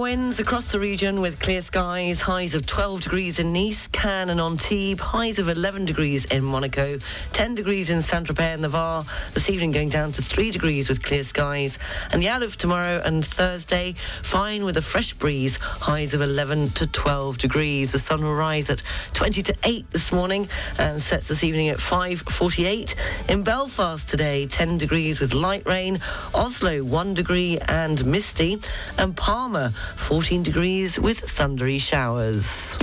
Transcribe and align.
winds 0.00 0.40
across 0.40 0.72
the 0.72 0.80
region 0.80 1.20
with 1.20 1.38
clear 1.40 1.60
skies, 1.60 2.22
highs 2.22 2.54
of 2.54 2.64
12 2.64 3.02
degrees 3.02 3.38
in 3.38 3.52
Nice, 3.52 3.86
Cannes 3.88 4.30
and 4.30 4.40
Antibes, 4.40 4.98
highs 4.98 5.38
of 5.38 5.50
11 5.50 5.84
degrees 5.84 6.24
in 6.24 6.42
Monaco, 6.42 6.96
10 7.34 7.54
degrees 7.54 7.90
in 7.90 8.00
Saint-Tropez 8.00 8.54
and 8.54 8.64
the 8.64 8.70
Var, 8.70 9.04
this 9.34 9.50
evening 9.50 9.72
going 9.72 9.90
down 9.90 10.10
to 10.12 10.22
3 10.22 10.50
degrees 10.50 10.88
with 10.88 11.04
clear 11.04 11.22
skies. 11.22 11.78
And 12.12 12.22
the 12.22 12.28
of 12.30 12.56
tomorrow 12.56 13.02
and 13.04 13.22
Thursday, 13.26 13.94
fine 14.22 14.64
with 14.64 14.78
a 14.78 14.82
fresh 14.82 15.12
breeze, 15.12 15.58
highs 15.58 16.14
of 16.14 16.22
11 16.22 16.70
to 16.70 16.86
12 16.86 17.36
degrees. 17.36 17.92
The 17.92 17.98
sun 17.98 18.24
will 18.24 18.34
rise 18.34 18.70
at 18.70 18.82
20 19.12 19.42
to 19.42 19.54
8 19.64 19.90
this 19.90 20.12
morning 20.12 20.48
and 20.78 21.02
sets 21.02 21.28
this 21.28 21.44
evening 21.44 21.68
at 21.68 21.76
5.48. 21.76 22.94
In 23.28 23.42
Belfast 23.42 24.08
today, 24.08 24.46
10 24.46 24.78
degrees 24.78 25.20
with 25.20 25.34
light 25.34 25.66
rain, 25.66 25.98
Oslo 26.34 26.82
1 26.84 27.12
degree 27.12 27.58
and 27.68 28.02
misty, 28.06 28.58
and 28.96 29.14
Palma 29.14 29.74
14 29.96 30.42
degrees 30.42 30.98
with 30.98 31.18
thundery 31.18 31.78
showers. 31.78 32.76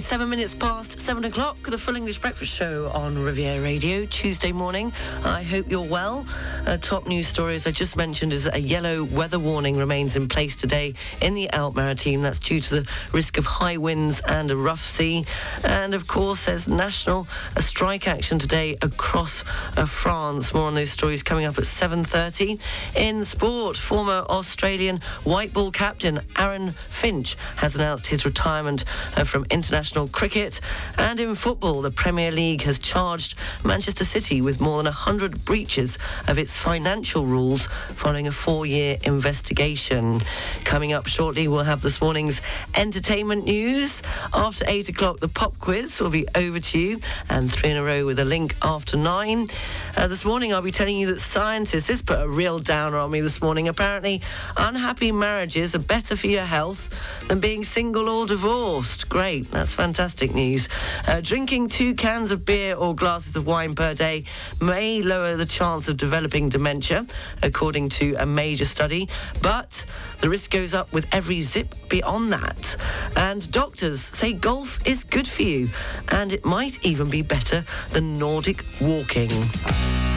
Seven 0.00 0.30
minutes 0.30 0.54
past 0.54 0.98
seven 0.98 1.24
o'clock, 1.24 1.56
the 1.62 1.76
Full 1.76 1.94
English 1.94 2.20
Breakfast 2.20 2.52
Show 2.52 2.88
on 2.94 3.18
Riviera 3.18 3.62
Radio, 3.62 4.06
Tuesday 4.06 4.50
morning. 4.50 4.92
I 5.24 5.42
hope 5.42 5.70
you're 5.70 5.86
well. 5.86 6.24
Uh, 6.66 6.76
top 6.78 7.06
news 7.06 7.28
story, 7.28 7.54
as 7.54 7.66
I 7.66 7.70
just 7.70 7.96
mentioned, 7.96 8.32
is 8.32 8.44
that 8.44 8.54
a 8.54 8.60
yellow 8.60 9.04
weather 9.04 9.38
warning 9.38 9.76
remains 9.76 10.16
in 10.16 10.26
place 10.28 10.56
today 10.56 10.94
in 11.20 11.34
the 11.34 11.50
Alpes-Maritimes. 11.50 12.22
That's 12.22 12.38
due 12.38 12.60
to 12.60 12.80
the 12.80 12.88
risk 13.12 13.36
of 13.36 13.44
high 13.44 13.76
winds 13.76 14.20
and 14.26 14.50
a 14.50 14.56
rough 14.56 14.82
sea. 14.82 15.26
And 15.64 15.92
of 15.92 16.06
course, 16.08 16.46
there's 16.46 16.66
national 16.66 17.26
a 17.56 17.62
strike 17.62 18.08
action 18.08 18.38
today 18.38 18.76
across 18.82 19.44
uh, 19.76 19.86
France. 19.86 20.54
More 20.54 20.64
on 20.64 20.74
those 20.74 20.90
stories 20.90 21.22
coming 21.22 21.44
up 21.44 21.58
at 21.58 21.64
7.30. 21.64 22.60
In 22.96 23.24
sport, 23.24 23.76
former 23.76 24.24
Australian 24.28 25.00
white 25.24 25.52
ball 25.52 25.70
captain 25.70 26.20
Aaron 26.38 26.70
Finch 26.70 27.36
has 27.56 27.74
announced 27.74 28.06
his 28.06 28.24
retirement 28.24 28.84
uh, 29.16 29.24
from 29.24 29.44
international 29.50 29.89
cricket. 29.90 30.60
And 30.98 31.18
in 31.18 31.34
football, 31.34 31.82
the 31.82 31.90
Premier 31.90 32.30
League 32.30 32.62
has 32.62 32.78
charged 32.78 33.34
Manchester 33.64 34.04
City 34.04 34.40
with 34.40 34.60
more 34.60 34.76
than 34.76 34.86
100 34.86 35.44
breaches 35.44 35.98
of 36.28 36.38
its 36.38 36.56
financial 36.56 37.26
rules 37.26 37.66
following 37.96 38.28
a 38.28 38.32
four-year 38.32 38.98
investigation. 39.04 40.20
Coming 40.64 40.92
up 40.92 41.08
shortly, 41.08 41.48
we'll 41.48 41.64
have 41.64 41.82
this 41.82 42.00
morning's 42.00 42.40
entertainment 42.76 43.44
news. 43.44 44.02
After 44.32 44.64
8 44.68 44.88
o'clock, 44.90 45.18
the 45.18 45.28
pop 45.28 45.58
quiz 45.58 46.00
will 46.00 46.10
be 46.10 46.26
over 46.36 46.60
to 46.60 46.78
you. 46.78 47.00
And 47.28 47.50
three 47.50 47.70
in 47.70 47.76
a 47.76 47.82
row 47.82 48.06
with 48.06 48.20
a 48.20 48.24
link 48.24 48.54
after 48.62 48.96
9. 48.96 49.48
Uh, 49.96 50.06
this 50.06 50.24
morning, 50.24 50.54
I'll 50.54 50.62
be 50.62 50.70
telling 50.70 50.96
you 50.96 51.08
that 51.08 51.18
scientists, 51.18 51.88
this 51.88 52.00
put 52.00 52.20
a 52.20 52.28
real 52.28 52.60
downer 52.60 52.98
on 52.98 53.10
me 53.10 53.20
this 53.20 53.42
morning. 53.42 53.66
Apparently, 53.66 54.22
unhappy 54.56 55.10
marriages 55.10 55.74
are 55.74 55.80
better 55.80 56.16
for 56.16 56.28
your 56.28 56.44
health 56.44 56.90
than 57.28 57.40
being 57.40 57.64
single 57.64 58.08
or 58.08 58.26
divorced. 58.26 59.08
Great, 59.08 59.50
that's 59.50 59.74
fantastic 59.80 60.34
news. 60.34 60.68
Uh, 61.08 61.22
drinking 61.22 61.66
two 61.66 61.94
cans 61.94 62.30
of 62.30 62.44
beer 62.44 62.74
or 62.74 62.94
glasses 62.94 63.34
of 63.34 63.46
wine 63.46 63.74
per 63.74 63.94
day 63.94 64.22
may 64.60 65.00
lower 65.00 65.36
the 65.36 65.46
chance 65.46 65.88
of 65.88 65.96
developing 65.96 66.50
dementia, 66.50 67.06
according 67.42 67.88
to 67.88 68.14
a 68.16 68.26
major 68.26 68.66
study, 68.66 69.08
but 69.40 69.86
the 70.18 70.28
risk 70.28 70.50
goes 70.50 70.74
up 70.74 70.92
with 70.92 71.06
every 71.14 71.40
zip 71.40 71.74
beyond 71.88 72.28
that. 72.28 72.76
And 73.16 73.50
doctors 73.52 74.02
say 74.02 74.34
golf 74.34 74.86
is 74.86 75.02
good 75.02 75.26
for 75.26 75.44
you, 75.44 75.70
and 76.12 76.34
it 76.34 76.44
might 76.44 76.84
even 76.84 77.08
be 77.08 77.22
better 77.22 77.64
than 77.92 78.18
Nordic 78.18 78.62
walking. 78.82 79.30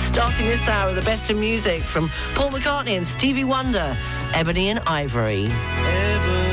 Starting 0.02 0.46
this 0.46 0.68
hour, 0.68 0.92
the 0.92 1.02
best 1.04 1.32
in 1.32 1.40
music 1.40 1.84
from 1.84 2.10
Paul 2.36 2.50
McCartney 2.50 2.98
and 2.98 3.08
Stevie 3.08 3.46
Wonder, 3.46 3.96
Ebony 4.34 4.72
and 4.72 4.80
Ivory. 4.80 5.46
Ebony 5.48 6.53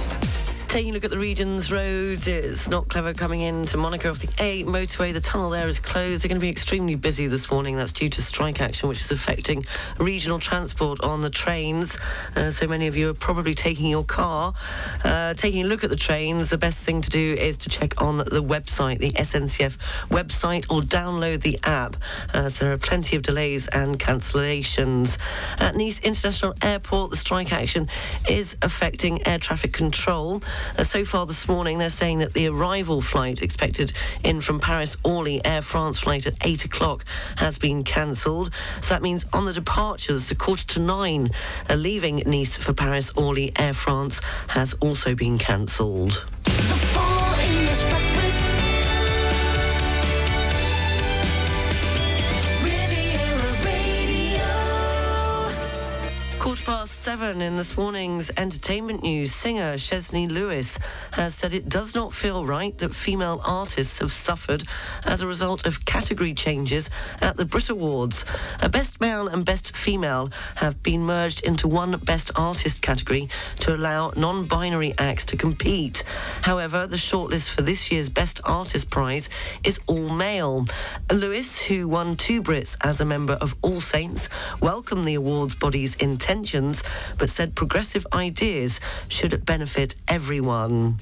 Taking 0.71 0.91
a 0.91 0.93
look 0.93 1.03
at 1.03 1.11
the 1.11 1.19
region's 1.19 1.69
roads, 1.69 2.27
it's 2.27 2.69
not 2.69 2.87
clever 2.87 3.13
coming 3.13 3.41
into 3.41 3.75
Monaco 3.75 4.11
off 4.11 4.19
the 4.19 4.29
A 4.41 4.63
motorway. 4.63 5.11
The 5.11 5.19
tunnel 5.19 5.49
there 5.49 5.67
is 5.67 5.81
closed. 5.81 6.23
They're 6.23 6.29
going 6.29 6.39
to 6.39 6.41
be 6.41 6.49
extremely 6.49 6.95
busy 6.95 7.27
this 7.27 7.51
morning. 7.51 7.75
That's 7.75 7.91
due 7.91 8.07
to 8.07 8.21
strike 8.21 8.61
action, 8.61 8.87
which 8.87 9.01
is 9.01 9.11
affecting 9.11 9.65
regional 9.99 10.39
transport 10.39 11.01
on 11.01 11.23
the 11.23 11.29
trains. 11.29 11.97
Uh, 12.37 12.51
so 12.51 12.69
many 12.69 12.87
of 12.87 12.95
you 12.95 13.09
are 13.09 13.13
probably 13.13 13.53
taking 13.53 13.87
your 13.87 14.05
car. 14.05 14.53
Uh, 15.03 15.33
taking 15.33 15.65
a 15.65 15.67
look 15.67 15.83
at 15.83 15.89
the 15.89 15.97
trains, 15.97 16.49
the 16.49 16.57
best 16.57 16.77
thing 16.85 17.01
to 17.01 17.09
do 17.09 17.35
is 17.37 17.57
to 17.57 17.69
check 17.69 18.01
on 18.01 18.19
the 18.19 18.41
website, 18.41 18.99
the 18.99 19.11
SNCF 19.11 19.77
website, 20.07 20.71
or 20.71 20.79
download 20.79 21.41
the 21.41 21.59
app. 21.65 21.97
Uh, 22.33 22.47
so 22.47 22.63
there 22.63 22.73
are 22.73 22.77
plenty 22.77 23.17
of 23.17 23.23
delays 23.23 23.67
and 23.67 23.99
cancellations. 23.99 25.17
At 25.59 25.75
Nice 25.75 25.99
International 25.99 26.53
Airport, 26.61 27.11
the 27.11 27.17
strike 27.17 27.51
action 27.51 27.89
is 28.29 28.55
affecting 28.61 29.27
air 29.27 29.37
traffic 29.37 29.73
control. 29.73 30.41
Uh, 30.77 30.83
so 30.83 31.03
far 31.05 31.25
this 31.25 31.47
morning, 31.47 31.77
they're 31.77 31.89
saying 31.89 32.19
that 32.19 32.33
the 32.33 32.47
arrival 32.47 33.01
flight 33.01 33.41
expected 33.41 33.93
in 34.23 34.41
from 34.41 34.59
Paris 34.59 34.97
Orly 35.03 35.43
Air 35.45 35.61
France 35.61 35.99
flight 35.99 36.25
at 36.25 36.35
8 36.41 36.65
o'clock 36.65 37.05
has 37.37 37.57
been 37.57 37.83
cancelled. 37.83 38.53
So 38.81 38.93
that 38.93 39.01
means 39.01 39.25
on 39.33 39.45
the 39.45 39.53
departures, 39.53 40.29
the 40.29 40.35
quarter 40.35 40.65
to 40.67 40.79
nine, 40.79 41.29
uh, 41.69 41.75
leaving 41.75 42.23
Nice 42.25 42.57
for 42.57 42.73
Paris 42.73 43.11
Orly 43.15 43.51
Air 43.57 43.73
France 43.73 44.21
has 44.49 44.73
also 44.75 45.15
been 45.15 45.37
cancelled. 45.37 46.25
Quarter 57.11 57.23
past 57.25 57.31
seven 57.33 57.41
in 57.41 57.57
this 57.57 57.75
morning's 57.75 58.31
entertainment 58.37 59.03
news, 59.03 59.33
singer 59.33 59.73
Shaznay 59.73 60.31
Lewis 60.31 60.79
has 61.11 61.35
said 61.35 61.53
it 61.53 61.67
does 61.67 61.93
not 61.93 62.13
feel 62.13 62.45
right 62.45 62.77
that 62.77 62.95
female 62.95 63.41
artists 63.45 63.99
have 63.99 64.13
suffered 64.13 64.63
as 65.05 65.21
a 65.21 65.27
result 65.27 65.65
of 65.65 65.83
category 65.85 66.33
changes 66.33 66.89
at 67.21 67.35
the 67.35 67.43
Brit 67.43 67.69
Awards. 67.69 68.23
A 68.61 68.69
Best 68.69 69.01
Male 69.01 69.27
and 69.27 69.43
Best 69.43 69.75
Female 69.75 70.29
have 70.55 70.81
been 70.83 71.01
merged 71.01 71.43
into 71.43 71.67
one 71.67 71.97
Best 71.99 72.31
Artist 72.35 72.81
category 72.81 73.27
to 73.59 73.75
allow 73.75 74.11
non-binary 74.15 74.93
acts 74.97 75.25
to 75.25 75.37
compete. 75.37 76.03
However, 76.43 76.87
the 76.87 76.95
shortlist 76.95 77.49
for 77.49 77.61
this 77.61 77.91
year's 77.91 78.09
Best 78.09 78.39
Artist 78.45 78.89
prize 78.89 79.29
is 79.65 79.81
all 79.87 80.09
male. 80.09 80.65
Lewis, 81.11 81.59
who 81.59 81.89
won 81.89 82.15
two 82.15 82.41
Brits 82.41 82.77
as 82.81 83.01
a 83.01 83.05
member 83.05 83.33
of 83.33 83.53
All 83.61 83.81
Saints, 83.81 84.29
welcomed 84.61 85.07
the 85.07 85.15
awards 85.15 85.55
body's 85.55 85.95
intentions, 85.95 86.83
but 87.17 87.29
said 87.29 87.55
progressive 87.55 88.05
ideas 88.13 88.79
should 89.09 89.45
benefit 89.45 89.95
everyone. 90.07 90.97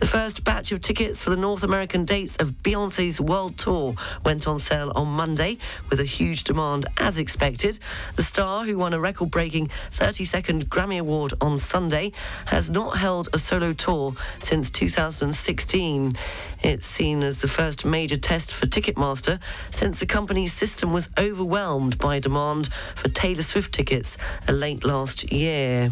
The 0.00 0.06
first 0.06 0.44
batch 0.44 0.70
of 0.70 0.80
tickets 0.80 1.20
for 1.20 1.30
the 1.30 1.36
North 1.36 1.64
American 1.64 2.04
dates 2.04 2.36
of 2.36 2.62
Beyonce's 2.62 3.20
world 3.20 3.58
tour 3.58 3.94
went 4.24 4.46
on 4.46 4.60
sale 4.60 4.92
on 4.94 5.08
Monday 5.08 5.58
with 5.90 5.98
a 5.98 6.04
huge 6.04 6.44
demand 6.44 6.86
as 6.98 7.18
expected. 7.18 7.80
The 8.14 8.22
star, 8.22 8.64
who 8.64 8.78
won 8.78 8.94
a 8.94 9.00
record 9.00 9.32
breaking 9.32 9.68
32nd 9.90 10.64
Grammy 10.66 11.00
Award 11.00 11.34
on 11.40 11.58
Sunday, 11.58 12.12
has 12.46 12.70
not 12.70 12.98
held 12.98 13.28
a 13.32 13.38
solo 13.38 13.72
tour 13.72 14.14
since 14.38 14.70
2016. 14.70 16.16
It's 16.62 16.86
seen 16.86 17.22
as 17.24 17.40
the 17.40 17.48
first 17.48 17.84
major 17.84 18.16
test 18.16 18.54
for 18.54 18.66
Ticketmaster 18.66 19.40
since 19.70 19.98
the 19.98 20.06
company's 20.06 20.52
system 20.52 20.92
was 20.92 21.08
overwhelmed 21.18 21.98
by 21.98 22.20
demand 22.20 22.72
for 22.94 23.08
Taylor 23.08 23.42
Swift 23.42 23.74
tickets 23.74 24.16
late 24.48 24.84
last 24.84 25.32
year. 25.32 25.90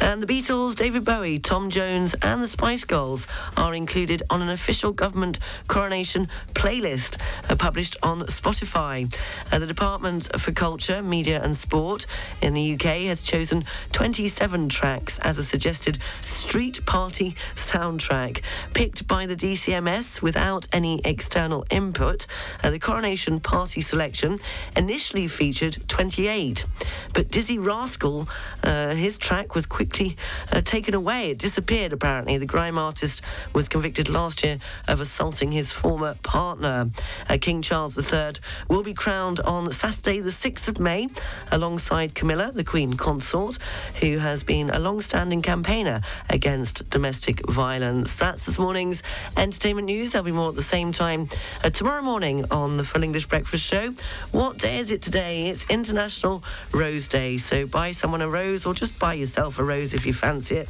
And 0.00 0.22
the 0.22 0.26
Beatles, 0.26 0.74
David 0.74 1.04
Bowie, 1.04 1.38
Tom 1.38 1.70
Jones, 1.70 2.14
and 2.22 2.42
the 2.42 2.48
Spice 2.48 2.84
Girls 2.84 3.26
are 3.56 3.74
included 3.74 4.22
on 4.30 4.42
an 4.42 4.48
official 4.48 4.92
government 4.92 5.38
coronation 5.68 6.28
playlist 6.54 7.18
uh, 7.48 7.56
published 7.56 7.96
on 8.02 8.20
Spotify. 8.22 9.12
Uh, 9.50 9.58
the 9.58 9.66
Department 9.66 10.28
for 10.38 10.52
Culture, 10.52 11.02
Media 11.02 11.42
and 11.42 11.56
Sport 11.56 12.06
in 12.42 12.54
the 12.54 12.74
UK 12.74 13.06
has 13.08 13.22
chosen 13.22 13.64
27 13.92 14.68
tracks 14.68 15.18
as 15.20 15.38
a 15.38 15.44
suggested 15.44 15.98
street 16.24 16.84
party 16.84 17.34
soundtrack. 17.54 18.42
Picked 18.74 19.06
by 19.06 19.26
the 19.26 19.36
DCMS 19.36 20.20
without 20.20 20.68
any 20.72 21.00
external 21.04 21.64
input, 21.70 22.26
uh, 22.62 22.70
the 22.70 22.78
coronation 22.78 23.40
party 23.40 23.80
selection 23.80 24.38
initially 24.76 25.26
featured 25.26 25.78
28. 25.88 26.66
But 27.14 27.28
Dizzee 27.28 27.64
Rascal, 27.64 28.28
uh, 28.62 28.94
his 28.94 29.16
track 29.16 29.54
was 29.54 29.64
quickly 29.66 29.85
quickly 29.86 30.16
uh, 30.52 30.60
taken 30.60 30.94
away. 30.94 31.30
It 31.30 31.38
disappeared, 31.38 31.92
apparently. 31.92 32.38
The 32.38 32.46
grime 32.46 32.76
artist 32.78 33.22
was 33.54 33.68
convicted 33.68 34.08
last 34.08 34.44
year 34.44 34.58
of 34.88 35.00
assaulting 35.00 35.52
his 35.52 35.72
former 35.72 36.14
partner. 36.22 36.86
Uh, 37.28 37.38
King 37.40 37.62
Charles 37.62 37.96
III 37.96 38.32
will 38.68 38.82
be 38.82 38.94
crowned 38.94 39.40
on 39.40 39.70
Saturday, 39.70 40.20
the 40.20 40.30
6th 40.30 40.68
of 40.68 40.80
May, 40.80 41.08
alongside 41.52 42.14
Camilla, 42.14 42.50
the 42.52 42.64
Queen 42.64 42.94
consort, 42.94 43.58
who 44.00 44.18
has 44.18 44.42
been 44.42 44.70
a 44.70 44.78
long 44.78 45.00
standing 45.00 45.42
campaigner 45.42 46.00
against 46.30 46.88
domestic 46.90 47.48
violence. 47.48 48.16
That's 48.16 48.46
this 48.46 48.58
morning's 48.58 49.02
entertainment 49.36 49.86
news. 49.86 50.10
There'll 50.10 50.24
be 50.24 50.32
more 50.32 50.48
at 50.48 50.56
the 50.56 50.62
same 50.62 50.92
time 50.92 51.28
uh, 51.62 51.70
tomorrow 51.70 52.02
morning 52.02 52.44
on 52.50 52.76
the 52.76 52.84
Full 52.84 53.02
English 53.02 53.26
Breakfast 53.26 53.64
Show. 53.64 53.94
What 54.32 54.58
day 54.58 54.78
is 54.78 54.90
it 54.90 55.02
today? 55.02 55.48
It's 55.48 55.68
International 55.70 56.42
Rose 56.72 57.08
Day. 57.08 57.36
So 57.36 57.66
buy 57.66 57.92
someone 57.92 58.20
a 58.20 58.28
rose 58.28 58.66
or 58.66 58.74
just 58.74 58.98
buy 58.98 59.14
yourself 59.14 59.58
a 59.58 59.64
rose 59.64 59.75
if 59.76 60.06
you 60.06 60.12
fancy 60.12 60.56
it. 60.56 60.68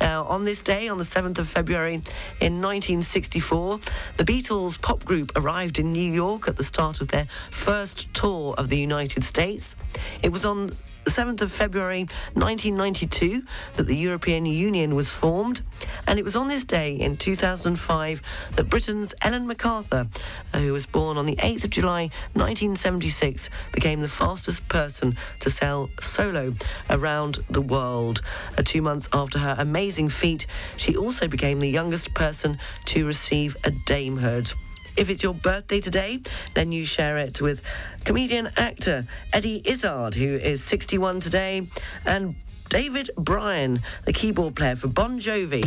Uh, 0.00 0.24
on 0.24 0.44
this 0.44 0.60
day, 0.60 0.88
on 0.88 0.98
the 0.98 1.04
7th 1.04 1.38
of 1.38 1.48
February 1.48 1.94
in 2.40 2.62
1964, 2.62 3.78
the 4.16 4.24
Beatles 4.24 4.80
pop 4.80 5.04
group 5.04 5.32
arrived 5.36 5.78
in 5.78 5.92
New 5.92 6.12
York 6.12 6.48
at 6.48 6.56
the 6.56 6.64
start 6.64 7.00
of 7.00 7.08
their 7.08 7.24
first 7.50 8.12
tour 8.14 8.54
of 8.58 8.68
the 8.68 8.78
United 8.78 9.24
States. 9.24 9.76
It 10.22 10.30
was 10.30 10.44
on 10.44 10.70
7th 11.10 11.40
of 11.40 11.52
February 11.52 12.08
1992 12.34 13.42
that 13.76 13.86
the 13.86 13.96
European 13.96 14.46
Union 14.46 14.94
was 14.94 15.10
formed, 15.10 15.60
and 16.06 16.18
it 16.18 16.24
was 16.24 16.36
on 16.36 16.48
this 16.48 16.64
day 16.64 16.94
in 16.94 17.16
2005 17.16 18.22
that 18.56 18.68
Britain's 18.68 19.14
Ellen 19.22 19.46
MacArthur, 19.46 20.06
uh, 20.52 20.58
who 20.58 20.72
was 20.72 20.86
born 20.86 21.16
on 21.16 21.26
the 21.26 21.36
8th 21.36 21.64
of 21.64 21.70
July 21.70 22.10
1976, 22.34 23.50
became 23.72 24.00
the 24.00 24.08
fastest 24.08 24.68
person 24.68 25.16
to 25.40 25.50
sell 25.50 25.88
solo 26.00 26.54
around 26.90 27.38
the 27.48 27.60
world. 27.62 28.22
Uh, 28.58 28.62
two 28.62 28.82
months 28.82 29.08
after 29.12 29.38
her 29.38 29.56
amazing 29.58 30.08
feat, 30.08 30.46
she 30.76 30.96
also 30.96 31.28
became 31.28 31.60
the 31.60 31.70
youngest 31.70 32.14
person 32.14 32.58
to 32.86 33.06
receive 33.06 33.56
a 33.64 33.70
damehood. 33.70 34.54
If 34.96 35.10
it's 35.10 35.22
your 35.22 35.34
birthday 35.34 35.80
today, 35.80 36.20
then 36.54 36.72
you 36.72 36.86
share 36.86 37.18
it 37.18 37.40
with 37.42 37.62
comedian 38.04 38.48
actor 38.56 39.04
Eddie 39.32 39.60
Izzard, 39.64 40.14
who 40.14 40.36
is 40.36 40.64
61 40.64 41.20
today, 41.20 41.62
and 42.06 42.34
David 42.70 43.10
Bryan, 43.18 43.80
the 44.06 44.12
keyboard 44.12 44.56
player 44.56 44.74
for 44.74 44.88
Bon 44.88 45.18
Jovi. 45.20 45.64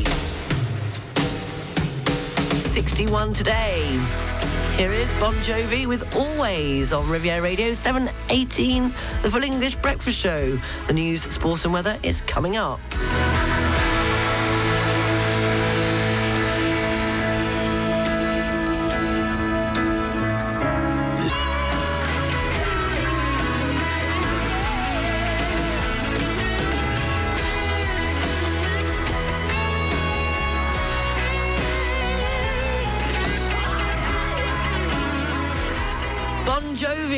61 2.73 3.33
today. 3.33 3.99
Here 4.77 4.91
is 4.91 5.11
Bon 5.19 5.33
Jovi 5.35 5.85
with 5.87 6.15
Always 6.15 6.91
on 6.91 7.07
Riviera 7.07 7.41
Radio 7.41 7.73
718, 7.73 8.93
the 9.21 9.29
full 9.29 9.43
English 9.43 9.75
breakfast 9.75 10.17
show. 10.17 10.57
The 10.87 10.93
news, 10.93 11.21
sports, 11.21 11.65
and 11.65 11.73
weather 11.73 11.99
is 12.01 12.21
coming 12.21 12.57
up. 12.57 12.79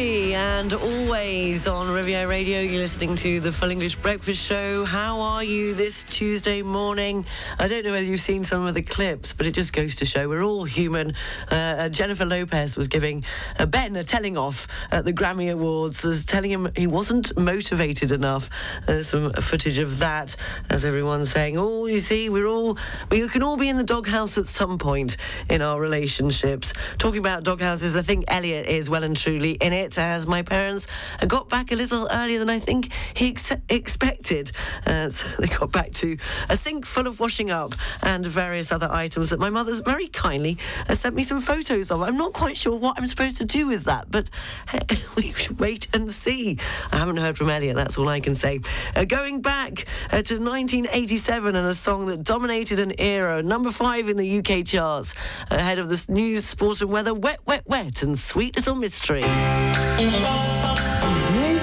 And 0.01 0.73
always 0.73 1.67
on 1.67 1.87
Riviera 1.91 2.27
Radio. 2.27 2.59
You're 2.59 2.81
listening 2.81 3.15
to 3.17 3.39
the 3.39 3.51
Full 3.51 3.69
English 3.69 3.97
Breakfast 3.97 4.41
Show. 4.41 4.83
How 4.83 5.19
are 5.19 5.43
you 5.43 5.75
this 5.75 6.01
Tuesday 6.03 6.63
morning? 6.63 7.23
I 7.59 7.67
don't 7.67 7.83
know 7.83 7.91
whether 7.91 8.05
you've 8.05 8.19
seen 8.19 8.43
some 8.43 8.65
of 8.65 8.73
the 8.73 8.81
clips, 8.81 9.33
but 9.33 9.45
it 9.45 9.51
just 9.51 9.73
goes 9.73 9.97
to 9.97 10.05
show 10.05 10.27
we're 10.27 10.43
all 10.43 10.63
human. 10.63 11.13
Uh, 11.49 11.89
Jennifer 11.89 12.25
Lopez 12.25 12.77
was 12.77 12.87
giving 12.87 13.23
uh, 13.59 13.67
Ben 13.67 13.95
a 13.95 14.03
telling 14.03 14.37
off 14.37 14.67
at 14.91 15.05
the 15.05 15.13
Grammy 15.13 15.51
Awards, 15.51 16.03
uh, 16.03 16.19
telling 16.25 16.49
him 16.49 16.69
he 16.75 16.87
wasn't 16.87 17.37
motivated 17.37 18.11
enough. 18.11 18.49
There's 18.87 19.09
some 19.09 19.31
footage 19.33 19.77
of 19.77 19.99
that 19.99 20.35
as 20.71 20.83
everyone's 20.83 21.31
saying, 21.31 21.59
"Oh, 21.59 21.85
you 21.85 21.99
see, 21.99 22.29
we're 22.29 22.47
all 22.47 22.77
we 23.11 23.27
can 23.29 23.43
all 23.43 23.57
be 23.57 23.69
in 23.69 23.77
the 23.77 23.83
doghouse 23.83 24.39
at 24.39 24.47
some 24.47 24.79
point 24.79 25.17
in 25.47 25.61
our 25.61 25.79
relationships." 25.79 26.73
Talking 26.97 27.19
about 27.19 27.43
doghouses, 27.43 27.95
I 27.95 28.01
think 28.01 28.25
Elliot 28.29 28.65
is 28.65 28.89
well 28.89 29.03
and 29.03 29.15
truly 29.15 29.51
in 29.51 29.73
it, 29.73 29.90
as 29.97 30.27
my 30.27 30.41
parents 30.41 30.87
got 31.27 31.49
back 31.49 31.71
a 31.71 31.75
little 31.75 32.07
earlier 32.11 32.39
than 32.39 32.49
I 32.49 32.59
think 32.59 32.91
he 33.13 33.29
ex- 33.29 33.51
expected. 33.69 34.51
Uh, 34.85 35.09
so 35.09 35.27
they 35.39 35.47
got 35.47 35.71
back 35.71 35.91
to 35.93 36.17
a 36.49 36.57
sink 36.57 36.85
full 36.85 37.07
of 37.07 37.19
washing 37.19 37.51
up 37.51 37.73
and 38.03 38.25
various 38.25 38.71
other 38.71 38.89
items 38.91 39.29
that 39.29 39.39
my 39.39 39.49
mother's 39.49 39.79
very 39.79 40.07
kindly 40.07 40.57
uh, 40.89 40.95
sent 40.95 41.15
me 41.15 41.23
some 41.23 41.41
photos 41.41 41.91
of. 41.91 42.01
I'm 42.01 42.17
not 42.17 42.33
quite 42.33 42.57
sure 42.57 42.77
what 42.77 42.97
I'm 42.97 43.07
supposed 43.07 43.37
to 43.37 43.45
do 43.45 43.67
with 43.67 43.85
that, 43.85 44.09
but 44.09 44.29
uh, 44.73 44.79
we 45.15 45.33
should 45.33 45.59
wait 45.59 45.87
and 45.93 46.11
see. 46.11 46.57
I 46.91 46.97
haven't 46.97 47.17
heard 47.17 47.37
from 47.37 47.49
Elliot, 47.49 47.75
that's 47.75 47.97
all 47.97 48.09
I 48.09 48.19
can 48.19 48.35
say. 48.35 48.59
Uh, 48.95 49.05
going 49.05 49.41
back 49.41 49.85
uh, 50.11 50.21
to 50.23 50.39
1987 50.39 51.55
and 51.55 51.67
a 51.67 51.73
song 51.73 52.07
that 52.07 52.23
dominated 52.23 52.79
an 52.79 52.93
era, 52.99 53.41
number 53.41 53.71
five 53.71 54.09
in 54.09 54.17
the 54.17 54.39
UK 54.39 54.65
charts, 54.65 55.13
ahead 55.49 55.79
of 55.79 55.89
this 55.89 56.09
news, 56.09 56.45
sport 56.45 56.81
and 56.81 56.91
weather, 56.91 57.13
wet, 57.13 57.39
wet, 57.45 57.63
wet, 57.65 58.03
and 58.03 58.17
sweet 58.17 58.55
little 58.55 58.75
mystery. 58.75 59.23
Wet, 59.81 61.60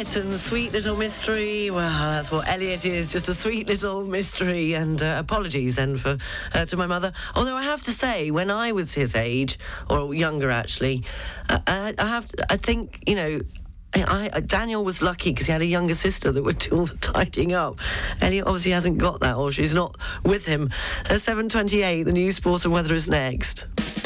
and 0.00 0.32
sweet 0.32 0.72
little 0.72 0.96
mystery. 0.96 1.70
Well, 1.70 1.86
that's 1.86 2.32
what 2.32 2.48
Elliot 2.48 2.86
is, 2.86 3.06
just 3.08 3.28
a 3.28 3.34
sweet 3.34 3.68
little 3.68 4.06
mystery. 4.06 4.72
And 4.72 5.02
uh, 5.02 5.16
apologies 5.18 5.76
then 5.76 5.98
for 5.98 6.16
uh, 6.54 6.64
to 6.64 6.76
my 6.78 6.86
mother. 6.86 7.12
Although 7.34 7.54
I 7.54 7.64
have 7.64 7.82
to 7.82 7.90
say, 7.90 8.30
when 8.30 8.50
I 8.50 8.72
was 8.72 8.94
his 8.94 9.14
age, 9.14 9.58
or 9.90 10.14
younger 10.14 10.50
actually, 10.50 11.04
uh, 11.50 11.60
I, 11.66 11.94
have, 11.98 12.26
to, 12.28 12.50
I 12.50 12.56
think 12.56 13.02
you 13.06 13.14
know. 13.14 13.40
I, 13.92 14.30
I, 14.32 14.40
Daniel 14.40 14.84
was 14.84 15.02
lucky 15.02 15.32
because 15.32 15.46
he 15.46 15.52
had 15.52 15.62
a 15.62 15.66
younger 15.66 15.94
sister 15.94 16.30
that 16.30 16.42
would 16.44 16.60
do 16.60 16.76
all 16.76 16.86
the 16.86 16.96
tidying 16.98 17.52
up. 17.52 17.80
Elliot 18.20 18.46
obviously 18.46 18.70
hasn't 18.70 18.98
got 18.98 19.20
that, 19.20 19.36
or 19.36 19.50
she's 19.50 19.74
not 19.74 19.96
with 20.24 20.46
him. 20.46 20.70
At 21.06 21.20
7:28, 21.20 22.04
the 22.04 22.12
news, 22.12 22.36
sport, 22.36 22.64
and 22.64 22.72
weather 22.72 22.94
is 22.94 23.10
next. 23.10 23.66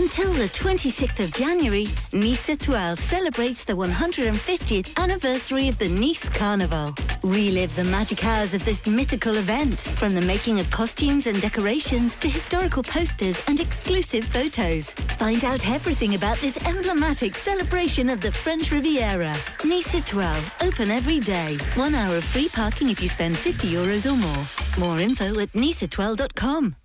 Until 0.00 0.32
the 0.32 0.48
26th 0.48 1.22
of 1.22 1.30
January, 1.30 1.86
Nice 2.14 2.48
Etoile 2.48 2.96
celebrates 2.96 3.64
the 3.64 3.74
150th 3.74 4.96
anniversary 4.96 5.68
of 5.68 5.76
the 5.76 5.90
Nice 5.90 6.26
Carnival. 6.26 6.94
Relive 7.22 7.76
the 7.76 7.84
magic 7.84 8.24
hours 8.24 8.54
of 8.54 8.64
this 8.64 8.86
mythical 8.86 9.36
event, 9.36 9.78
from 9.98 10.14
the 10.14 10.22
making 10.22 10.58
of 10.58 10.70
costumes 10.70 11.26
and 11.26 11.38
decorations 11.42 12.16
to 12.16 12.30
historical 12.30 12.82
posters 12.82 13.36
and 13.46 13.60
exclusive 13.60 14.24
photos. 14.24 14.86
Find 15.18 15.44
out 15.44 15.68
everything 15.68 16.14
about 16.14 16.38
this 16.38 16.56
emblematic 16.66 17.34
celebration 17.34 18.08
of 18.08 18.22
the 18.22 18.32
French 18.32 18.72
Riviera. 18.72 19.36
Nice 19.66 19.94
Etoile, 19.94 20.42
open 20.62 20.90
every 20.90 21.20
day. 21.20 21.58
One 21.74 21.94
hour 21.94 22.16
of 22.16 22.24
free 22.24 22.48
parking 22.48 22.88
if 22.88 23.02
you 23.02 23.08
spend 23.08 23.36
50 23.36 23.68
euros 23.68 24.10
or 24.10 24.16
more. 24.16 24.46
More 24.78 24.98
info 24.98 25.38
at 25.40 25.52
niceetoile.com. 25.52 26.79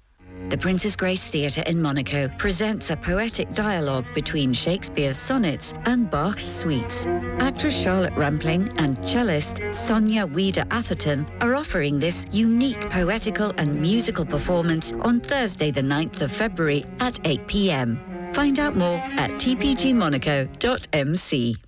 The 0.50 0.58
Princess 0.60 0.96
Grace 0.96 1.28
Theatre 1.28 1.64
in 1.64 1.82
Monaco 1.82 2.28
presents 2.38 2.92
a 2.92 2.96
poetic 2.96 3.52
dialogue 3.56 4.06
between 4.14 4.54
Shakespeare's 4.54 5.18
sonnets 5.18 5.74
and 5.86 6.08
Bach's 6.10 6.46
suites. 6.46 7.08
Actress 7.40 7.76
Charlotte 7.76 8.14
Rampling 8.14 8.72
and 8.78 8.96
cellist 9.08 9.60
Sonia 9.72 10.28
Wieder 10.28 10.64
Atherton 10.70 11.26
are 11.42 11.56
offering 11.56 11.98
this 12.00 12.28
unique 12.32 12.92
poetical 12.92 13.54
and 13.58 13.82
musical 13.82 14.24
performance 14.24 14.94
on 15.02 15.20
Thursday, 15.20 15.72
the 15.72 15.82
9th 15.82 16.22
of 16.22 16.32
February 16.32 16.86
at 17.00 17.20
8 17.26 17.48
pm. 17.48 18.00
Find 18.34 18.60
out 18.60 18.76
more 18.76 19.00
at 19.18 19.32
tpgmonaco.mc. 19.32 21.65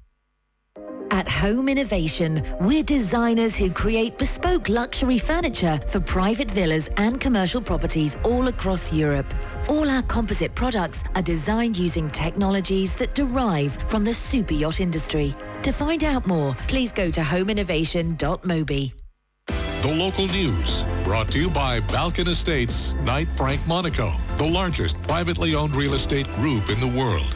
At 1.12 1.28
Home 1.28 1.70
Innovation, 1.70 2.44
we're 2.60 2.84
designers 2.84 3.56
who 3.56 3.72
create 3.72 4.18
bespoke 4.18 4.68
luxury 4.68 5.18
furniture 5.18 5.80
for 5.88 6.00
private 6.00 6.52
villas 6.52 6.90
and 6.98 7.20
commercial 7.20 7.62
properties 7.62 8.18
all 8.24 8.48
across 8.48 8.92
Europe. 8.92 9.34
All 9.70 9.90
our 9.90 10.02
composite 10.04 10.54
products 10.54 11.04
are 11.16 11.22
designed 11.22 11.78
using 11.78 12.10
technologies 12.12 12.94
that 12.96 13.16
derive 13.16 13.74
from 13.88 14.04
the 14.04 14.14
super 14.14 14.54
yacht 14.54 14.82
industry. 14.82 15.36
To 15.64 15.72
find 15.72 16.04
out 16.04 16.28
more, 16.28 16.56
please 16.68 16.92
go 16.92 17.10
to 17.12 17.22
homeinnovation.mobi. 17.22 18.94
The 19.82 19.96
local 19.96 20.28
news 20.28 20.84
brought 21.04 21.32
to 21.32 21.40
you 21.40 21.50
by 21.50 21.80
Balkan 21.80 22.28
Estates, 22.28 22.94
Knight 22.96 23.30
Frank 23.30 23.66
Monaco, 23.68 24.12
the 24.36 24.48
largest 24.48 25.02
privately 25.04 25.56
owned 25.56 25.76
real 25.76 25.94
estate 25.94 26.28
group 26.36 26.70
in 26.70 26.80
the 26.80 26.88
world. 26.88 27.36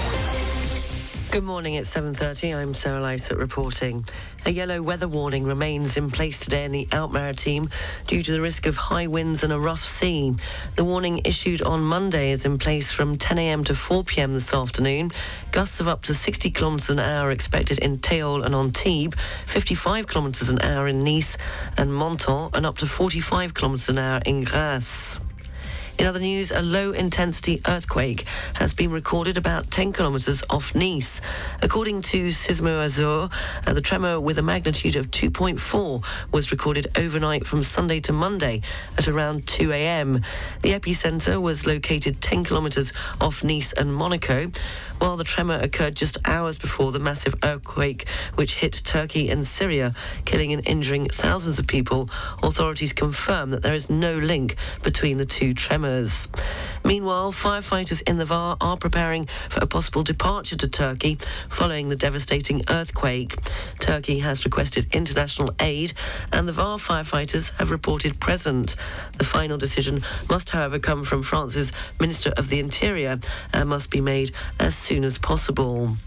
Good 1.31 1.45
morning, 1.45 1.75
it's 1.75 1.95
7.30. 1.95 2.57
I'm 2.57 2.73
Sarah 2.73 2.99
Lysett 2.99 3.39
reporting. 3.39 4.03
A 4.45 4.49
yellow 4.49 4.81
weather 4.81 5.07
warning 5.07 5.45
remains 5.45 5.95
in 5.95 6.11
place 6.11 6.37
today 6.37 6.65
in 6.65 6.73
the 6.73 6.89
Alpes-Maritimes 6.91 7.69
due 8.05 8.21
to 8.21 8.33
the 8.33 8.41
risk 8.41 8.65
of 8.65 8.75
high 8.75 9.07
winds 9.07 9.41
and 9.41 9.53
a 9.53 9.57
rough 9.57 9.81
sea. 9.81 10.33
The 10.75 10.83
warning 10.83 11.21
issued 11.23 11.61
on 11.61 11.83
Monday 11.83 12.31
is 12.31 12.43
in 12.43 12.57
place 12.57 12.91
from 12.91 13.17
10am 13.17 13.63
to 13.67 13.73
4pm 13.73 14.33
this 14.33 14.53
afternoon. 14.53 15.11
Gusts 15.53 15.79
of 15.79 15.87
up 15.87 16.01
to 16.03 16.13
60 16.13 16.51
kilometres 16.51 16.89
an 16.89 16.99
hour 16.99 17.31
expected 17.31 17.79
in 17.79 17.99
Théoule 17.99 18.43
and 18.43 18.53
Antibes, 18.53 19.15
55 19.45 20.07
kilometres 20.07 20.49
an 20.49 20.61
hour 20.61 20.85
in 20.89 20.99
Nice 20.99 21.37
and 21.77 21.97
Menton, 21.97 22.49
and 22.53 22.65
up 22.65 22.77
to 22.79 22.85
45 22.85 23.53
kilometres 23.53 23.87
an 23.87 23.99
hour 23.99 24.19
in 24.25 24.43
Grasse. 24.43 25.17
In 25.97 26.07
other 26.07 26.19
news, 26.19 26.51
a 26.51 26.61
low 26.61 26.91
intensity 26.91 27.61
earthquake 27.67 28.25
has 28.55 28.73
been 28.73 28.89
recorded 28.91 29.37
about 29.37 29.69
10 29.69 29.93
kilometres 29.93 30.43
off 30.49 30.73
Nice. 30.73 31.21
According 31.61 32.01
to 32.03 32.29
Sismo 32.29 32.83
Azur, 32.83 33.31
uh, 33.67 33.73
the 33.73 33.81
tremor 33.81 34.19
with 34.19 34.39
a 34.39 34.41
magnitude 34.41 34.95
of 34.95 35.11
2.4 35.11 36.03
was 36.31 36.51
recorded 36.51 36.87
overnight 36.97 37.45
from 37.45 37.61
Sunday 37.61 37.99
to 38.01 38.13
Monday 38.13 38.61
at 38.97 39.07
around 39.07 39.45
2 39.45 39.71
a.m. 39.71 40.21
The 40.63 40.71
epicenter 40.71 41.39
was 41.39 41.67
located 41.67 42.19
10 42.19 42.45
kilometres 42.45 42.93
off 43.19 43.43
Nice 43.43 43.71
and 43.73 43.93
Monaco, 43.93 44.49
while 44.97 45.17
the 45.17 45.23
tremor 45.23 45.59
occurred 45.61 45.95
just 45.95 46.17
hours 46.25 46.57
before 46.57 46.91
the 46.91 46.99
massive 46.99 47.35
earthquake 47.43 48.07
which 48.35 48.55
hit 48.55 48.81
Turkey 48.85 49.29
and 49.29 49.45
Syria, 49.45 49.93
killing 50.25 50.51
and 50.51 50.65
injuring 50.67 51.09
thousands 51.09 51.59
of 51.59 51.67
people. 51.67 52.09
Authorities 52.41 52.93
confirm 52.93 53.51
that 53.51 53.61
there 53.61 53.73
is 53.73 53.89
no 53.89 54.17
link 54.17 54.55
between 54.81 55.17
the 55.17 55.25
two 55.25 55.53
tremors. 55.53 55.90
Meanwhile, 56.83 57.31
firefighters 57.31 58.01
in 58.07 58.17
the 58.17 58.25
VAR 58.25 58.57
are 58.59 58.77
preparing 58.77 59.27
for 59.49 59.61
a 59.61 59.67
possible 59.67 60.03
departure 60.03 60.55
to 60.57 60.67
Turkey 60.67 61.17
following 61.49 61.89
the 61.89 61.95
devastating 61.95 62.63
earthquake. 62.69 63.37
Turkey 63.79 64.19
has 64.19 64.45
requested 64.45 64.87
international 64.93 65.53
aid, 65.59 65.93
and 66.31 66.47
the 66.47 66.53
VAR 66.53 66.77
firefighters 66.77 67.51
have 67.59 67.71
reported 67.71 68.19
present. 68.19 68.75
The 69.17 69.25
final 69.25 69.57
decision 69.57 70.03
must, 70.29 70.49
however, 70.49 70.79
come 70.79 71.03
from 71.03 71.23
France's 71.23 71.71
Minister 71.99 72.31
of 72.37 72.49
the 72.49 72.59
Interior 72.59 73.19
and 73.53 73.69
must 73.69 73.89
be 73.89 74.01
made 74.01 74.33
as 74.59 74.75
soon 74.75 75.03
as 75.03 75.17
possible. 75.17 75.97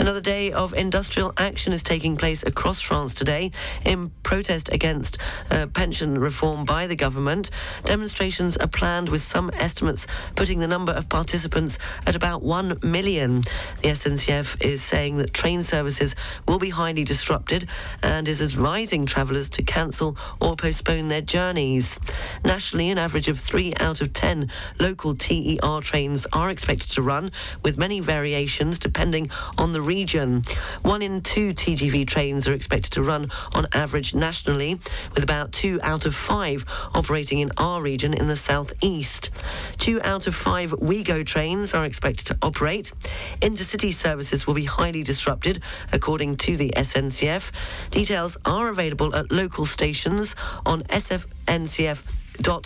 Another 0.00 0.22
day 0.22 0.50
of 0.50 0.72
industrial 0.72 1.30
action 1.36 1.74
is 1.74 1.82
taking 1.82 2.16
place 2.16 2.42
across 2.42 2.80
France 2.80 3.12
today 3.12 3.50
in 3.84 4.08
protest 4.22 4.72
against 4.72 5.18
uh, 5.50 5.66
pension 5.66 6.16
reform 6.16 6.64
by 6.64 6.86
the 6.86 6.96
government. 6.96 7.50
Demonstrations 7.84 8.56
are 8.56 8.66
planned 8.66 9.10
with 9.10 9.20
some 9.20 9.50
estimates 9.52 10.06
putting 10.36 10.58
the 10.58 10.66
number 10.66 10.90
of 10.90 11.10
participants 11.10 11.78
at 12.06 12.16
about 12.16 12.40
1 12.40 12.78
million. 12.82 13.42
The 13.82 13.90
SNCF 13.90 14.64
is 14.64 14.82
saying 14.82 15.16
that 15.16 15.34
train 15.34 15.62
services 15.62 16.16
will 16.48 16.58
be 16.58 16.70
highly 16.70 17.04
disrupted 17.04 17.68
and 18.02 18.26
is 18.26 18.40
advising 18.40 19.04
travellers 19.04 19.50
to 19.50 19.62
cancel 19.62 20.16
or 20.40 20.56
postpone 20.56 21.08
their 21.08 21.20
journeys. 21.20 21.98
Nationally, 22.42 22.88
an 22.88 22.96
average 22.96 23.28
of 23.28 23.38
3 23.38 23.74
out 23.78 24.00
of 24.00 24.14
10 24.14 24.50
local 24.78 25.14
TER 25.14 25.82
trains 25.82 26.26
are 26.32 26.48
expected 26.48 26.88
to 26.92 27.02
run, 27.02 27.30
with 27.62 27.76
many 27.76 28.00
variations 28.00 28.78
depending 28.78 29.28
on 29.58 29.72
the 29.72 29.89
region. 29.90 30.44
One 30.82 31.02
in 31.02 31.20
two 31.20 31.52
TGV 31.52 32.06
trains 32.06 32.46
are 32.46 32.52
expected 32.52 32.92
to 32.92 33.02
run 33.02 33.32
on 33.52 33.66
average 33.72 34.14
nationally, 34.14 34.78
with 35.14 35.24
about 35.24 35.50
two 35.50 35.80
out 35.82 36.06
of 36.06 36.14
five 36.14 36.64
operating 36.94 37.40
in 37.40 37.50
our 37.56 37.82
region 37.82 38.14
in 38.14 38.28
the 38.28 38.36
southeast. 38.36 39.30
Two 39.78 40.00
out 40.02 40.28
of 40.28 40.34
five 40.36 40.70
Ouigo 40.70 41.26
trains 41.26 41.74
are 41.74 41.84
expected 41.84 42.26
to 42.28 42.38
operate. 42.40 42.92
Intercity 43.40 43.92
services 43.92 44.46
will 44.46 44.54
be 44.54 44.66
highly 44.78 45.02
disrupted, 45.02 45.60
according 45.92 46.36
to 46.36 46.56
the 46.56 46.70
SNCF. 46.76 47.50
Details 47.90 48.38
are 48.44 48.68
available 48.68 49.12
at 49.16 49.32
local 49.32 49.66
stations 49.66 50.36
on 50.64 50.84
SFNCF 50.84 52.00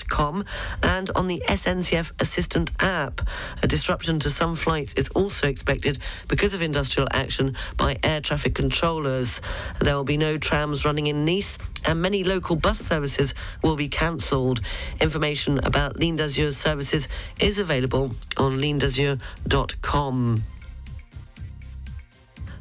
com 0.08 0.44
and 0.82 1.10
on 1.14 1.26
the 1.26 1.42
SNCF 1.48 2.12
Assistant 2.20 2.70
app. 2.80 3.20
A 3.62 3.66
disruption 3.66 4.18
to 4.20 4.30
some 4.30 4.56
flights 4.56 4.94
is 4.94 5.08
also 5.10 5.48
expected 5.48 5.98
because 6.28 6.54
of 6.54 6.62
industrial 6.62 7.08
action 7.12 7.56
by 7.76 7.98
air 8.02 8.20
traffic 8.20 8.54
controllers. 8.54 9.40
There 9.80 9.94
will 9.94 10.04
be 10.04 10.16
no 10.16 10.38
trams 10.38 10.84
running 10.84 11.06
in 11.06 11.24
Nice 11.24 11.58
and 11.84 12.00
many 12.00 12.24
local 12.24 12.56
bus 12.56 12.78
services 12.78 13.34
will 13.62 13.76
be 13.76 13.88
cancelled. 13.88 14.60
Information 15.00 15.58
about 15.58 15.98
Ligne 15.98 16.16
d'Azur 16.16 16.52
services 16.52 17.08
is 17.40 17.58
available 17.58 18.14
on 18.36 18.58
lignedazur.com. 18.58 20.53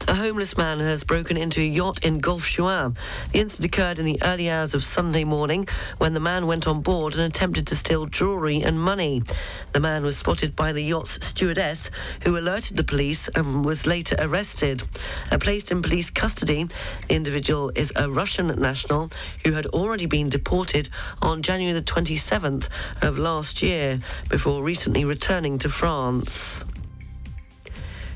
A 0.05 0.15
homeless 0.15 0.57
man 0.57 0.79
has 0.79 1.03
broken 1.03 1.37
into 1.37 1.61
a 1.61 1.65
yacht 1.65 2.03
in 2.05 2.19
Golfe-Juan. 2.19 2.95
The 3.31 3.39
incident 3.39 3.73
occurred 3.73 3.99
in 3.99 4.05
the 4.05 4.19
early 4.21 4.49
hours 4.49 4.73
of 4.73 4.83
Sunday 4.83 5.23
morning 5.23 5.65
when 5.97 6.13
the 6.13 6.19
man 6.19 6.45
went 6.45 6.67
on 6.67 6.81
board 6.81 7.13
and 7.13 7.23
attempted 7.23 7.67
to 7.67 7.75
steal 7.75 8.05
jewellery 8.07 8.61
and 8.61 8.79
money. 8.79 9.23
The 9.71 9.79
man 9.79 10.03
was 10.03 10.17
spotted 10.17 10.57
by 10.57 10.73
the 10.73 10.83
yacht's 10.83 11.27
stewardess, 11.27 11.89
who 12.23 12.37
alerted 12.37 12.75
the 12.75 12.83
police 12.83 13.29
and 13.29 13.63
was 13.63 13.87
later 13.87 14.17
arrested. 14.19 14.83
And 15.31 15.41
placed 15.41 15.71
in 15.71 15.81
police 15.81 16.09
custody, 16.09 16.67
the 17.07 17.15
individual 17.15 17.71
is 17.73 17.93
a 17.95 18.09
Russian 18.09 18.47
national 18.59 19.09
who 19.45 19.53
had 19.53 19.67
already 19.67 20.05
been 20.05 20.27
deported 20.27 20.89
on 21.21 21.41
January 21.41 21.73
the 21.73 21.81
27th 21.81 22.67
of 23.01 23.17
last 23.17 23.61
year 23.61 23.99
before 24.27 24.63
recently 24.63 25.05
returning 25.05 25.57
to 25.59 25.69
France 25.69 26.65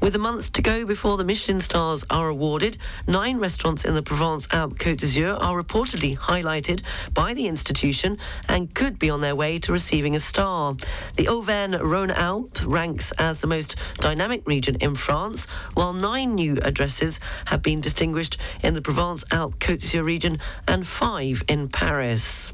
With 0.00 0.14
a 0.14 0.18
month 0.18 0.52
to 0.52 0.62
go 0.62 0.86
before 0.86 1.16
the 1.16 1.24
Michelin 1.24 1.60
stars 1.60 2.04
are 2.08 2.28
awarded, 2.28 2.78
nine 3.08 3.38
restaurants 3.38 3.84
in 3.84 3.94
the 3.94 4.02
Provence-Alpes 4.02 4.76
Côte 4.76 4.98
d'Azur 4.98 5.36
are 5.40 5.60
reportedly 5.60 6.16
highlighted 6.16 6.82
by 7.12 7.34
the 7.34 7.48
institution 7.48 8.16
and 8.48 8.72
could 8.74 8.98
be 8.98 9.10
on 9.10 9.20
their 9.20 9.34
way 9.34 9.58
to 9.58 9.72
receiving 9.72 10.14
a 10.14 10.20
star. 10.20 10.76
The 11.16 11.26
Auvergne-Rhône-Alpes 11.26 12.64
ranks 12.64 13.12
as 13.18 13.40
the 13.40 13.48
most 13.48 13.74
dynamic 13.96 14.46
region 14.46 14.76
in 14.76 14.94
France, 14.94 15.46
while 15.74 15.92
nine 15.92 16.36
new 16.36 16.58
addresses 16.62 17.18
have 17.46 17.62
been 17.62 17.80
distinguished 17.80 18.38
in 18.62 18.74
the 18.74 18.82
Provence-Alpes 18.82 19.56
Côte 19.58 19.80
d'Azur 19.80 20.04
region 20.04 20.38
and 20.68 20.86
five 20.86 21.42
in 21.48 21.68
Paris. 21.68 22.52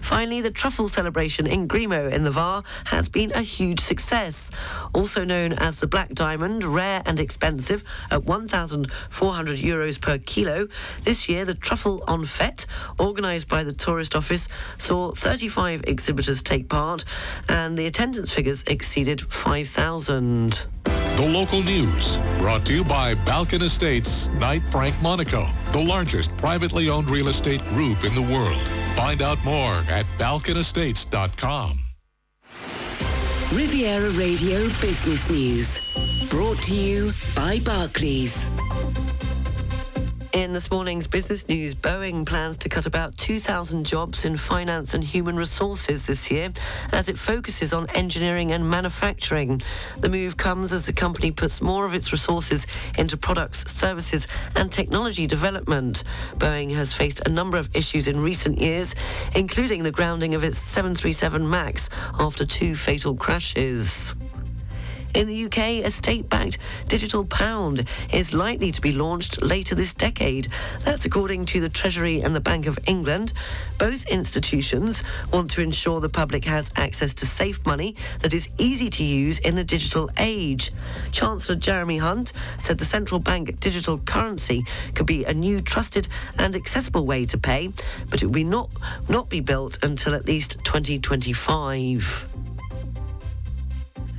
Finally, 0.00 0.40
the 0.40 0.50
truffle 0.50 0.88
celebration 0.88 1.46
in 1.46 1.66
Grimaud 1.68 2.12
in 2.12 2.24
the 2.24 2.30
Var 2.30 2.62
has 2.86 3.08
been 3.08 3.32
a 3.32 3.42
huge 3.42 3.80
success. 3.80 4.50
Also 4.94 5.24
known 5.24 5.52
as 5.54 5.80
the 5.80 5.86
Black 5.86 6.10
Diamond, 6.10 6.64
rare 6.64 7.02
and 7.06 7.20
expensive 7.20 7.82
at 8.10 8.24
1,400 8.24 9.58
euros 9.58 10.00
per 10.00 10.18
kilo, 10.18 10.68
this 11.02 11.28
year 11.28 11.44
the 11.44 11.54
Truffle 11.54 12.02
on 12.06 12.24
Fête, 12.24 12.66
organised 13.00 13.48
by 13.48 13.62
the 13.62 13.72
Tourist 13.72 14.14
Office, 14.14 14.48
saw 14.78 15.12
35 15.12 15.84
exhibitors 15.86 16.42
take 16.42 16.68
part 16.68 17.04
and 17.48 17.76
the 17.76 17.86
attendance 17.86 18.32
figures 18.32 18.62
exceeded 18.66 19.20
5,000. 19.20 20.66
The 20.84 21.26
local 21.26 21.62
news 21.62 22.18
brought 22.38 22.66
to 22.66 22.74
you 22.74 22.84
by 22.84 23.14
Balkan 23.14 23.62
Estates 23.62 24.28
Knight 24.34 24.62
Frank 24.62 24.94
Monaco, 25.00 25.46
the 25.72 25.82
largest 25.82 26.36
privately 26.36 26.90
owned 26.90 27.08
real 27.08 27.28
estate 27.28 27.64
group 27.68 28.04
in 28.04 28.14
the 28.14 28.20
world. 28.20 28.75
Find 28.96 29.20
out 29.20 29.44
more 29.44 29.74
at 29.90 30.06
balkanestates.com. 30.18 31.78
Riviera 33.52 34.10
Radio 34.10 34.68
Business 34.80 35.28
News. 35.30 36.28
Brought 36.30 36.58
to 36.62 36.74
you 36.74 37.12
by 37.36 37.60
Barclays. 37.60 38.48
In 40.36 40.52
this 40.52 40.70
morning's 40.70 41.06
business 41.06 41.48
news, 41.48 41.74
Boeing 41.74 42.26
plans 42.26 42.58
to 42.58 42.68
cut 42.68 42.84
about 42.84 43.16
2,000 43.16 43.86
jobs 43.86 44.26
in 44.26 44.36
finance 44.36 44.92
and 44.92 45.02
human 45.02 45.34
resources 45.34 46.04
this 46.04 46.30
year 46.30 46.50
as 46.92 47.08
it 47.08 47.18
focuses 47.18 47.72
on 47.72 47.88
engineering 47.94 48.52
and 48.52 48.68
manufacturing. 48.68 49.62
The 49.98 50.10
move 50.10 50.36
comes 50.36 50.74
as 50.74 50.84
the 50.84 50.92
company 50.92 51.30
puts 51.30 51.62
more 51.62 51.86
of 51.86 51.94
its 51.94 52.12
resources 52.12 52.66
into 52.98 53.16
products, 53.16 53.72
services, 53.72 54.28
and 54.56 54.70
technology 54.70 55.26
development. 55.26 56.04
Boeing 56.36 56.70
has 56.72 56.92
faced 56.92 57.26
a 57.26 57.30
number 57.30 57.56
of 57.56 57.74
issues 57.74 58.06
in 58.06 58.20
recent 58.20 58.60
years, 58.60 58.94
including 59.34 59.84
the 59.84 59.90
grounding 59.90 60.34
of 60.34 60.44
its 60.44 60.58
737 60.58 61.48
MAX 61.48 61.88
after 62.20 62.44
two 62.44 62.76
fatal 62.76 63.16
crashes. 63.16 64.14
In 65.16 65.28
the 65.28 65.46
UK, 65.46 65.82
a 65.82 65.90
state-backed 65.90 66.58
digital 66.88 67.24
pound 67.24 67.88
is 68.12 68.34
likely 68.34 68.70
to 68.70 68.82
be 68.82 68.92
launched 68.92 69.40
later 69.40 69.74
this 69.74 69.94
decade. 69.94 70.48
That's 70.84 71.06
according 71.06 71.46
to 71.46 71.60
the 71.62 71.70
Treasury 71.70 72.20
and 72.20 72.34
the 72.34 72.40
Bank 72.40 72.66
of 72.66 72.78
England. 72.86 73.32
Both 73.78 74.06
institutions 74.08 75.02
want 75.32 75.50
to 75.52 75.62
ensure 75.62 76.02
the 76.02 76.10
public 76.10 76.44
has 76.44 76.70
access 76.76 77.14
to 77.14 77.26
safe 77.26 77.64
money 77.64 77.96
that 78.20 78.34
is 78.34 78.50
easy 78.58 78.90
to 78.90 79.02
use 79.02 79.38
in 79.38 79.56
the 79.56 79.64
digital 79.64 80.10
age. 80.18 80.70
Chancellor 81.12 81.56
Jeremy 81.56 81.96
Hunt 81.96 82.34
said 82.58 82.76
the 82.76 82.84
central 82.84 83.18
bank 83.18 83.58
digital 83.58 83.96
currency 83.96 84.66
could 84.94 85.06
be 85.06 85.24
a 85.24 85.32
new 85.32 85.62
trusted 85.62 86.08
and 86.38 86.54
accessible 86.54 87.06
way 87.06 87.24
to 87.24 87.38
pay, 87.38 87.70
but 88.10 88.22
it 88.22 88.26
will 88.26 88.34
be 88.34 88.44
not, 88.44 88.68
not 89.08 89.30
be 89.30 89.40
built 89.40 89.82
until 89.82 90.14
at 90.14 90.26
least 90.26 90.62
2025. 90.64 92.28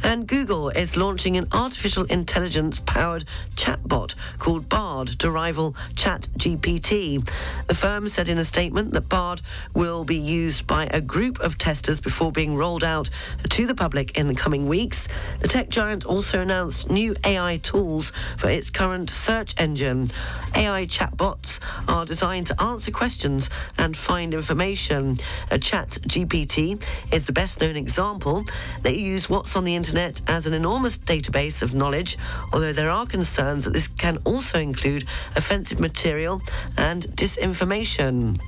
And 0.04 0.28
Google 0.28 0.70
is 0.70 0.96
launching 0.96 1.38
an 1.38 1.48
artificial 1.52 2.04
intelligence 2.06 2.80
powered 2.86 3.26
chatbot 3.56 4.16
called 4.40 4.70
Bard 4.70 5.08
to 5.20 5.32
rival 5.32 5.74
ChatGPT. 5.96 7.28
The 7.68 7.76
firm 7.76 8.08
said 8.08 8.30
in 8.30 8.38
a 8.38 8.44
statement 8.44 8.94
that 8.94 9.10
Bard 9.10 9.42
will 9.74 10.04
be 10.04 10.16
used 10.16 10.68
by 10.68 10.88
a 10.92 11.02
group 11.02 11.40
of 11.40 11.58
testers 11.58 12.00
before 12.00 12.32
being 12.32 12.56
rolled 12.56 12.84
out 12.84 13.10
to 13.50 13.66
the 13.66 13.76
public 13.76 14.18
in 14.18 14.28
the 14.28 14.36
coming 14.36 14.68
weeks. 14.68 15.08
The 15.42 15.48
tech 15.48 15.70
giant 15.70 16.06
also 16.06 16.42
announced 16.42 16.90
new 16.90 17.16
AI 17.26 17.58
tools 17.58 18.14
for 18.38 18.50
its 18.50 18.70
current 18.70 19.10
search 19.10 19.56
engine. 19.58 20.08
AI 20.56 20.86
chatbots 20.86 21.60
are 21.88 22.06
designed 22.06 22.48
to 22.48 22.62
answer 22.62 22.92
questions 22.92 23.50
and 23.78 23.98
find 23.98 24.34
information. 24.34 25.18
A 25.52 25.58
ChatGPT 25.58 26.82
is 27.12 27.26
the 27.26 27.34
best 27.34 27.60
known 27.62 27.76
example. 27.76 28.46
They 28.84 28.96
use 28.96 29.30
what's 29.30 29.56
on 29.56 29.64
the 29.64 29.76
internet 29.76 29.87
as 30.28 30.48
an 30.48 30.54
enormous 30.54 30.98
database 30.98 31.62
of 31.62 31.74
knowledge, 31.74 32.18
although 32.52 32.74
there 32.74 32.90
are 32.90 33.06
concerns 33.06 33.64
that 33.66 33.74
this 33.74 33.88
can 33.88 34.18
also 34.26 34.60
include 34.60 35.06
offensive 35.36 35.80
material 35.80 36.42
and 36.78 37.04
disinformation. 37.16 38.40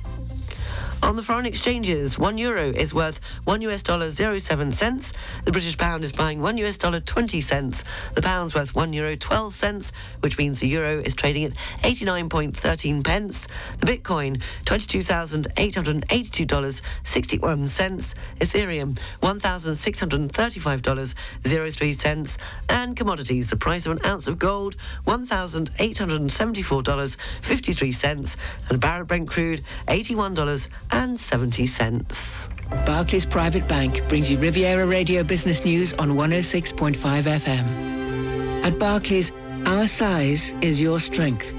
On 1.02 1.16
the 1.16 1.22
foreign 1.22 1.46
exchanges, 1.46 2.18
one 2.18 2.38
euro 2.38 2.70
is 2.70 2.94
worth 2.94 3.20
one 3.44 3.62
US 3.62 3.82
dollar 3.82 4.10
zero 4.10 4.38
seven 4.38 4.70
cents. 4.70 5.12
The 5.44 5.50
British 5.50 5.76
pound 5.76 6.04
is 6.04 6.12
buying 6.12 6.40
one 6.40 6.56
US 6.58 6.78
dollar 6.78 7.00
twenty 7.00 7.40
cents. 7.40 7.84
The 8.14 8.22
pound's 8.22 8.54
worth 8.54 8.76
one 8.76 8.92
euro 8.92 9.16
twelve 9.16 9.52
cents, 9.52 9.92
which 10.20 10.38
means 10.38 10.60
the 10.60 10.68
euro 10.68 11.00
is 11.00 11.14
trading 11.14 11.46
at 11.46 11.52
eighty 11.82 12.04
nine 12.04 12.28
point 12.28 12.56
thirteen 12.56 13.02
pence. 13.02 13.48
The 13.80 13.86
Bitcoin 13.86 14.40
twenty 14.64 14.86
two 14.86 15.02
thousand 15.02 15.48
eight 15.56 15.74
hundred 15.74 16.04
eighty 16.10 16.30
two 16.30 16.44
dollars 16.44 16.80
sixty 17.02 17.38
one 17.38 17.66
cents. 17.66 18.14
Ethereum 18.38 18.96
one 19.18 19.40
thousand 19.40 19.76
six 19.76 19.98
hundred 19.98 20.30
thirty 20.30 20.60
five 20.60 20.82
dollars 20.82 21.16
zero 21.46 21.70
three 21.72 21.92
cents. 21.92 22.38
And 22.68 22.96
commodities, 22.96 23.50
the 23.50 23.56
price 23.56 23.86
of 23.86 23.92
an 23.92 24.00
ounce 24.04 24.28
of 24.28 24.38
gold 24.38 24.76
one 25.04 25.26
thousand 25.26 25.70
eight 25.80 25.98
hundred 25.98 26.30
seventy 26.30 26.62
four 26.62 26.82
dollars 26.82 27.16
fifty 27.42 27.72
three 27.72 27.92
cents, 27.92 28.36
and 28.68 28.76
a 28.76 28.78
barrel 28.78 29.06
Brent 29.06 29.28
crude 29.28 29.64
eighty 29.88 30.14
one 30.14 30.34
dollars 30.34 30.68
and 30.92 31.18
70 31.18 31.66
cents. 31.66 32.48
Barclays 32.86 33.26
Private 33.26 33.66
Bank 33.66 34.06
brings 34.08 34.30
you 34.30 34.38
Riviera 34.38 34.86
Radio 34.86 35.22
Business 35.24 35.64
News 35.64 35.92
on 35.94 36.10
106.5 36.10 36.94
FM. 36.94 38.64
At 38.64 38.78
Barclays, 38.78 39.32
our 39.66 39.86
size 39.86 40.54
is 40.60 40.80
your 40.80 41.00
strength. 41.00 41.52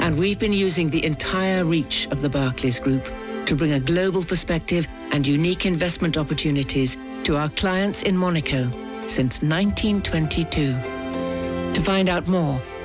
And 0.00 0.18
we've 0.18 0.38
been 0.38 0.52
using 0.52 0.90
the 0.90 1.04
entire 1.04 1.64
reach 1.64 2.08
of 2.10 2.20
the 2.20 2.28
Barclays 2.28 2.78
Group 2.78 3.08
to 3.46 3.54
bring 3.54 3.72
a 3.72 3.80
global 3.80 4.24
perspective 4.24 4.88
and 5.12 5.26
unique 5.26 5.66
investment 5.66 6.16
opportunities 6.16 6.96
to 7.24 7.36
our 7.36 7.48
clients 7.50 8.02
in 8.02 8.16
Monaco 8.16 8.68
since 9.06 9.42
1922. 9.42 10.74
To 11.74 11.80
find 11.82 12.08
out 12.08 12.26
more, 12.26 12.60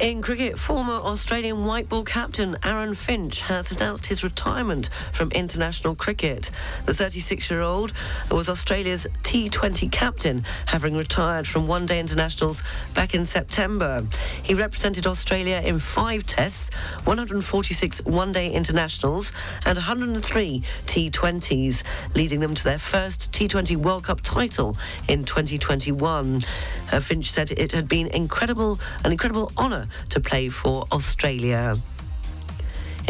In 0.00 0.22
cricket, 0.22 0.58
former 0.58 0.94
Australian 0.94 1.66
white 1.66 1.90
ball 1.90 2.04
captain 2.04 2.56
Aaron 2.64 2.94
Finch 2.94 3.42
has 3.42 3.70
announced 3.70 4.06
his 4.06 4.24
retirement 4.24 4.88
from 5.12 5.30
international 5.32 5.94
cricket. 5.94 6.50
The 6.86 6.92
36-year-old 6.92 7.92
was 8.30 8.48
Australia's 8.48 9.06
T20 9.24 9.92
captain, 9.92 10.46
having 10.64 10.96
retired 10.96 11.46
from 11.46 11.66
one-day 11.66 12.00
internationals 12.00 12.62
back 12.94 13.14
in 13.14 13.26
September. 13.26 14.02
He 14.42 14.54
represented 14.54 15.06
Australia 15.06 15.60
in 15.62 15.78
five 15.78 16.24
tests, 16.24 16.70
146 17.04 18.02
one-day 18.06 18.52
internationals 18.52 19.34
and 19.66 19.76
103 19.76 20.62
T20s, 20.86 21.82
leading 22.14 22.40
them 22.40 22.54
to 22.54 22.64
their 22.64 22.78
first 22.78 23.32
T20 23.32 23.76
World 23.76 24.04
Cup 24.04 24.22
title 24.22 24.78
in 25.08 25.24
2021. 25.26 26.42
Uh, 26.90 27.00
Finch 27.00 27.30
said 27.30 27.50
it 27.50 27.72
had 27.72 27.86
been 27.86 28.06
incredible, 28.08 28.80
an 29.04 29.12
incredible 29.12 29.52
honour 29.58 29.88
to 30.10 30.20
play 30.20 30.48
for 30.48 30.86
Australia. 30.92 31.76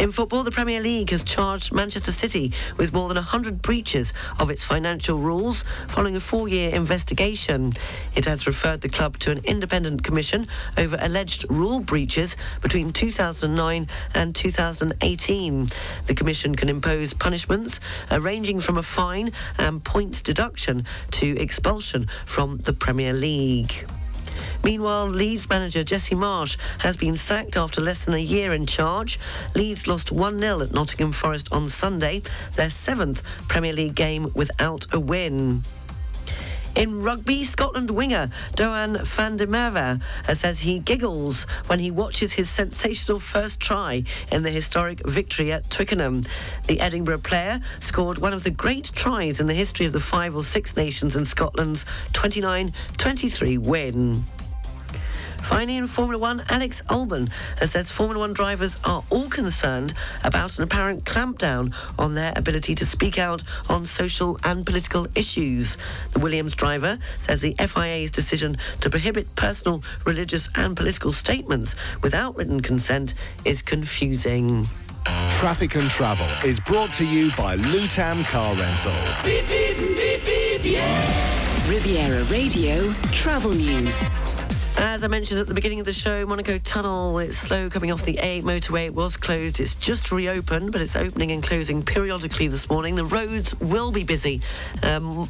In 0.00 0.12
football, 0.12 0.44
the 0.44 0.50
Premier 0.50 0.80
League 0.80 1.10
has 1.10 1.22
charged 1.22 1.74
Manchester 1.74 2.10
City 2.10 2.54
with 2.78 2.94
more 2.94 3.08
than 3.08 3.16
100 3.16 3.60
breaches 3.60 4.14
of 4.38 4.48
its 4.48 4.64
financial 4.64 5.18
rules 5.18 5.64
following 5.88 6.16
a 6.16 6.20
four 6.20 6.48
year 6.48 6.70
investigation. 6.70 7.74
It 8.14 8.24
has 8.24 8.46
referred 8.46 8.80
the 8.80 8.88
club 8.88 9.18
to 9.18 9.30
an 9.30 9.42
independent 9.44 10.02
commission 10.02 10.48
over 10.78 10.96
alleged 11.00 11.44
rule 11.50 11.80
breaches 11.80 12.36
between 12.62 12.92
2009 12.94 13.88
and 14.14 14.34
2018. 14.34 15.70
The 16.06 16.14
commission 16.14 16.54
can 16.54 16.70
impose 16.70 17.12
punishments 17.12 17.80
ranging 18.10 18.60
from 18.60 18.78
a 18.78 18.82
fine 18.82 19.32
and 19.58 19.84
points 19.84 20.22
deduction 20.22 20.86
to 21.10 21.38
expulsion 21.38 22.08
from 22.24 22.56
the 22.56 22.72
Premier 22.72 23.12
League. 23.12 23.86
Meanwhile, 24.64 25.08
Leeds 25.08 25.48
manager 25.48 25.84
Jesse 25.84 26.14
Marsch 26.14 26.56
has 26.78 26.96
been 26.96 27.16
sacked 27.16 27.56
after 27.56 27.80
less 27.80 28.04
than 28.04 28.14
a 28.14 28.18
year 28.18 28.52
in 28.52 28.66
charge. 28.66 29.18
Leeds 29.54 29.86
lost 29.86 30.14
1-0 30.14 30.62
at 30.62 30.72
Nottingham 30.72 31.12
Forest 31.12 31.52
on 31.52 31.68
Sunday, 31.68 32.22
their 32.56 32.70
seventh 32.70 33.22
Premier 33.48 33.72
League 33.72 33.94
game 33.94 34.30
without 34.34 34.86
a 34.92 35.00
win. 35.00 35.62
In 36.76 37.02
rugby, 37.02 37.44
Scotland 37.44 37.90
winger 37.90 38.30
Duhan 38.54 39.04
van 39.04 39.36
der 39.36 39.46
Merwe 39.46 40.00
uh, 40.28 40.34
says 40.34 40.60
he 40.60 40.78
giggles 40.78 41.44
when 41.66 41.78
he 41.78 41.90
watches 41.90 42.32
his 42.32 42.48
sensational 42.48 43.18
first 43.18 43.60
try 43.60 44.04
in 44.30 44.42
the 44.44 44.50
historic 44.50 45.06
victory 45.06 45.52
at 45.52 45.68
Twickenham. 45.68 46.24
The 46.68 46.80
Edinburgh 46.80 47.18
player 47.18 47.60
scored 47.80 48.18
one 48.18 48.32
of 48.32 48.44
the 48.44 48.50
great 48.50 48.92
tries 48.94 49.40
in 49.40 49.46
the 49.46 49.54
history 49.54 49.86
of 49.86 49.92
the 49.92 50.00
five 50.00 50.36
or 50.36 50.44
six 50.44 50.76
nations 50.76 51.16
in 51.16 51.26
Scotland's 51.26 51.84
29-23 52.12 53.58
win. 53.58 54.24
Finally, 55.42 55.76
in 55.76 55.86
Formula 55.86 56.18
One, 56.18 56.42
Alex 56.48 56.82
Albon 56.88 57.30
has 57.58 57.72
said 57.72 57.86
Formula 57.86 58.20
One 58.20 58.32
drivers 58.32 58.78
are 58.84 59.02
all 59.10 59.28
concerned 59.28 59.94
about 60.24 60.56
an 60.58 60.64
apparent 60.64 61.04
clampdown 61.04 61.74
on 61.98 62.14
their 62.14 62.32
ability 62.36 62.74
to 62.76 62.86
speak 62.86 63.18
out 63.18 63.42
on 63.68 63.84
social 63.84 64.38
and 64.44 64.64
political 64.64 65.06
issues. 65.14 65.76
The 66.12 66.20
Williams 66.20 66.54
driver 66.54 66.98
says 67.18 67.40
the 67.40 67.54
FIA's 67.58 68.10
decision 68.10 68.56
to 68.80 68.90
prohibit 68.90 69.34
personal, 69.34 69.82
religious, 70.04 70.48
and 70.54 70.76
political 70.76 71.12
statements 71.12 71.74
without 72.02 72.36
written 72.36 72.60
consent 72.60 73.14
is 73.44 73.62
confusing. 73.62 74.68
Traffic 75.30 75.74
and 75.76 75.90
Travel 75.90 76.28
is 76.44 76.60
brought 76.60 76.92
to 76.94 77.04
you 77.04 77.30
by 77.36 77.56
Lutam 77.56 78.24
Car 78.26 78.54
Rental. 78.54 78.92
Beep, 79.24 79.48
beep, 79.48 79.76
beep, 79.96 80.24
beep, 80.24 80.60
yeah. 80.62 81.68
Riviera 81.68 82.22
Radio 82.24 82.92
Travel 83.12 83.52
News. 83.52 84.29
As 84.82 85.04
I 85.04 85.08
mentioned 85.08 85.38
at 85.38 85.46
the 85.46 85.52
beginning 85.52 85.78
of 85.78 85.84
the 85.84 85.92
show, 85.92 86.24
Monaco 86.24 86.56
Tunnel, 86.56 87.18
it's 87.18 87.36
slow 87.36 87.68
coming 87.68 87.92
off 87.92 88.02
the 88.02 88.16
A 88.16 88.40
motorway. 88.40 88.86
It 88.86 88.94
was 88.94 89.14
closed. 89.18 89.60
It's 89.60 89.74
just 89.74 90.10
reopened, 90.10 90.72
but 90.72 90.80
it's 90.80 90.96
opening 90.96 91.32
and 91.32 91.42
closing 91.42 91.82
periodically 91.82 92.48
this 92.48 92.70
morning. 92.70 92.94
The 92.94 93.04
roads 93.04 93.54
will 93.60 93.92
be 93.92 94.04
busy. 94.04 94.40
Um, 94.82 95.28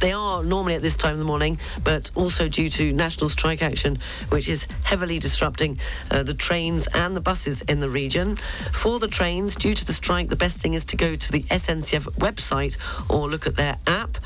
they 0.00 0.12
are 0.12 0.42
normally 0.42 0.74
at 0.74 0.82
this 0.82 0.96
time 0.96 1.12
of 1.12 1.18
the 1.18 1.24
morning, 1.24 1.60
but 1.84 2.10
also 2.16 2.48
due 2.48 2.68
to 2.68 2.92
national 2.92 3.30
strike 3.30 3.62
action, 3.62 3.98
which 4.30 4.48
is 4.48 4.66
heavily 4.82 5.20
disrupting 5.20 5.78
uh, 6.10 6.24
the 6.24 6.34
trains 6.34 6.88
and 6.92 7.14
the 7.14 7.20
buses 7.20 7.62
in 7.62 7.78
the 7.78 7.88
region. 7.88 8.34
For 8.72 8.98
the 8.98 9.08
trains, 9.08 9.54
due 9.54 9.72
to 9.72 9.84
the 9.84 9.92
strike, 9.92 10.28
the 10.28 10.36
best 10.36 10.60
thing 10.60 10.74
is 10.74 10.84
to 10.86 10.96
go 10.96 11.14
to 11.14 11.32
the 11.32 11.44
SNCF 11.44 12.12
website 12.18 12.76
or 13.08 13.28
look 13.28 13.46
at 13.46 13.54
their 13.54 13.78
app. 13.86 14.18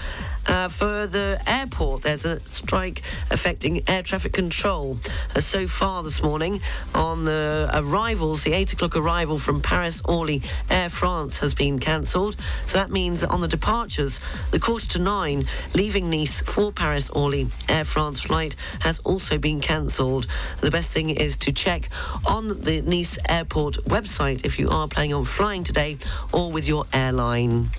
Uh, 0.47 0.69
for 0.69 1.07
the 1.07 1.41
airport, 1.47 2.03
there's 2.03 2.25
a 2.25 2.41
strike 2.41 3.03
affecting 3.31 3.83
air 3.89 4.03
traffic 4.03 4.33
control. 4.33 4.97
Uh, 5.35 5.41
so 5.41 5.67
far 5.67 6.03
this 6.03 6.23
morning, 6.23 6.61
on 6.95 7.25
the 7.25 7.71
arrivals, 7.75 8.45
the 8.45 8.53
8 8.53 8.73
o'clock 8.73 8.97
arrival 8.97 9.39
from 9.39 9.61
Paris 9.61 10.03
Orly 10.05 10.43
Air 10.71 10.89
France 10.89 11.39
has 11.39 11.55
been 11.55 11.79
cancelled. 11.79 12.37
So 12.65 12.79
that 12.79 12.91
means 12.91 13.25
on 13.25 13.41
the 13.41 13.49
departures, 13.49 14.21
the 14.51 14.61
quarter 14.61 14.87
to 14.89 14.99
nine, 14.99 15.45
leaving 15.75 16.11
Nice 16.11 16.41
for 16.41 16.73
Paris 16.73 17.11
Orly 17.11 17.49
Air 17.69 17.85
France 17.85 18.21
flight 18.21 18.57
has 18.81 18.99
also 19.01 19.39
been 19.39 19.61
cancelled. 19.61 20.27
The 20.61 20.71
best 20.71 20.93
thing 20.93 21.11
is 21.11 21.37
to 21.39 21.53
check 21.53 21.89
on 22.27 22.61
the 22.61 22.83
Nice 22.83 23.19
airport 23.29 23.77
website 23.85 24.45
if 24.45 24.59
you 24.59 24.69
are 24.69 24.89
planning 24.89 25.15
on 25.15 25.25
flying 25.25 25.65
today 25.65 25.97
or 26.33 26.51
with 26.51 26.69
your 26.69 26.87
airline. 26.93 27.71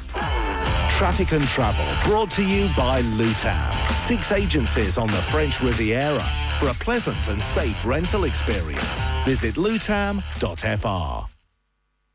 Traffic 0.98 1.34
and 1.34 1.44
Travel 1.44 1.86
brought 2.10 2.32
to 2.32 2.42
you 2.42 2.55
by 2.76 3.02
Lutam. 3.02 3.74
Six 3.98 4.32
agencies 4.32 4.98
on 4.98 5.08
the 5.08 5.22
French 5.32 5.62
Riviera 5.62 6.26
for 6.60 6.70
a 6.70 6.74
pleasant 6.74 7.28
and 7.28 7.44
safe 7.44 7.86
rental 7.86 8.24
experience. 8.24 9.10
Visit 9.26 9.56
lutam.fr. 9.56 11.28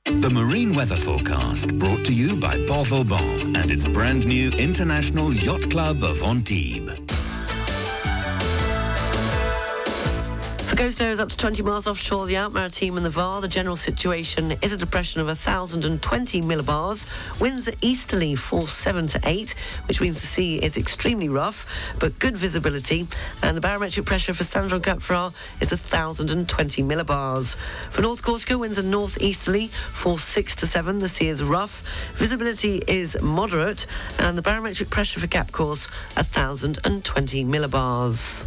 The 0.06 0.30
Marine 0.30 0.74
Weather 0.74 0.96
Forecast 0.96 1.78
brought 1.78 2.04
to 2.06 2.12
you 2.12 2.40
by 2.40 2.56
Port 2.66 2.88
Vauban 2.88 3.54
and 3.54 3.70
its 3.70 3.84
brand 3.86 4.26
new 4.26 4.50
International 4.50 5.32
Yacht 5.32 5.70
Club 5.70 6.02
of 6.02 6.22
Antibes. 6.22 7.19
For 10.80 10.86
coast 10.86 11.02
areas 11.02 11.20
up 11.20 11.28
to 11.28 11.36
20 11.36 11.62
miles 11.62 11.86
offshore, 11.86 12.24
the 12.24 12.36
Alpes-Maritimes 12.36 12.96
and 12.96 13.04
the 13.04 13.10
VAR, 13.10 13.42
the 13.42 13.48
general 13.48 13.76
situation 13.76 14.52
is 14.62 14.72
a 14.72 14.78
depression 14.78 15.20
of 15.20 15.26
1,020 15.26 16.40
millibars. 16.40 17.04
Winds 17.38 17.68
are 17.68 17.74
easterly, 17.82 18.34
force 18.34 18.72
7 18.72 19.06
to 19.08 19.20
8, 19.22 19.54
which 19.88 20.00
means 20.00 20.18
the 20.18 20.26
sea 20.26 20.56
is 20.56 20.78
extremely 20.78 21.28
rough, 21.28 21.66
but 21.98 22.18
good 22.18 22.34
visibility. 22.34 23.06
And 23.42 23.58
the 23.58 23.60
barometric 23.60 24.06
pressure 24.06 24.32
for 24.32 24.42
Saint-Jean 24.42 24.80
Cap 24.80 25.00
Ferrat 25.00 25.34
is 25.60 25.70
1,020 25.70 26.82
millibars. 26.82 27.56
For 27.90 28.00
North 28.00 28.22
Corsica, 28.22 28.56
winds 28.56 28.78
are 28.78 28.82
northeasterly, 28.82 29.66
force 29.66 30.24
6 30.24 30.56
to 30.56 30.66
7. 30.66 30.98
The 30.98 31.08
sea 31.08 31.28
is 31.28 31.44
rough. 31.44 31.82
Visibility 32.14 32.82
is 32.88 33.20
moderate, 33.20 33.86
and 34.18 34.38
the 34.38 34.40
barometric 34.40 34.88
pressure 34.88 35.20
for 35.20 35.26
Cap 35.26 35.52
Corse 35.52 35.90
1,020 36.14 37.44
millibars. 37.44 38.46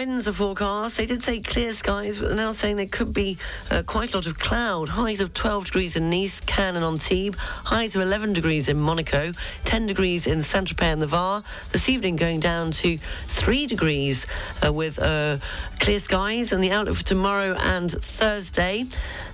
winds 0.00 0.26
are 0.26 0.32
forecast. 0.32 0.96
They 0.96 1.04
did 1.04 1.22
say 1.22 1.40
clear 1.40 1.72
skies, 1.72 2.16
but 2.16 2.28
they're 2.28 2.36
now 2.36 2.52
saying 2.52 2.76
there 2.76 2.86
could 2.86 3.12
be 3.12 3.36
uh, 3.70 3.82
quite 3.82 4.14
a 4.14 4.16
lot 4.16 4.26
of 4.26 4.38
cloud. 4.38 4.88
Highs 4.88 5.20
of 5.20 5.34
12 5.34 5.66
degrees 5.66 5.94
in 5.94 6.08
Nice, 6.08 6.40
Cannes 6.40 6.76
and 6.76 6.84
Antibes. 6.86 7.36
Highs 7.38 7.96
of 7.96 8.00
11 8.00 8.32
degrees 8.32 8.70
in 8.70 8.80
Monaco. 8.80 9.32
10 9.66 9.86
degrees 9.86 10.26
in 10.26 10.40
Saint-Tropez 10.40 10.84
and 10.84 11.02
the 11.02 11.06
Var. 11.06 11.42
This 11.72 11.90
evening 11.90 12.16
going 12.16 12.40
down 12.40 12.70
to 12.80 12.96
3 12.96 13.66
degrees 13.66 14.24
uh, 14.64 14.72
with 14.72 14.98
uh, 14.98 15.36
clear 15.80 15.98
skies. 15.98 16.52
And 16.52 16.64
the 16.64 16.70
outlook 16.70 16.96
for 16.96 17.04
tomorrow 17.04 17.54
and 17.58 17.90
Thursday. 17.90 18.86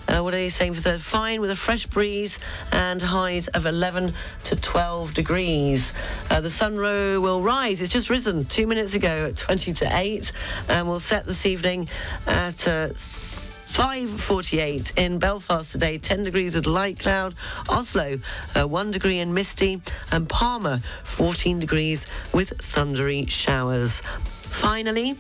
Uh, 0.09 0.21
what 0.21 0.33
are 0.35 0.37
they 0.37 0.49
saying 0.49 0.75
for 0.75 0.81
the 0.81 0.99
Fine 0.99 1.41
with 1.41 1.51
a 1.51 1.57
fresh 1.57 1.87
breeze 1.87 2.39
and 2.73 3.03
highs 3.03 3.49
of 3.49 3.67
11 3.67 4.13
to 4.45 4.57
12 4.57 5.15
degrees. 5.15 5.95
Uh, 6.31 6.41
the 6.41 6.51
sun 6.51 6.77
row 6.77 7.21
will 7.21 7.43
rise. 7.43 7.81
It's 7.81 7.93
just 7.93 8.11
risen 8.11 8.45
two 8.45 8.67
minutes 8.67 8.95
ago 8.95 9.27
at 9.27 9.37
20 9.37 9.75
to 9.75 9.97
8 9.97 10.33
and 10.69 10.87
will 10.87 11.01
set 11.01 11.27
this 11.27 11.47
evening 11.47 11.89
at. 12.27 12.67
Uh, 12.67 12.89
5.48 13.77 14.97
in 14.97 15.19
Belfast 15.19 15.71
today, 15.71 15.99
10 15.99 16.23
degrees 16.23 16.55
with 16.55 16.67
light 16.67 16.99
cloud. 16.99 17.35
Oslo, 17.69 18.19
uh, 18.59 18.67
1 18.67 18.91
degree 18.91 19.19
and 19.19 19.35
misty. 19.35 19.83
And 20.11 20.27
Palma, 20.27 20.81
14 21.05 21.61
degrees 21.61 22.07
with 22.33 22.59
thundery 22.59 23.27
showers. 23.27 24.01
Finally, 24.25 25.17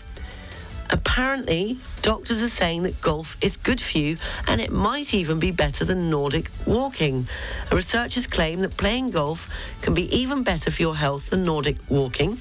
apparently 0.90 1.78
doctors 2.02 2.42
are 2.42 2.48
saying 2.48 2.82
that 2.84 3.00
golf 3.00 3.36
is 3.40 3.56
good 3.56 3.80
for 3.80 3.98
you 3.98 4.16
and 4.48 4.60
it 4.60 4.70
might 4.70 5.14
even 5.14 5.38
be 5.38 5.50
better 5.50 5.84
than 5.84 6.10
Nordic 6.10 6.50
walking. 6.66 7.26
Researchers 7.72 8.26
claim 8.26 8.60
that 8.60 8.76
playing 8.76 9.10
golf 9.10 9.48
can 9.82 9.94
be 9.94 10.14
even 10.16 10.42
better 10.42 10.70
for 10.70 10.82
your 10.82 10.96
health 10.96 11.30
than 11.30 11.42
Nordic 11.42 11.76
walking. 11.88 12.38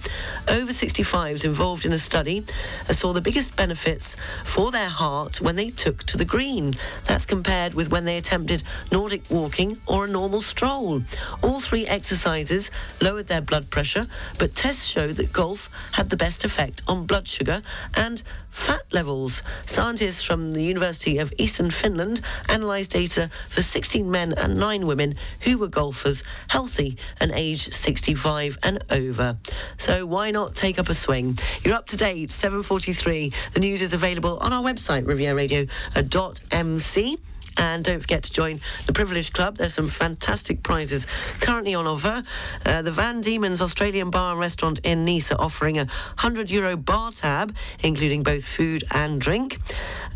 Over 0.47 0.71
65s 0.71 1.45
involved 1.45 1.85
in 1.85 1.93
a 1.93 1.99
study 1.99 2.45
saw 2.91 3.13
the 3.13 3.21
biggest 3.21 3.55
benefits 3.55 4.15
for 4.43 4.71
their 4.71 4.89
heart 4.89 5.41
when 5.41 5.55
they 5.55 5.69
took 5.69 6.03
to 6.05 6.17
the 6.17 6.25
green. 6.25 6.75
That's 7.05 7.25
compared 7.25 7.73
with 7.73 7.91
when 7.91 8.05
they 8.05 8.17
attempted 8.17 8.63
Nordic 8.91 9.23
walking 9.29 9.77
or 9.87 10.05
a 10.05 10.07
normal 10.07 10.41
stroll. 10.41 11.01
All 11.41 11.59
three 11.59 11.85
exercises 11.85 12.71
lowered 13.01 13.27
their 13.27 13.41
blood 13.41 13.69
pressure, 13.69 14.07
but 14.39 14.55
tests 14.55 14.85
showed 14.85 15.17
that 15.17 15.33
golf 15.33 15.69
had 15.93 16.09
the 16.09 16.17
best 16.17 16.45
effect 16.45 16.81
on 16.87 17.05
blood 17.05 17.27
sugar 17.27 17.61
and 17.95 18.21
fat 18.49 18.81
levels. 18.93 19.43
Scientists 19.65 20.23
from 20.23 20.53
the 20.53 20.63
University 20.63 21.17
of 21.17 21.33
Eastern 21.37 21.69
Finland 21.69 22.21
analysed 22.49 22.91
data 22.91 23.29
for 23.49 23.61
16 23.61 24.09
men 24.09 24.31
and 24.33 24.57
9 24.57 24.87
women 24.87 25.15
who 25.41 25.57
were 25.57 25.67
golfers, 25.67 26.23
healthy 26.47 26.97
and 27.19 27.31
aged 27.33 27.73
65 27.73 28.57
and 28.63 28.81
over. 28.89 29.37
So 29.77 30.05
why 30.05 30.31
not 30.31 30.55
take 30.55 30.79
up 30.79 30.87
a 30.89 30.93
swing? 30.93 31.37
You're 31.63 31.75
up 31.75 31.87
to 31.87 31.97
date, 31.97 32.29
7.43. 32.29 33.33
The 33.53 33.59
news 33.59 33.81
is 33.81 33.93
available 33.93 34.37
on 34.39 34.53
our 34.53 34.63
website, 34.63 35.05
rivieradio.mc. 35.05 37.17
And 37.57 37.83
don't 37.83 37.99
forget 37.99 38.23
to 38.23 38.33
join 38.33 38.59
the 38.85 38.93
Privileged 38.93 39.33
Club. 39.33 39.57
There's 39.57 39.73
some 39.73 39.87
fantastic 39.87 40.63
prizes 40.63 41.07
currently 41.39 41.73
on 41.73 41.87
offer. 41.87 42.23
Uh, 42.65 42.81
the 42.81 42.91
Van 42.91 43.21
Diemen's 43.21 43.61
Australian 43.61 44.09
Bar 44.09 44.31
and 44.31 44.39
Restaurant 44.39 44.79
in 44.83 45.03
Nice 45.05 45.31
are 45.31 45.39
offering 45.39 45.77
a 45.77 45.85
100 45.85 46.49
euro 46.51 46.77
bar 46.77 47.11
tab, 47.11 47.55
including 47.83 48.23
both 48.23 48.45
food 48.45 48.83
and 48.93 49.21
drink. 49.21 49.59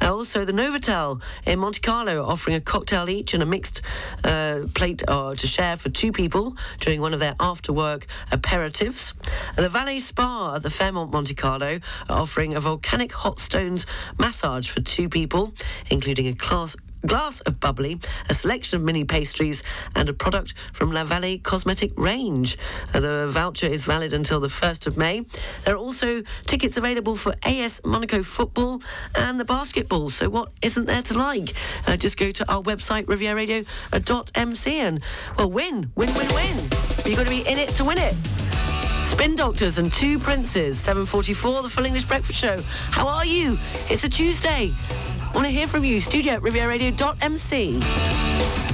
Uh, 0.02 0.14
also, 0.14 0.46
the 0.46 0.52
Novotel 0.52 1.22
in 1.46 1.60
Monte 1.60 1.82
Carlo 1.82 2.24
offering 2.24 2.56
a 2.56 2.62
cocktail 2.62 3.10
each 3.10 3.34
and 3.34 3.44
a 3.44 3.46
mixed 3.46 3.82
uh, 4.24 4.62
plate 4.74 5.04
uh, 5.08 5.36
to 5.36 5.48
share 5.48 5.78
for 5.78 5.90
two 5.90 6.12
people 6.12 6.56
during 6.80 7.02
one 7.02 7.14
of 7.14 7.20
their 7.20 7.36
after 7.40 7.74
work 7.74 8.08
aperitifs. 8.32 9.14
The 9.56 9.70
Valet 9.70 10.00
Spa 10.00 10.56
at 10.56 10.64
the 10.64 10.70
Fairmont 10.70 11.12
Monte 11.12 11.36
Carlo 11.36 11.80
offering 12.10 12.56
a 12.56 12.60
volcanic 12.60 13.12
hot 13.12 13.40
stones 13.40 13.86
massage 14.18 14.70
for 14.70 14.82
two 14.82 15.10
people, 15.10 15.54
including 15.90 16.28
a 16.28 16.34
class 16.34 16.76
glass 17.06 17.42
of 17.42 17.60
bubbly, 17.60 18.00
a 18.30 18.34
selection 18.34 18.80
of 18.80 18.86
mini 18.86 19.04
pastries, 19.04 19.64
and 19.96 20.10
a 20.10 20.14
product 20.14 20.54
from 20.74 20.92
La 20.92 21.04
Vallée 21.04 21.42
Cosmetic 21.42 21.92
range. 21.98 22.58
Uh, 22.94 23.00
the 23.00 23.28
voucher 23.30 23.68
is 23.68 23.86
valid 23.86 24.14
until 24.14 24.40
the 24.40 24.48
1st 24.48 24.88
of 24.88 24.98
May. 24.98 25.22
There 25.64 25.76
are 25.76 25.78
also 25.78 26.24
tickets 26.46 26.78
available 26.78 27.16
for 27.16 27.34
AS 27.44 27.82
Monaco 27.84 28.24
football 28.24 28.82
and 29.16 29.40
the 29.40 29.46
basketball. 29.46 30.10
So 30.10 30.30
what 30.30 30.52
isn't 30.62 30.86
there 30.86 31.02
to 31.04 31.14
like? 31.14 31.54
Uh, 31.88 31.98
just 31.98 32.18
go 32.18 32.32
to 32.32 32.52
our 32.52 32.62
website, 32.62 33.06
rivieradio.mc 33.06 34.80
and, 34.80 35.02
well, 35.38 35.52
win, 35.52 35.92
win, 35.96 36.14
win, 36.16 36.34
win. 36.34 36.58
You've 37.06 37.18
got 37.18 37.24
to 37.24 37.30
be 37.30 37.48
in 37.48 37.58
it 37.58 37.70
to 37.70 37.86
win 37.86 37.98
it. 37.98 38.16
Spin 39.06 39.36
Doctors 39.36 39.80
and 39.80 39.92
Two 39.92 40.20
Princes, 40.20 40.80
7.44, 40.80 41.64
the 41.64 41.70
Full 41.70 41.86
English 41.86 42.06
Breakfast 42.06 42.40
Show. 42.40 42.62
How 42.92 43.08
are 43.08 43.26
you? 43.26 43.58
It's 43.90 44.04
a 44.04 44.10
Tuesday. 44.10 44.72
Want 45.34 45.46
to 45.46 45.52
hear 45.52 45.68
from 45.68 45.86
you? 45.86 46.00
Studio 46.00 46.34
at 46.34 46.42
rivieradio.mc. 46.42 48.69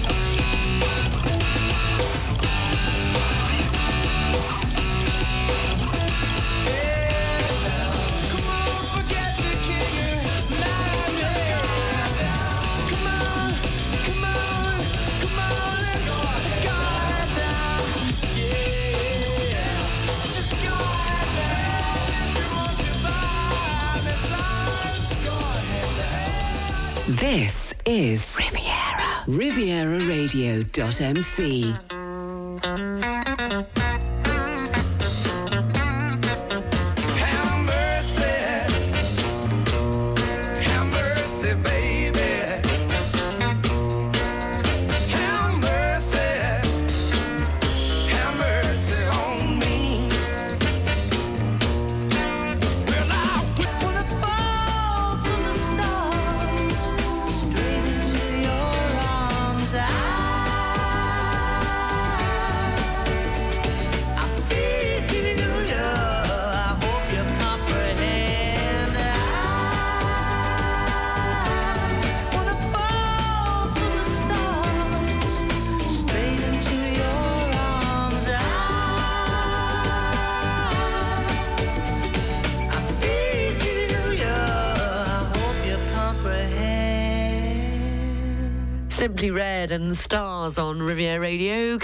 This 27.36 27.76
is 27.86 28.24
Riviera. 28.38 29.26
RivieraRadio.mc. 29.28 31.95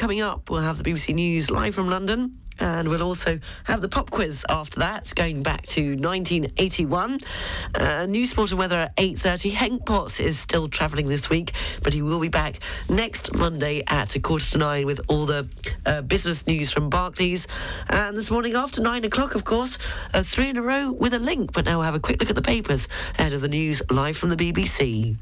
Coming 0.01 0.21
up, 0.21 0.49
we'll 0.49 0.61
have 0.61 0.81
the 0.81 0.91
BBC 0.91 1.13
News 1.13 1.51
live 1.51 1.75
from 1.75 1.87
London. 1.87 2.39
And 2.59 2.87
we'll 2.87 3.03
also 3.03 3.39
have 3.65 3.81
the 3.81 3.87
pop 3.87 4.09
quiz 4.09 4.43
after 4.49 4.79
that, 4.79 5.13
going 5.15 5.43
back 5.43 5.61
to 5.67 5.91
1981. 5.91 7.19
Uh, 7.75 8.07
news 8.07 8.31
sport 8.31 8.49
and 8.49 8.57
weather 8.57 8.77
at 8.77 8.95
8.30. 8.95 9.51
Henk 9.51 9.85
Potts 9.85 10.19
is 10.19 10.39
still 10.39 10.67
travelling 10.67 11.07
this 11.07 11.29
week, 11.29 11.53
but 11.83 11.93
he 11.93 12.01
will 12.01 12.19
be 12.19 12.29
back 12.29 12.57
next 12.89 13.37
Monday 13.37 13.83
at 13.85 14.15
a 14.15 14.19
quarter 14.19 14.45
to 14.45 14.57
nine 14.57 14.87
with 14.87 15.01
all 15.07 15.27
the 15.27 15.47
uh, 15.85 16.01
business 16.01 16.47
news 16.47 16.71
from 16.71 16.89
Barclays. 16.89 17.47
And 17.87 18.17
this 18.17 18.31
morning 18.31 18.55
after 18.55 18.81
nine 18.81 19.05
o'clock, 19.05 19.35
of 19.35 19.45
course, 19.45 19.77
uh, 20.15 20.23
three 20.23 20.49
in 20.49 20.57
a 20.57 20.63
row 20.63 20.91
with 20.91 21.13
a 21.13 21.19
link. 21.19 21.53
But 21.53 21.65
now 21.65 21.77
we'll 21.77 21.85
have 21.85 21.93
a 21.93 21.99
quick 21.99 22.19
look 22.19 22.31
at 22.31 22.35
the 22.35 22.41
papers 22.41 22.87
ahead 23.19 23.33
of 23.33 23.41
the 23.41 23.49
news 23.49 23.83
live 23.91 24.17
from 24.17 24.29
the 24.29 24.35
BBC. 24.35 25.15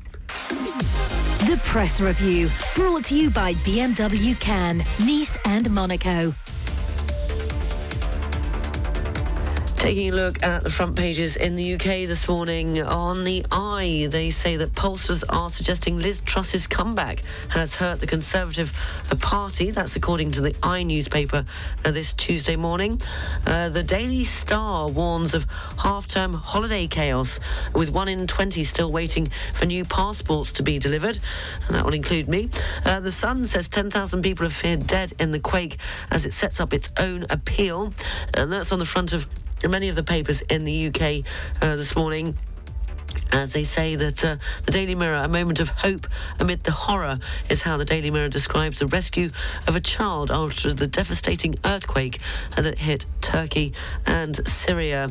Press 1.70 2.02
Review, 2.02 2.50
brought 2.74 3.04
to 3.06 3.16
you 3.16 3.30
by 3.30 3.54
BMW 3.54 4.38
Cannes, 4.40 4.84
Nice 5.06 5.38
and 5.46 5.70
Monaco. 5.70 6.34
Taking 9.80 10.12
a 10.12 10.16
look 10.16 10.44
at 10.44 10.62
the 10.62 10.70
front 10.70 10.98
pages 10.98 11.38
in 11.38 11.56
the 11.56 11.76
UK 11.76 12.06
this 12.06 12.28
morning 12.28 12.82
on 12.82 13.24
the 13.24 13.46
Eye, 13.50 14.10
they 14.12 14.30
say 14.30 14.58
that 14.58 14.76
pollsters 14.76 15.24
are 15.30 15.50
suggesting 15.50 15.98
Liz 15.98 16.20
Truss's 16.26 16.68
comeback 16.68 17.24
has 17.48 17.76
hurt 17.76 18.02
the 18.02 18.06
Conservative 18.06 18.74
Party. 19.22 19.72
That's 19.72 19.96
according 19.96 20.32
to 20.34 20.42
the 20.42 20.54
Eye 20.62 20.84
newspaper 20.84 21.46
uh, 21.86 21.92
this 21.92 22.12
Tuesday 22.12 22.58
morning. 22.58 23.00
Uh, 23.48 23.70
the 23.70 23.82
Daily 23.82 24.26
Star 24.26 24.90
warns 24.90 25.34
of 25.34 25.46
half-term 25.78 26.34
holiday 26.34 26.86
chaos, 26.86 27.40
with 27.74 27.90
one 27.90 28.10
in 28.10 28.28
20 28.28 28.66
still 28.66 28.92
waiting 28.92 29.30
for 29.54 29.66
new 29.66 29.86
passports 29.86 30.52
to 30.54 30.62
be 30.62 30.78
delivered, 30.78 31.20
and 31.68 31.76
that 31.76 31.86
will 31.86 31.94
include 31.94 32.28
me. 32.28 32.50
Uh, 32.84 33.00
the 33.00 33.14
Sun 33.14 33.46
says 33.46 33.70
10,000 33.70 34.22
people 34.24 34.46
are 34.46 34.50
feared 34.50 34.86
dead 34.88 35.14
in 35.20 35.32
the 35.32 35.40
quake 35.40 35.78
as 36.12 36.26
it 36.26 36.34
sets 36.34 36.60
up 36.60 36.74
its 36.74 36.90
own 36.98 37.26
appeal, 37.30 37.94
and 38.34 38.52
that's 38.52 38.74
on 38.74 38.80
the 38.80 38.86
front 38.86 39.14
of 39.14 39.26
many 39.68 39.90
of 39.90 39.96
the 39.96 40.04
papers 40.04 40.42
in 40.42 40.64
the 40.64 40.88
UK 40.88 41.26
uh, 41.62 41.76
this 41.76 41.96
morning. 41.96 42.38
As 43.32 43.54
they 43.54 43.64
say 43.64 43.96
that 43.96 44.26
uh, 44.26 44.38
the 44.66 44.72
Daily 44.72 44.96
Mirror, 44.96 45.18
a 45.24 45.28
moment 45.28 45.60
of 45.60 45.70
hope 45.70 46.08
amid 46.40 46.64
the 46.64 46.72
horror, 46.72 47.20
is 47.50 47.62
how 47.62 47.78
the 47.78 47.86
Daily 47.86 48.10
Mirror 48.10 48.30
describes 48.30 48.80
the 48.80 48.88
rescue 48.88 49.30
of 49.68 49.76
a 49.76 49.82
child 49.82 50.32
after 50.32 50.74
the 50.74 50.88
devastating 50.88 51.56
earthquake 51.64 52.20
that 52.56 52.80
hit 52.80 53.06
Turkey 53.22 53.74
and 54.06 54.36
Syria. 54.48 55.10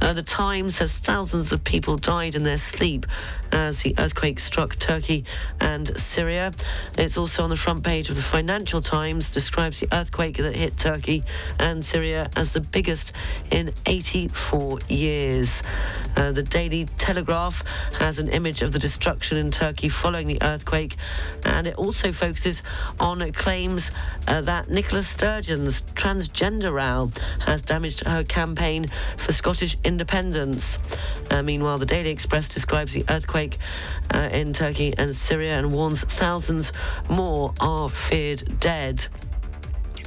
Uh, 0.00 0.12
the 0.12 0.22
Times 0.22 0.76
says 0.76 0.98
thousands 0.98 1.52
of 1.52 1.62
people 1.64 1.96
died 1.96 2.34
in 2.34 2.42
their 2.42 2.58
sleep 2.58 3.06
as 3.52 3.82
the 3.82 3.94
earthquake 3.98 4.38
struck 4.40 4.76
Turkey 4.76 5.24
and 5.60 5.96
Syria. 5.98 6.52
It's 6.96 7.16
also 7.16 7.44
on 7.44 7.50
the 7.50 7.56
front 7.56 7.82
page 7.82 8.08
of 8.08 8.16
the 8.16 8.22
Financial 8.22 8.80
Times, 8.80 9.30
describes 9.30 9.80
the 9.80 9.88
earthquake 9.92 10.36
that 10.36 10.54
hit 10.54 10.78
Turkey 10.78 11.24
and 11.58 11.84
Syria 11.84 12.30
as 12.36 12.52
the 12.52 12.60
biggest 12.60 13.12
in 13.50 13.72
84 13.86 14.78
years. 14.88 15.62
Uh, 16.16 16.32
the 16.32 16.42
Daily 16.42 16.86
Telegraph 16.98 17.59
has 17.98 18.18
an 18.18 18.28
image 18.28 18.62
of 18.62 18.72
the 18.72 18.78
destruction 18.78 19.38
in 19.38 19.50
Turkey 19.50 19.88
following 19.88 20.26
the 20.26 20.38
earthquake, 20.42 20.96
and 21.44 21.66
it 21.66 21.76
also 21.76 22.12
focuses 22.12 22.62
on 22.98 23.20
claims 23.32 23.90
uh, 24.26 24.40
that 24.40 24.68
Nicola 24.70 25.02
Sturgeon's 25.02 25.82
transgender 25.94 26.72
row 26.72 27.10
has 27.40 27.62
damaged 27.62 28.00
her 28.06 28.22
campaign 28.24 28.86
for 29.16 29.32
Scottish 29.32 29.76
independence. 29.84 30.78
Uh, 31.30 31.42
meanwhile, 31.42 31.78
the 31.78 31.86
Daily 31.86 32.10
Express 32.10 32.48
describes 32.48 32.92
the 32.92 33.04
earthquake 33.08 33.58
uh, 34.14 34.28
in 34.32 34.52
Turkey 34.52 34.94
and 34.96 35.14
Syria 35.14 35.58
and 35.58 35.72
warns 35.72 36.04
thousands 36.04 36.72
more 37.08 37.54
are 37.60 37.88
feared 37.88 38.58
dead. 38.60 39.06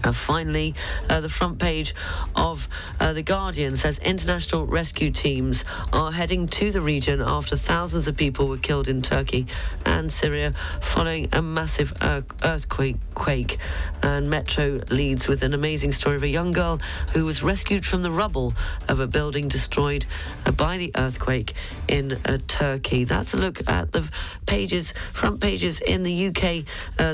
Uh, 0.03 0.11
finally, 0.11 0.75
uh, 1.09 1.21
the 1.21 1.29
front 1.29 1.59
page 1.59 1.95
of 2.35 2.67
uh, 2.99 3.13
The 3.13 3.23
Guardian 3.23 3.77
says 3.77 3.99
international 3.99 4.65
rescue 4.65 5.11
teams 5.11 5.63
are 5.93 6.11
heading 6.11 6.47
to 6.47 6.71
the 6.71 6.81
region 6.81 7.21
after 7.21 7.55
thousands 7.55 8.07
of 8.07 8.17
people 8.17 8.47
were 8.47 8.57
killed 8.57 8.89
in 8.89 9.01
Turkey 9.01 9.47
and 9.85 10.11
Syria 10.11 10.51
following 10.81 11.29
a 11.31 11.41
massive 11.41 11.93
uh, 12.01 12.21
earthquake. 12.43 12.97
Quake. 13.13 13.59
And 14.01 14.29
Metro 14.29 14.81
leads 14.89 15.27
with 15.27 15.43
an 15.43 15.53
amazing 15.53 15.93
story 15.93 16.17
of 16.17 16.23
a 16.23 16.27
young 16.27 16.51
girl 16.51 16.81
who 17.13 17.25
was 17.25 17.41
rescued 17.43 17.85
from 17.85 18.01
the 18.01 18.11
rubble 18.11 18.53
of 18.89 18.99
a 18.99 19.07
building 19.07 19.47
destroyed 19.47 20.05
uh, 20.45 20.51
by 20.51 20.77
the 20.77 20.91
earthquake 20.97 21.53
in 21.87 22.13
uh, 22.25 22.39
Turkey. 22.47 23.03
That's 23.03 23.33
a 23.33 23.37
look 23.37 23.61
at 23.69 23.91
the 23.91 24.09
pages, 24.45 24.93
front 25.13 25.39
pages 25.39 25.79
in 25.79 26.03
the 26.03 26.27
UK 26.27 26.65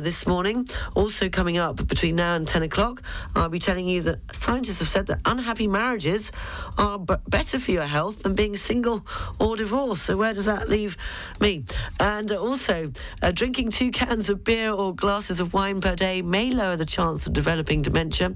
this 0.01 0.25
morning. 0.25 0.67
Also 0.95 1.29
coming 1.29 1.57
up 1.57 1.85
between 1.87 2.15
now 2.15 2.35
and 2.35 2.47
10 2.47 2.63
o'clock 2.63 2.78
o'clock, 2.79 3.03
I'll 3.35 3.49
be 3.49 3.59
telling 3.59 3.87
you 3.87 4.01
that 4.03 4.19
scientists 4.33 4.79
have 4.79 4.87
said 4.87 5.07
that 5.07 5.19
unhappy 5.25 5.67
marriages 5.67 6.31
are 6.77 6.97
b- 6.97 7.15
better 7.27 7.59
for 7.59 7.71
your 7.71 7.83
health 7.83 8.23
than 8.23 8.35
being 8.35 8.55
single 8.55 9.05
or 9.37 9.57
divorced. 9.57 10.03
So 10.03 10.15
where 10.15 10.33
does 10.33 10.45
that 10.45 10.69
leave 10.69 10.95
me? 11.41 11.65
And 11.99 12.31
also, 12.31 12.93
uh, 13.21 13.31
drinking 13.31 13.71
two 13.71 13.91
cans 13.91 14.29
of 14.29 14.45
beer 14.45 14.71
or 14.71 14.95
glasses 14.95 15.41
of 15.41 15.53
wine 15.53 15.81
per 15.81 15.95
day 15.95 16.21
may 16.21 16.51
lower 16.51 16.77
the 16.77 16.85
chance 16.85 17.27
of 17.27 17.33
developing 17.33 17.81
dementia. 17.81 18.33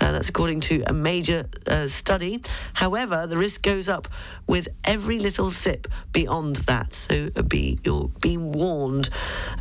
Uh, 0.00 0.12
that's 0.12 0.28
according 0.28 0.60
to 0.60 0.82
a 0.88 0.92
major 0.92 1.46
uh, 1.68 1.86
study. 1.86 2.42
However, 2.72 3.28
the 3.28 3.36
risk 3.36 3.62
goes 3.62 3.88
up 3.88 4.08
with 4.46 4.68
every 4.84 5.18
little 5.18 5.50
sip 5.50 5.88
beyond 6.12 6.56
that. 6.56 6.94
So 6.94 7.30
uh, 7.34 7.42
be 7.42 7.78
you're 7.84 8.10
being 8.20 8.52
warned. 8.52 9.10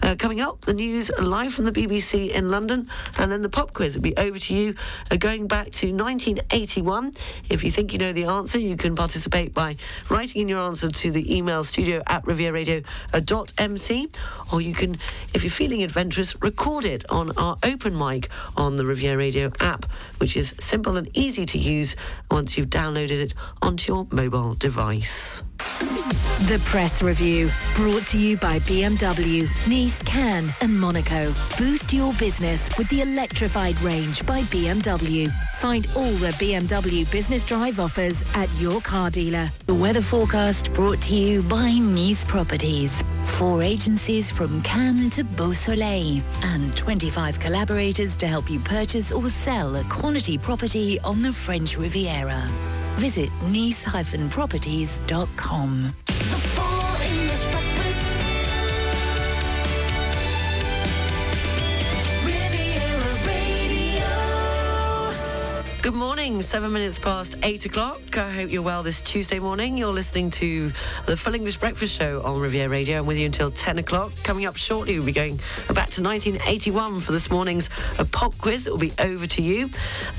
Uh, 0.01 0.15
coming 0.17 0.41
up, 0.41 0.61
the 0.61 0.73
news 0.73 1.11
live 1.19 1.53
from 1.53 1.65
the 1.65 1.71
BBC 1.71 2.29
in 2.29 2.49
London, 2.49 2.89
and 3.17 3.31
then 3.31 3.41
the 3.41 3.49
pop 3.49 3.73
quiz 3.73 3.95
will 3.95 4.03
be 4.03 4.15
over 4.17 4.37
to 4.37 4.53
you. 4.53 4.75
Uh, 5.09 5.17
going 5.17 5.47
back 5.47 5.71
to 5.71 5.91
1981. 5.93 7.11
If 7.49 7.63
you 7.63 7.71
think 7.71 7.93
you 7.93 7.99
know 7.99 8.13
the 8.13 8.25
answer, 8.25 8.57
you 8.59 8.75
can 8.75 8.95
participate 8.95 9.53
by 9.53 9.77
writing 10.09 10.41
in 10.41 10.47
your 10.47 10.59
answer 10.59 10.89
to 10.89 11.11
the 11.11 11.35
email 11.35 11.63
studio 11.63 12.01
at 12.07 12.23
rivieradio.mc, 12.25 14.09
or 14.51 14.61
you 14.61 14.73
can, 14.73 14.97
if 15.33 15.43
you're 15.43 15.51
feeling 15.51 15.83
adventurous, 15.83 16.41
record 16.41 16.85
it 16.85 17.09
on 17.09 17.31
our 17.37 17.57
open 17.63 17.97
mic 17.97 18.29
on 18.57 18.75
the 18.75 18.85
Riviera 18.85 19.17
Radio 19.17 19.51
app, 19.59 19.85
which 20.17 20.35
is 20.35 20.53
simple 20.59 20.97
and 20.97 21.09
easy 21.17 21.45
to 21.45 21.57
use 21.57 21.95
once 22.29 22.57
you've 22.57 22.69
downloaded 22.69 23.11
it 23.11 23.33
onto 23.61 23.93
your 23.93 24.07
mobile 24.11 24.55
device. 24.55 24.72
The 26.49 26.61
Press 26.65 27.01
Review, 27.01 27.49
brought 27.75 28.05
to 28.07 28.17
you 28.17 28.37
by 28.37 28.59
BMW, 28.59 29.47
Nice, 29.67 30.01
Cannes 30.01 30.51
and 30.61 30.77
Monaco. 30.77 31.33
Boost 31.57 31.93
your 31.93 32.11
business 32.13 32.69
with 32.77 32.89
the 32.89 33.01
electrified 33.01 33.79
range 33.81 34.25
by 34.25 34.41
BMW. 34.43 35.31
Find 35.59 35.87
all 35.95 36.11
the 36.11 36.31
BMW 36.31 37.09
Business 37.11 37.45
Drive 37.45 37.79
offers 37.79 38.23
at 38.35 38.49
your 38.59 38.81
car 38.81 39.09
dealer. 39.09 39.49
The 39.67 39.73
weather 39.73 40.01
forecast 40.01 40.73
brought 40.73 40.99
to 41.03 41.15
you 41.15 41.43
by 41.43 41.71
Nice 41.71 42.25
Properties. 42.25 43.03
Four 43.23 43.61
agencies 43.61 44.29
from 44.29 44.61
Cannes 44.63 45.11
to 45.11 45.23
Beausoleil 45.23 46.21
and 46.43 46.75
25 46.75 47.39
collaborators 47.39 48.15
to 48.17 48.27
help 48.27 48.49
you 48.49 48.59
purchase 48.59 49.11
or 49.11 49.29
sell 49.29 49.75
a 49.75 49.83
quality 49.85 50.37
property 50.37 50.99
on 51.01 51.21
the 51.21 51.31
French 51.31 51.77
Riviera. 51.77 52.49
Visit 52.99 53.29
nice-properties.com. 53.51 56.12
Good 65.83 65.95
morning, 65.95 66.41
seven 66.41 66.71
minutes 66.71 66.97
past 66.97 67.35
eight 67.43 67.65
o'clock. 67.65 68.17
I 68.17 68.31
hope 68.31 68.49
you're 68.49 68.61
well 68.61 68.83
this 68.83 69.01
Tuesday 69.01 69.37
morning. 69.37 69.77
You're 69.77 69.91
listening 69.91 70.29
to 70.29 70.71
the 71.07 71.17
Full 71.17 71.35
English 71.35 71.57
Breakfast 71.57 71.99
Show 71.99 72.21
on 72.23 72.39
Riviera 72.39 72.69
Radio. 72.69 72.99
I'm 72.99 73.05
with 73.05 73.17
you 73.17 73.25
until 73.25 73.51
10 73.51 73.79
o'clock. 73.79 74.13
Coming 74.23 74.45
up 74.45 74.55
shortly, 74.55 74.95
we'll 74.95 75.05
be 75.05 75.11
going 75.11 75.35
back 75.73 75.89
to 75.89 76.01
1981 76.01 77.01
for 77.01 77.11
this 77.11 77.29
morning's 77.29 77.69
uh, 77.99 78.05
pop 78.13 78.33
quiz. 78.37 78.65
It 78.65 78.69
will 78.69 78.79
be 78.79 78.93
over 78.97 79.27
to 79.27 79.41
you. 79.41 79.69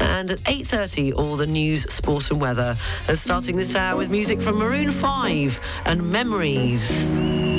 And 0.01 0.33
at 0.33 0.41
8.30, 0.41 1.15
all 1.15 1.35
the 1.35 1.47
news, 1.47 1.91
sport 1.91 2.31
and 2.31 2.43
weather. 2.43 2.75
Starting 3.15 3.57
this 3.57 3.75
hour 3.75 3.97
with 3.97 4.11
music 4.11 4.43
from 4.43 4.57
Maroon 4.57 4.91
5 4.91 5.61
and 5.87 6.11
Memories. 6.11 7.54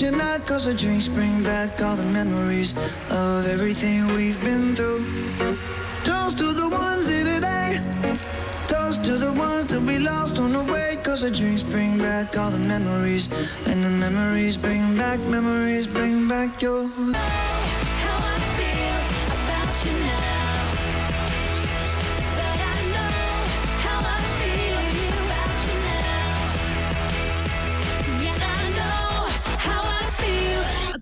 You're 0.00 0.16
not. 0.16 0.46
Cause 0.46 0.64
the 0.64 0.74
drinks 0.74 1.08
bring 1.08 1.42
back 1.42 1.80
all 1.80 1.96
the 1.96 2.04
memories 2.04 2.74
of 3.10 3.46
everything 3.46 4.06
we've 4.14 4.40
been 4.42 4.74
through. 4.74 5.04
Toast 6.04 6.38
to 6.38 6.52
the 6.52 6.68
ones 6.68 7.08
here 7.08 7.24
today. 7.24 7.80
Toast 8.66 9.04
to 9.04 9.16
the 9.16 9.32
ones 9.32 9.66
that 9.66 9.82
we 9.82 9.98
lost 9.98 10.38
on 10.38 10.52
the 10.52 10.64
way. 10.64 10.96
Cause 11.02 11.22
the 11.22 11.30
drinks 11.30 11.62
bring 11.62 11.98
back 11.98 12.36
all 12.36 12.50
the 12.50 12.58
memories. 12.58 13.28
And 13.66 13.84
the 13.84 13.90
memories 13.90 14.56
bring 14.56 14.96
back, 14.96 15.20
memories 15.20 15.86
bring 15.86 16.28
back 16.28 16.60
your. 16.62 16.90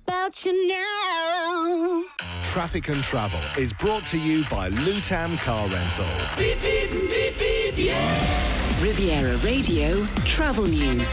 About 0.07 0.45
you 0.45 0.67
now. 0.67 2.03
Traffic 2.43 2.89
and 2.89 3.03
Travel 3.03 3.41
is 3.57 3.73
brought 3.73 4.05
to 4.07 4.19
you 4.19 4.45
by 4.51 4.71
Lutam 4.71 5.39
Car 5.39 5.69
Rental. 5.69 6.05
Beep, 6.37 6.61
beep, 6.61 6.91
beep, 7.09 7.39
beep, 7.39 7.75
yeah. 7.77 8.83
Riviera 8.83 9.37
Radio 9.39 10.05
Travel 10.25 10.67
News. 10.67 11.09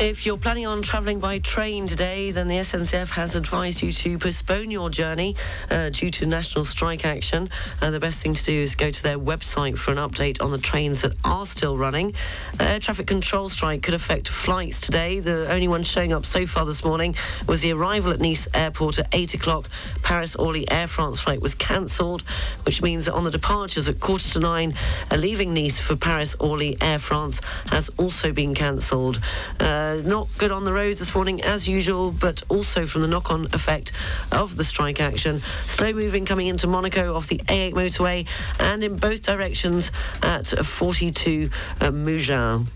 If 0.00 0.26
you're 0.26 0.36
planning 0.36 0.66
on 0.66 0.82
travelling 0.82 1.20
by 1.20 1.38
train 1.38 1.86
today, 1.86 2.32
then 2.32 2.48
the 2.48 2.56
SNCF 2.56 3.10
has 3.10 3.36
advised 3.36 3.80
you 3.80 3.92
to 3.92 4.18
postpone 4.18 4.72
your 4.72 4.90
journey 4.90 5.36
uh, 5.70 5.90
due 5.90 6.10
to 6.10 6.26
national 6.26 6.64
strike 6.64 7.06
action. 7.06 7.48
Uh, 7.80 7.92
the 7.92 8.00
best 8.00 8.20
thing 8.20 8.34
to 8.34 8.44
do 8.44 8.52
is 8.52 8.74
go 8.74 8.90
to 8.90 9.02
their 9.04 9.20
website 9.20 9.78
for 9.78 9.92
an 9.92 9.98
update 9.98 10.42
on 10.42 10.50
the 10.50 10.58
trains 10.58 11.02
that 11.02 11.12
are 11.24 11.46
still 11.46 11.78
running. 11.78 12.12
Uh, 12.58 12.64
air 12.64 12.80
traffic 12.80 13.06
control 13.06 13.48
strike 13.48 13.82
could 13.82 13.94
affect 13.94 14.26
flights 14.26 14.80
today. 14.80 15.20
The 15.20 15.50
only 15.52 15.68
one 15.68 15.84
showing 15.84 16.12
up 16.12 16.26
so 16.26 16.44
far 16.44 16.66
this 16.66 16.82
morning 16.84 17.14
was 17.46 17.62
the 17.62 17.72
arrival 17.72 18.10
at 18.10 18.20
Nice 18.20 18.48
Airport 18.52 18.98
at 18.98 19.06
8 19.12 19.34
o'clock. 19.34 19.68
Paris 20.02 20.34
Orly 20.34 20.68
Air 20.72 20.88
France 20.88 21.20
flight 21.20 21.40
was 21.40 21.54
cancelled, 21.54 22.22
which 22.64 22.82
means 22.82 23.04
that 23.04 23.14
on 23.14 23.22
the 23.22 23.30
departures 23.30 23.88
at 23.88 24.00
quarter 24.00 24.28
to 24.30 24.40
nine, 24.40 24.74
uh, 25.12 25.14
leaving 25.14 25.54
Nice 25.54 25.78
for 25.78 25.94
Paris 25.94 26.34
Orly 26.40 26.76
Air 26.80 26.98
France 26.98 27.40
has 27.66 27.90
also 27.96 28.32
been 28.32 28.56
cancelled. 28.56 29.20
Uh, 29.60 29.83
not 30.04 30.28
good 30.38 30.50
on 30.50 30.64
the 30.64 30.72
roads 30.72 30.98
this 30.98 31.14
morning 31.14 31.42
as 31.42 31.68
usual, 31.68 32.10
but 32.10 32.42
also 32.48 32.86
from 32.86 33.02
the 33.02 33.08
knock-on 33.08 33.46
effect 33.52 33.92
of 34.32 34.56
the 34.56 34.64
strike 34.64 35.00
action. 35.00 35.40
Slow 35.62 35.92
moving 35.92 36.24
coming 36.24 36.46
into 36.46 36.66
Monaco 36.66 37.14
off 37.14 37.28
the 37.28 37.38
A8 37.38 37.72
motorway 37.72 38.26
and 38.60 38.82
in 38.82 38.96
both 38.96 39.22
directions 39.22 39.92
at 40.22 40.46
42 40.46 41.50
uh, 41.80 41.90
Mougins. 41.90 42.68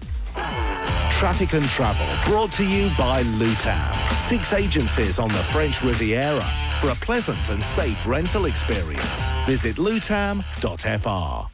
Traffic 1.18 1.52
and 1.54 1.64
Travel 1.64 2.06
brought 2.30 2.52
to 2.52 2.64
you 2.64 2.90
by 2.96 3.22
Lutam. 3.22 4.12
Six 4.20 4.52
agencies 4.52 5.18
on 5.18 5.28
the 5.28 5.42
French 5.52 5.82
Riviera 5.82 6.46
for 6.80 6.90
a 6.90 6.94
pleasant 6.96 7.48
and 7.50 7.64
safe 7.64 8.06
rental 8.06 8.44
experience. 8.44 9.30
Visit 9.46 9.76
lutam.fr. 9.76 11.48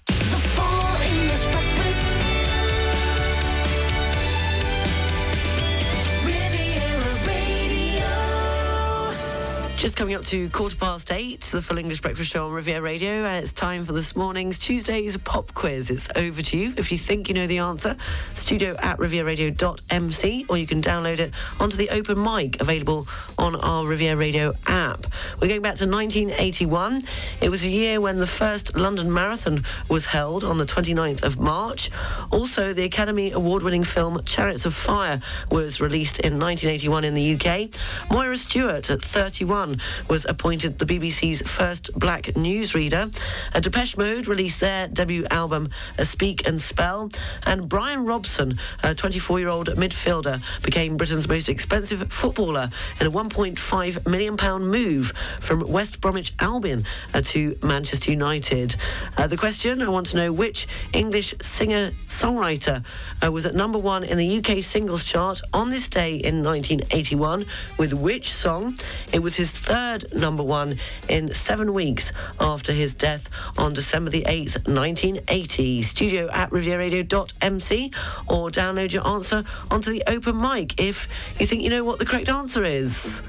Just 9.84 9.98
coming 9.98 10.14
up 10.14 10.24
to 10.24 10.48
quarter 10.48 10.76
past 10.76 11.12
eight, 11.12 11.42
the 11.42 11.60
Full 11.60 11.76
English 11.76 12.00
Breakfast 12.00 12.32
Show 12.32 12.46
on 12.46 12.52
Riviera 12.52 12.80
Radio, 12.80 13.26
and 13.26 13.44
it's 13.44 13.52
time 13.52 13.84
for 13.84 13.92
this 13.92 14.16
morning's 14.16 14.58
Tuesday's 14.58 15.14
pop 15.18 15.52
quiz. 15.52 15.90
It's 15.90 16.08
over 16.16 16.40
to 16.40 16.56
you. 16.56 16.72
If 16.78 16.90
you 16.90 16.96
think 16.96 17.28
you 17.28 17.34
know 17.34 17.46
the 17.46 17.58
answer, 17.58 17.94
studio 18.32 18.76
at 18.78 18.96
rivieradio.mc, 18.96 20.46
or 20.48 20.56
you 20.56 20.66
can 20.66 20.80
download 20.80 21.18
it 21.18 21.32
onto 21.60 21.76
the 21.76 21.90
open 21.90 22.22
mic 22.22 22.62
available 22.62 23.06
on 23.36 23.56
our 23.56 23.86
Riviera 23.86 24.16
Radio 24.16 24.54
app. 24.66 25.04
We're 25.42 25.48
going 25.48 25.60
back 25.60 25.74
to 25.74 25.86
1981. 25.86 27.02
It 27.42 27.50
was 27.50 27.66
a 27.66 27.68
year 27.68 28.00
when 28.00 28.18
the 28.18 28.26
first 28.26 28.74
London 28.74 29.12
Marathon 29.12 29.64
was 29.90 30.06
held 30.06 30.44
on 30.44 30.56
the 30.56 30.64
29th 30.64 31.22
of 31.22 31.38
March. 31.38 31.90
Also, 32.30 32.72
the 32.72 32.84
Academy 32.84 33.32
Award 33.32 33.62
winning 33.62 33.84
film 33.84 34.18
Chariots 34.24 34.64
of 34.64 34.72
Fire 34.72 35.20
was 35.50 35.82
released 35.82 36.20
in 36.20 36.38
1981 36.38 37.04
in 37.04 37.12
the 37.12 37.34
UK. 37.34 37.68
Moira 38.10 38.38
Stewart, 38.38 38.88
at 38.88 39.02
31, 39.02 39.73
was 40.08 40.24
appointed 40.24 40.78
the 40.78 40.86
BBC's 40.86 41.42
first 41.42 41.92
black 41.98 42.24
newsreader. 42.34 43.14
A 43.54 43.60
Depeche 43.60 43.96
Mode 43.96 44.26
released 44.26 44.60
their 44.60 44.88
debut 44.88 45.26
album, 45.30 45.68
A 45.98 46.04
Speak 46.04 46.46
and 46.46 46.60
Spell. 46.60 47.10
And 47.46 47.68
Bryan 47.68 48.04
Robson, 48.04 48.58
a 48.82 48.94
24 48.94 49.38
year 49.40 49.48
old 49.48 49.68
midfielder, 49.68 50.40
became 50.62 50.96
Britain's 50.96 51.28
most 51.28 51.48
expensive 51.48 52.12
footballer 52.12 52.68
in 53.00 53.06
a 53.06 53.10
£1.5 53.10 54.10
million 54.10 54.36
move 54.62 55.12
from 55.40 55.60
West 55.70 56.00
Bromwich 56.00 56.32
Albion 56.40 56.84
uh, 57.12 57.20
to 57.22 57.56
Manchester 57.62 58.10
United. 58.10 58.76
Uh, 59.16 59.26
the 59.26 59.36
question 59.36 59.82
I 59.82 59.88
want 59.88 60.08
to 60.08 60.16
know 60.16 60.32
which 60.32 60.66
English 60.92 61.34
singer 61.40 61.90
songwriter 62.08 62.84
uh, 63.24 63.30
was 63.30 63.46
at 63.46 63.54
number 63.54 63.78
one 63.78 64.04
in 64.04 64.18
the 64.18 64.38
UK 64.38 64.62
singles 64.62 65.04
chart 65.04 65.40
on 65.52 65.70
this 65.70 65.88
day 65.88 66.16
in 66.16 66.42
1981 66.42 67.44
with 67.78 67.92
which 67.92 68.32
song? 68.32 68.78
It 69.12 69.20
was 69.20 69.36
his 69.36 69.52
third 69.54 70.12
number 70.14 70.42
one 70.42 70.76
in 71.08 71.32
seven 71.32 71.72
weeks 71.72 72.12
after 72.40 72.72
his 72.72 72.94
death 72.94 73.28
on 73.58 73.72
December 73.72 74.10
the 74.10 74.22
8th, 74.22 74.66
1980. 74.66 75.82
Studio 75.82 76.28
at 76.30 76.50
rivieradio.mc 76.50 77.92
or 78.28 78.50
download 78.50 78.92
your 78.92 79.06
answer 79.06 79.44
onto 79.70 79.92
the 79.92 80.02
open 80.06 80.40
mic 80.40 80.80
if 80.80 81.08
you 81.38 81.46
think 81.46 81.62
you 81.62 81.70
know 81.70 81.84
what 81.84 81.98
the 81.98 82.06
correct 82.06 82.28
answer 82.28 82.64
is. 82.64 83.22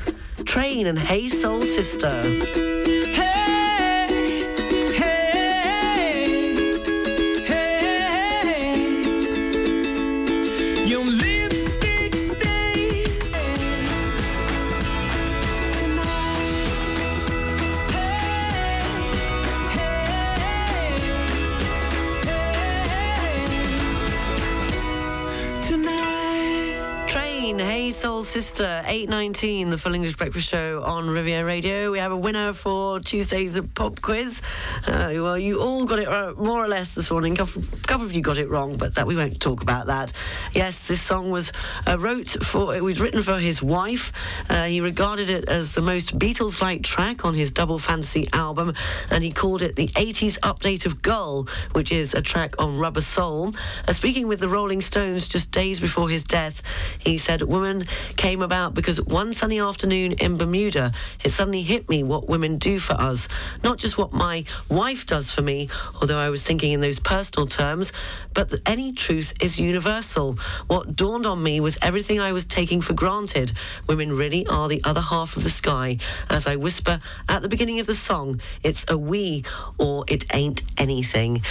Train 0.45 0.87
and 0.87 0.99
Hey 0.99 1.29
Soul 1.29 1.61
Sister. 1.61 2.94
Sister, 28.25 28.81
8.19, 28.85 29.69
the 29.69 29.77
Full 29.77 29.93
English 29.93 30.15
Breakfast 30.17 30.49
Show 30.49 30.81
on 30.83 31.07
Riviera 31.07 31.45
Radio. 31.45 31.91
We 31.91 31.99
have 31.99 32.11
a 32.11 32.17
winner 32.17 32.53
for 32.53 32.99
Tuesday's 32.99 33.59
pop 33.75 34.01
quiz. 34.01 34.41
Uh, 34.87 35.11
well, 35.13 35.37
you 35.37 35.61
all 35.61 35.85
got 35.85 35.99
it 35.99 36.07
right, 36.07 36.35
more 36.35 36.63
or 36.63 36.67
less 36.67 36.95
this 36.95 37.11
morning. 37.11 37.33
A 37.33 37.35
couple, 37.37 37.63
couple 37.83 38.05
of 38.05 38.13
you 38.13 38.21
got 38.21 38.37
it 38.37 38.49
wrong, 38.49 38.77
but 38.77 38.95
that 38.95 39.05
we 39.05 39.15
won't 39.15 39.39
talk 39.39 39.61
about 39.61 39.87
that. 39.87 40.11
Yes, 40.53 40.87
this 40.87 41.01
song 41.01 41.29
was 41.29 41.53
uh, 41.87 41.97
wrote 41.99 42.29
for, 42.43 42.75
it 42.75 42.83
was 42.83 42.99
written 42.99 43.21
for 43.21 43.37
his 43.37 43.61
wife. 43.61 44.11
Uh, 44.49 44.63
he 44.63 44.81
regarded 44.81 45.29
it 45.29 45.47
as 45.47 45.73
the 45.73 45.81
most 45.81 46.17
Beatles-like 46.17 46.81
track 46.81 47.25
on 47.25 47.35
his 47.35 47.51
Double 47.51 47.77
Fantasy 47.77 48.27
album, 48.33 48.73
and 49.11 49.23
he 49.23 49.31
called 49.31 49.61
it 49.61 49.75
the 49.75 49.87
80s 49.89 50.39
update 50.39 50.85
of 50.87 51.01
Girl, 51.03 51.47
which 51.73 51.91
is 51.91 52.15
a 52.15 52.21
track 52.21 52.55
on 52.59 52.77
Rubber 52.77 53.01
Soul. 53.01 53.53
Uh, 53.87 53.93
speaking 53.93 54.27
with 54.27 54.39
the 54.39 54.49
Rolling 54.49 54.81
Stones 54.81 55.27
just 55.27 55.51
days 55.51 55.79
before 55.79 56.09
his 56.09 56.23
death, 56.23 56.63
he 56.99 57.17
said, 57.17 57.43
Woman 57.43 57.85
came 58.25 58.41
about 58.41 58.73
because 58.73 58.99
one 59.03 59.33
sunny 59.33 59.59
afternoon 59.59 60.13
in 60.13 60.35
Bermuda, 60.35 60.91
it 61.23 61.29
suddenly 61.29 61.61
hit 61.61 61.87
me 61.87 62.01
what 62.01 62.27
women 62.27 62.57
do 62.57 62.79
for 62.79 62.93
us. 62.93 63.27
Not 63.63 63.77
just 63.77 63.99
what 63.99 64.13
my 64.13 64.45
wife 64.67 65.05
does 65.05 65.31
for 65.31 65.43
me, 65.43 65.69
although 66.01 66.17
I 66.17 66.31
was 66.31 66.41
thinking 66.41 66.71
in 66.71 66.81
those 66.81 66.97
personal 66.99 67.45
terms, 67.45 67.93
but 68.33 68.51
any 68.65 68.93
truth 68.93 69.35
is 69.43 69.59
universal. 69.59 70.39
What 70.65 70.95
dawned 70.95 71.27
on 71.27 71.43
me 71.43 71.59
was 71.59 71.77
everything 71.83 72.19
I 72.19 72.31
was 72.31 72.47
taking 72.47 72.81
for 72.81 72.93
granted. 72.93 73.51
Women 73.85 74.11
really 74.11 74.47
are 74.47 74.69
the 74.69 74.81
other 74.83 75.01
half 75.01 75.37
of 75.37 75.43
the 75.43 75.51
sky. 75.51 75.99
As 76.27 76.47
I 76.47 76.55
whisper 76.55 76.99
at 77.29 77.43
the 77.43 77.47
beginning 77.47 77.79
of 77.79 77.85
the 77.85 77.93
song, 77.93 78.41
it's 78.63 78.85
a 78.87 78.97
we 78.97 79.43
or 79.77 80.03
it 80.07 80.25
ain't 80.33 80.63
anything 80.79 81.43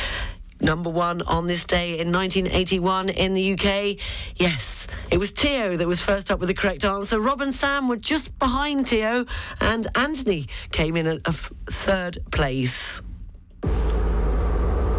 number 0.60 0.90
one 0.90 1.22
on 1.22 1.46
this 1.46 1.64
day 1.64 1.98
in 1.98 2.12
1981 2.12 3.08
in 3.08 3.34
the 3.34 3.52
UK? 3.52 3.96
Yes, 4.36 4.86
it 5.10 5.18
was 5.18 5.32
Tio 5.32 5.76
that 5.76 5.86
was 5.86 6.00
first 6.00 6.30
up 6.30 6.40
with 6.40 6.48
the 6.48 6.54
correct 6.54 6.84
answer. 6.84 7.20
Rob 7.20 7.40
and 7.40 7.54
Sam 7.54 7.88
were 7.88 7.96
just 7.96 8.38
behind 8.38 8.86
Tio, 8.86 9.26
and 9.60 9.86
Anthony 9.94 10.46
came 10.70 10.96
in 10.96 11.06
at 11.06 11.24
third 11.26 12.18
place. 12.30 13.00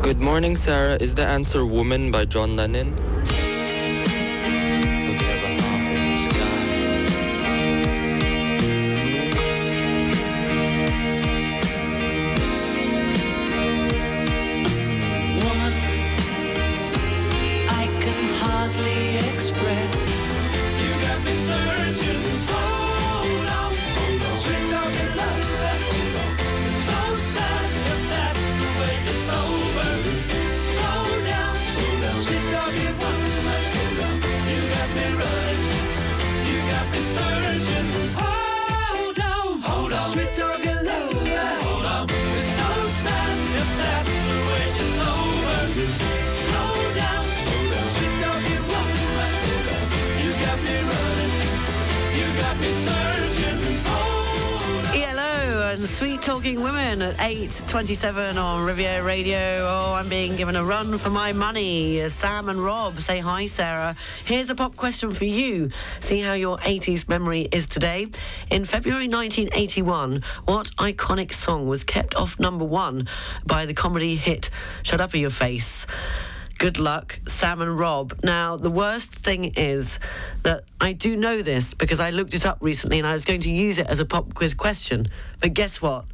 Good 0.01 0.19
morning, 0.19 0.55
Sarah. 0.55 0.97
Is 1.01 1.15
the 1.15 1.25
answer 1.25 1.65
Woman 1.65 2.11
by 2.11 2.25
John 2.25 2.55
Lennon? 2.55 2.93
Sweet 55.95 56.21
Talking 56.21 56.61
Women 56.61 57.01
at 57.01 57.15
8.27 57.15 58.35
on 58.35 58.65
Riviera 58.65 59.01
Radio. 59.01 59.37
Oh, 59.61 59.93
I'm 59.93 60.09
being 60.09 60.35
given 60.35 60.57
a 60.57 60.63
run 60.63 60.97
for 60.97 61.09
my 61.09 61.31
money. 61.31 62.09
Sam 62.09 62.49
and 62.49 62.61
Rob 62.61 62.99
say 62.99 63.19
hi, 63.19 63.45
Sarah. 63.45 63.95
Here's 64.25 64.49
a 64.49 64.55
pop 64.55 64.75
question 64.75 65.13
for 65.13 65.23
you. 65.23 65.69
See 66.01 66.19
how 66.19 66.33
your 66.33 66.57
80s 66.57 67.07
memory 67.07 67.47
is 67.49 67.67
today. 67.67 68.07
In 68.51 68.65
February 68.65 69.07
1981, 69.07 70.21
what 70.43 70.67
iconic 70.75 71.31
song 71.31 71.65
was 71.65 71.85
kept 71.85 72.13
off 72.13 72.41
number 72.41 72.65
one 72.65 73.07
by 73.45 73.65
the 73.65 73.73
comedy 73.73 74.17
hit 74.17 74.49
Shut 74.83 74.99
Up 74.99 75.15
Your 75.15 75.29
Face? 75.29 75.87
Good 76.57 76.79
luck, 76.79 77.19
Sam 77.27 77.61
and 77.61 77.77
Rob. 77.77 78.17
Now, 78.23 78.55
the 78.55 78.71
worst 78.71 79.13
thing 79.13 79.53
is 79.57 79.99
that 80.43 80.63
I 80.79 80.93
do 80.93 81.17
know 81.17 81.41
this 81.41 81.73
because 81.73 81.99
I 81.99 82.11
looked 82.11 82.33
it 82.33 82.45
up 82.45 82.59
recently 82.61 82.97
and 82.97 83.05
I 83.05 83.11
was 83.11 83.25
going 83.25 83.41
to 83.41 83.51
use 83.51 83.77
it 83.77 83.87
as 83.87 83.99
a 83.99 84.05
pop 84.05 84.33
quiz 84.33 84.53
question. 84.53 85.07
But 85.41 85.53
guess 85.53 85.81
what? 85.81 86.05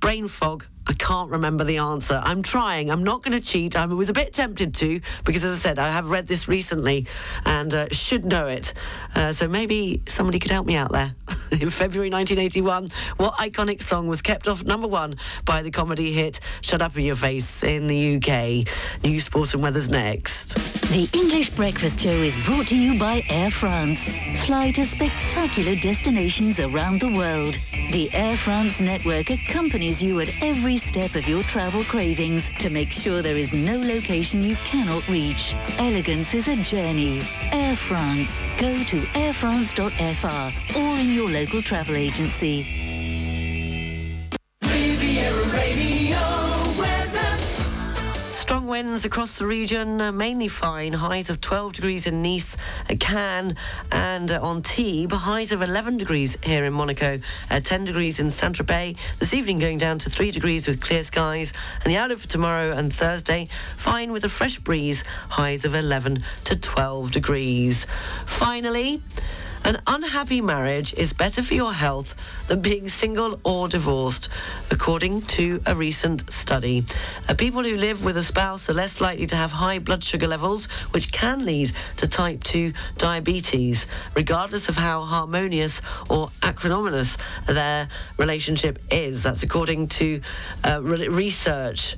Brain 0.00 0.26
fog. 0.26 0.66
I 0.86 0.92
can't 0.94 1.30
remember 1.30 1.64
the 1.64 1.78
answer. 1.78 2.20
I'm 2.24 2.42
trying. 2.42 2.90
I'm 2.90 3.04
not 3.04 3.22
going 3.22 3.38
to 3.38 3.40
cheat. 3.40 3.76
I 3.76 3.84
was 3.86 4.08
a 4.08 4.12
bit 4.12 4.32
tempted 4.32 4.74
to 4.76 5.00
because, 5.24 5.44
as 5.44 5.52
I 5.52 5.56
said, 5.56 5.78
I 5.78 5.88
have 5.88 6.10
read 6.10 6.26
this 6.26 6.48
recently 6.48 7.06
and 7.44 7.72
uh, 7.72 7.88
should 7.90 8.24
know 8.24 8.46
it. 8.46 8.74
Uh, 9.14 9.32
so 9.32 9.46
maybe 9.46 10.02
somebody 10.08 10.38
could 10.38 10.50
help 10.50 10.66
me 10.66 10.76
out 10.76 10.90
there. 10.92 11.14
In 11.52 11.70
February 11.70 12.10
1981, 12.10 12.88
what 13.16 13.34
iconic 13.34 13.82
song 13.82 14.08
was 14.08 14.22
kept 14.22 14.48
off 14.48 14.64
number 14.64 14.86
one 14.86 15.16
by 15.44 15.62
the 15.62 15.70
comedy 15.70 16.12
hit 16.12 16.40
"Shut 16.62 16.80
Up 16.80 16.96
in 16.96 17.04
Your 17.04 17.16
Face" 17.16 17.64
in 17.64 17.88
the 17.88 18.16
UK? 18.16 18.66
News, 19.02 19.24
sport, 19.24 19.52
and 19.54 19.62
weather's 19.62 19.90
next. 19.90 20.54
The 20.90 21.08
English 21.12 21.50
Breakfast 21.50 22.00
Show 22.00 22.10
is 22.10 22.36
brought 22.44 22.68
to 22.68 22.76
you 22.76 22.98
by 22.98 23.22
Air 23.28 23.50
France. 23.50 24.00
Fly 24.44 24.70
to 24.72 24.84
spectacular 24.84 25.74
destinations 25.76 26.60
around 26.60 27.00
the 27.00 27.12
world. 27.16 27.58
The 27.92 28.08
Air 28.12 28.36
France 28.36 28.80
network 28.80 29.30
accompanies 29.30 30.00
you 30.00 30.20
at 30.20 30.30
every 30.42 30.69
step 30.76 31.14
of 31.14 31.28
your 31.28 31.42
travel 31.44 31.82
cravings 31.84 32.50
to 32.58 32.70
make 32.70 32.92
sure 32.92 33.22
there 33.22 33.36
is 33.36 33.52
no 33.52 33.78
location 33.78 34.42
you 34.42 34.56
cannot 34.56 35.06
reach. 35.08 35.54
Elegance 35.78 36.34
is 36.34 36.48
a 36.48 36.56
journey. 36.62 37.20
Air 37.52 37.76
France. 37.76 38.42
Go 38.58 38.74
to 38.74 39.00
airfrance.fr 39.14 40.76
or 40.78 40.98
in 40.98 41.12
your 41.12 41.28
local 41.28 41.62
travel 41.62 41.96
agency. 41.96 42.99
Winds 48.70 49.04
across 49.04 49.36
the 49.36 49.48
region, 49.48 50.00
uh, 50.00 50.12
mainly 50.12 50.46
fine. 50.46 50.92
Highs 50.92 51.28
of 51.28 51.40
12 51.40 51.72
degrees 51.72 52.06
in 52.06 52.22
Nice, 52.22 52.56
uh, 52.88 52.94
Cannes, 53.00 53.56
and 53.90 54.30
uh, 54.30 54.48
Antibes. 54.48 55.12
Highs 55.12 55.50
of 55.50 55.60
11 55.60 55.96
degrees 55.96 56.38
here 56.44 56.64
in 56.64 56.72
Monaco, 56.72 57.18
uh, 57.50 57.58
10 57.58 57.84
degrees 57.84 58.20
in 58.20 58.30
Saint 58.30 58.54
Tropez. 58.54 58.96
This 59.18 59.34
evening 59.34 59.58
going 59.58 59.78
down 59.78 59.98
to 59.98 60.08
3 60.08 60.30
degrees 60.30 60.68
with 60.68 60.80
clear 60.80 61.02
skies. 61.02 61.52
And 61.82 61.92
the 61.92 61.96
outlook 61.96 62.20
for 62.20 62.28
tomorrow 62.28 62.70
and 62.70 62.94
Thursday, 62.94 63.48
fine 63.76 64.12
with 64.12 64.24
a 64.24 64.28
fresh 64.28 64.60
breeze. 64.60 65.02
Highs 65.30 65.64
of 65.64 65.74
11 65.74 66.22
to 66.44 66.54
12 66.54 67.10
degrees. 67.10 67.88
Finally, 68.24 69.02
an 69.64 69.76
unhappy 69.86 70.40
marriage 70.40 70.94
is 70.94 71.12
better 71.12 71.42
for 71.42 71.54
your 71.54 71.72
health 71.72 72.14
than 72.48 72.60
being 72.60 72.88
single 72.88 73.38
or 73.44 73.68
divorced, 73.68 74.28
according 74.70 75.22
to 75.22 75.60
a 75.66 75.74
recent 75.74 76.32
study. 76.32 76.84
Uh, 77.28 77.34
people 77.34 77.62
who 77.62 77.76
live 77.76 78.04
with 78.04 78.16
a 78.16 78.22
spouse 78.22 78.70
are 78.70 78.74
less 78.74 79.00
likely 79.00 79.26
to 79.26 79.36
have 79.36 79.52
high 79.52 79.78
blood 79.78 80.02
sugar 80.02 80.26
levels, 80.26 80.66
which 80.92 81.12
can 81.12 81.44
lead 81.44 81.72
to 81.98 82.08
type 82.08 82.42
2 82.42 82.72
diabetes, 82.96 83.86
regardless 84.14 84.68
of 84.68 84.76
how 84.76 85.02
harmonious 85.02 85.82
or 86.08 86.30
acrimonious 86.42 87.18
their 87.46 87.88
relationship 88.16 88.78
is. 88.90 89.22
That's 89.22 89.42
according 89.42 89.88
to 89.88 90.22
uh, 90.64 90.80
re- 90.82 91.08
research. 91.08 91.96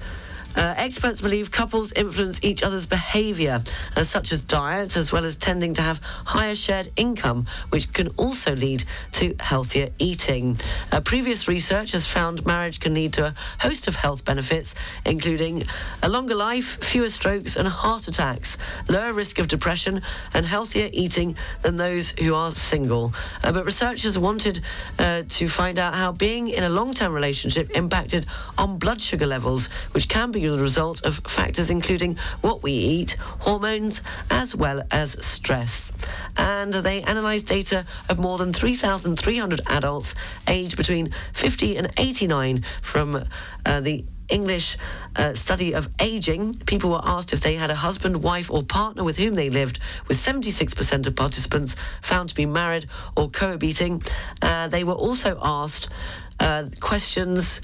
Uh, 0.56 0.74
experts 0.76 1.20
believe 1.20 1.50
couples 1.50 1.92
influence 1.92 2.42
each 2.42 2.62
other's 2.62 2.86
behaviour, 2.86 3.60
uh, 3.96 4.04
such 4.04 4.32
as 4.32 4.42
diet, 4.42 4.96
as 4.96 5.12
well 5.12 5.24
as 5.24 5.36
tending 5.36 5.74
to 5.74 5.82
have 5.82 6.00
higher 6.02 6.54
shared 6.54 6.90
income, 6.96 7.46
which 7.70 7.92
can 7.92 8.08
also 8.16 8.54
lead 8.54 8.84
to 9.12 9.34
healthier 9.40 9.88
eating. 9.98 10.58
Uh, 10.90 11.00
previous 11.00 11.48
research 11.48 11.92
has 11.92 12.06
found 12.06 12.44
marriage 12.44 12.80
can 12.80 12.94
lead 12.94 13.12
to 13.12 13.26
a 13.26 13.34
host 13.60 13.88
of 13.88 13.96
health 13.96 14.24
benefits, 14.24 14.74
including 15.06 15.62
a 16.02 16.08
longer 16.08 16.34
life, 16.34 16.82
fewer 16.84 17.08
strokes 17.08 17.56
and 17.56 17.66
heart 17.66 18.08
attacks, 18.08 18.58
lower 18.88 19.12
risk 19.12 19.38
of 19.38 19.48
depression, 19.48 20.02
and 20.34 20.44
healthier 20.44 20.88
eating 20.92 21.36
than 21.62 21.76
those 21.76 22.10
who 22.10 22.34
are 22.34 22.50
single. 22.50 23.14
Uh, 23.42 23.52
but 23.52 23.64
researchers 23.64 24.18
wanted 24.18 24.60
uh, 24.98 25.22
to 25.28 25.48
find 25.48 25.78
out 25.78 25.94
how 25.94 26.12
being 26.12 26.48
in 26.48 26.62
a 26.62 26.68
long 26.68 26.92
term 26.92 27.12
relationship 27.12 27.70
impacted 27.70 28.26
on 28.58 28.78
blood 28.78 29.00
sugar 29.00 29.26
levels, 29.26 29.68
which 29.92 30.08
can 30.08 30.30
be 30.30 30.41
the 30.50 30.62
result 30.62 31.04
of 31.04 31.18
factors 31.18 31.70
including 31.70 32.16
what 32.40 32.62
we 32.62 32.72
eat, 32.72 33.16
hormones, 33.40 34.02
as 34.30 34.56
well 34.56 34.82
as 34.90 35.24
stress. 35.24 35.92
And 36.36 36.74
they 36.74 37.02
analysed 37.02 37.46
data 37.46 37.86
of 38.08 38.18
more 38.18 38.38
than 38.38 38.52
3,300 38.52 39.60
adults 39.68 40.14
aged 40.48 40.76
between 40.76 41.14
50 41.34 41.76
and 41.76 41.88
89 41.96 42.64
from 42.80 43.24
uh, 43.64 43.80
the 43.80 44.04
English 44.28 44.78
uh, 45.14 45.34
study 45.34 45.74
of 45.74 45.88
aging, 46.00 46.58
people 46.60 46.90
were 46.90 47.00
asked 47.04 47.34
if 47.34 47.42
they 47.42 47.54
had 47.54 47.68
a 47.68 47.74
husband, 47.74 48.22
wife, 48.22 48.50
or 48.50 48.62
partner 48.62 49.04
with 49.04 49.18
whom 49.18 49.34
they 49.34 49.50
lived, 49.50 49.78
with 50.08 50.16
76% 50.16 51.06
of 51.06 51.14
participants 51.14 51.76
found 52.00 52.30
to 52.30 52.34
be 52.34 52.46
married 52.46 52.86
or 53.14 53.28
cohabiting. 53.28 54.02
Uh, 54.40 54.68
they 54.68 54.84
were 54.84 54.94
also 54.94 55.38
asked 55.42 55.90
uh, 56.40 56.64
questions 56.80 57.60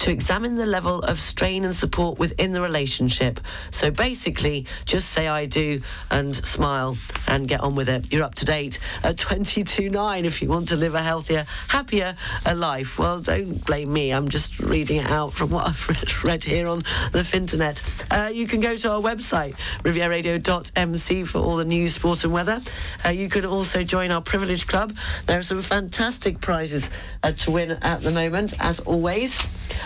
to 0.00 0.12
examine 0.12 0.56
the 0.56 0.66
level 0.66 1.00
of 1.00 1.18
strain 1.18 1.64
and 1.64 1.74
support 1.74 2.18
within 2.18 2.52
the 2.52 2.60
relationship. 2.60 3.40
So 3.70 3.90
basically, 3.90 4.66
just 4.84 5.10
say 5.10 5.28
I 5.28 5.46
do 5.46 5.80
and 6.10 6.34
smile 6.34 6.96
and 7.26 7.48
get 7.48 7.60
on 7.60 7.74
with 7.74 7.88
it. 7.88 8.12
You're 8.12 8.22
up 8.22 8.34
to 8.36 8.44
date 8.44 8.78
at 9.02 9.16
22.9 9.16 10.24
if 10.24 10.40
you 10.40 10.48
want 10.48 10.68
to 10.68 10.76
live 10.76 10.94
a 10.94 11.02
healthier, 11.02 11.44
happier 11.68 12.16
life. 12.54 12.98
Well, 12.98 13.20
don't 13.20 13.64
blame 13.64 13.92
me. 13.92 14.10
I'm 14.10 14.28
just 14.28 14.58
reading 14.60 14.98
it 14.98 15.10
out 15.10 15.32
from 15.32 15.50
what 15.50 15.66
I've 15.66 16.24
read, 16.24 16.44
here 16.44 16.68
on 16.68 16.78
the 17.12 17.24
Finternet. 17.24 17.82
Uh, 18.10 18.30
you 18.30 18.46
can 18.46 18.60
go 18.60 18.76
to 18.76 18.92
our 18.92 19.00
website, 19.00 19.56
rivieradio.mc, 19.82 21.24
for 21.24 21.38
all 21.38 21.56
the 21.56 21.64
news, 21.64 21.94
sport, 21.94 22.24
and 22.24 22.32
weather. 22.32 22.60
Uh, 23.04 23.10
you 23.10 23.28
can 23.28 23.44
also 23.44 23.82
join 23.82 24.10
our 24.10 24.20
Privilege 24.20 24.66
Club. 24.66 24.96
There 25.26 25.38
are 25.38 25.42
some 25.42 25.62
fantastic 25.62 26.40
prizes 26.40 26.90
uh, 27.22 27.32
to 27.32 27.50
win 27.50 27.72
at 27.82 28.00
the 28.00 28.10
moment, 28.10 28.54
as 28.60 28.80
always 28.80 29.38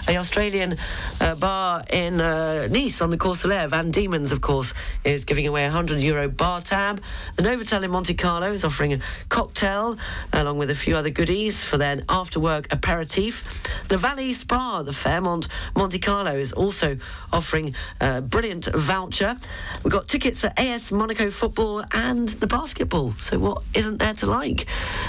a 0.09 0.17
Australian 0.17 0.77
uh, 1.21 1.35
bar 1.37 1.85
in 1.91 2.21
uh, 2.21 2.67
Nice 2.71 3.01
on 3.01 3.11
the 3.11 3.17
Saleya. 3.17 3.69
Van 3.69 3.91
Diemen's, 3.91 4.33
of 4.33 4.41
course, 4.41 4.75
is 5.05 5.25
giving 5.25 5.47
away 5.47 5.63
a 5.63 5.69
100 5.69 6.01
euro 6.01 6.29
bar 6.29 6.61
tab. 6.61 7.01
The 7.37 7.43
Novotel 7.43 7.85
in 7.85 7.91
Monte 7.91 8.15
Carlo 8.15 8.51
is 8.51 8.65
offering 8.65 8.95
a 8.95 8.99
cocktail 9.29 9.97
along 10.33 10.59
with 10.59 10.71
a 10.71 10.75
few 10.75 10.97
other 10.97 11.11
goodies 11.11 11.63
for 11.63 11.79
their 11.79 12.03
after 12.09 12.41
work 12.41 12.73
aperitif. 12.73 13.89
The 13.89 13.97
Valley 13.97 14.33
Spa, 14.33 14.83
the 14.83 14.93
Fairmont 14.93 15.49
Monte 15.77 15.99
Carlo, 15.99 16.33
is 16.33 16.53
also 16.53 16.99
offering 17.33 17.75
a 18.01 18.21
brilliant 18.23 18.67
voucher. 18.67 19.37
We've 19.85 19.93
got 19.93 20.09
tickets 20.09 20.41
for 20.41 20.51
AS 20.57 20.91
Monaco 20.91 21.31
football 21.31 21.83
and 21.93 22.29
the 22.29 22.47
basketball. 22.47 23.15
So, 23.19 23.39
what 23.39 23.63
isn't 23.75 23.99
there 23.99 24.15
to 24.15 24.27
like? 24.27 24.67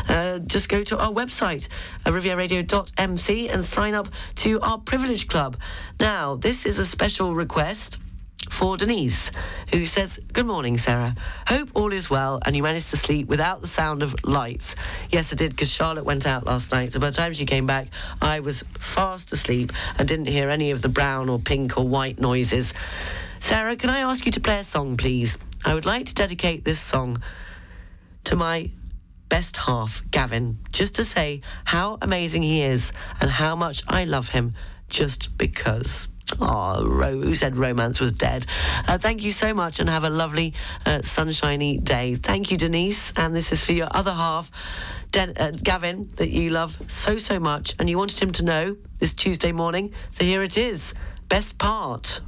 Uh, 0.08 0.40
just 0.40 0.70
go 0.70 0.84
to 0.84 0.98
our 0.98 1.12
website, 1.12 1.68
uh, 2.06 2.12
rivieradio.mc, 2.12 3.50
and 3.50 3.64
sign 3.64 3.94
up 3.94 4.08
to 4.36 4.60
our 4.62 4.83
Privilege 4.86 5.28
Club. 5.28 5.58
Now, 6.00 6.36
this 6.36 6.66
is 6.66 6.80
a 6.80 6.86
special 6.86 7.34
request 7.34 8.00
for 8.50 8.78
Denise, 8.78 9.32
who 9.72 9.86
says, 9.86 10.20
Good 10.32 10.46
morning, 10.46 10.78
Sarah. 10.78 11.16
Hope 11.48 11.70
all 11.74 11.92
is 11.92 12.10
well 12.10 12.40
and 12.46 12.56
you 12.56 12.64
managed 12.64 12.90
to 12.92 12.98
sleep 12.98 13.28
without 13.28 13.62
the 13.62 13.68
sound 13.68 14.04
of 14.04 14.16
lights. 14.26 14.76
Yes, 15.12 15.32
I 15.32 15.36
did, 15.36 15.52
because 15.52 15.70
Charlotte 15.72 16.06
went 16.06 16.28
out 16.28 16.46
last 16.46 16.72
night, 16.72 16.92
so 16.92 17.00
by 17.00 17.10
the 17.10 17.16
time 17.16 17.34
she 17.34 17.46
came 17.46 17.66
back, 17.66 17.88
I 18.22 18.42
was 18.42 18.64
fast 18.80 19.32
asleep 19.32 19.72
and 19.98 20.08
didn't 20.08 20.28
hear 20.28 20.50
any 20.50 20.72
of 20.72 20.82
the 20.82 20.90
brown 20.90 21.30
or 21.30 21.40
pink 21.40 21.78
or 21.78 21.88
white 21.88 22.20
noises. 22.20 22.74
Sarah, 23.40 23.76
can 23.76 23.90
I 23.90 24.00
ask 24.00 24.26
you 24.26 24.32
to 24.34 24.42
play 24.42 24.60
a 24.60 24.64
song, 24.64 24.98
please? 24.98 25.38
I 25.66 25.74
would 25.74 25.86
like 25.86 26.06
to 26.08 26.14
dedicate 26.14 26.66
this 26.66 26.80
song 26.80 27.22
to 28.26 28.36
my 28.36 28.70
best 29.30 29.58
half, 29.58 30.04
Gavin, 30.12 30.60
just 30.72 30.96
to 30.98 31.04
say 31.04 31.42
how 31.66 31.98
amazing 32.02 32.44
he 32.44 32.62
is 32.62 32.94
and 33.20 33.32
how 33.32 33.56
much 33.56 33.84
I 33.88 34.06
love 34.06 34.30
him 34.30 34.54
just 34.94 35.38
because. 35.38 36.08
Oh, 36.40 36.86
Ro- 36.88 37.20
who 37.20 37.34
said 37.34 37.58
romance 37.58 38.00
was 38.00 38.14
dead? 38.14 38.46
Uh, 38.88 38.98
thank 38.98 39.24
you 39.24 39.32
so 39.32 39.54
much 39.54 39.80
and 39.80 39.90
have 39.90 40.04
a 40.06 40.10
lovely, 40.10 40.54
uh, 40.86 41.02
sunshiny 41.02 41.80
day. 41.80 42.16
Thank 42.16 42.52
you, 42.52 42.58
Denise. 42.58 43.12
And 43.18 43.36
this 43.36 43.52
is 43.52 43.66
for 43.66 43.74
your 43.74 43.90
other 43.92 44.14
half, 44.14 44.50
Den- 45.12 45.34
uh, 45.38 45.52
Gavin, 45.52 46.10
that 46.16 46.30
you 46.30 46.52
love 46.52 46.80
so, 46.88 47.18
so 47.18 47.40
much. 47.40 47.76
And 47.80 47.90
you 47.90 47.98
wanted 47.98 48.20
him 48.20 48.32
to 48.34 48.46
know 48.46 48.78
this 49.00 49.14
Tuesday 49.14 49.52
morning. 49.52 49.94
So 50.12 50.24
here 50.24 50.44
it 50.44 50.58
is. 50.58 50.94
Best 51.28 51.58
part. 51.58 52.22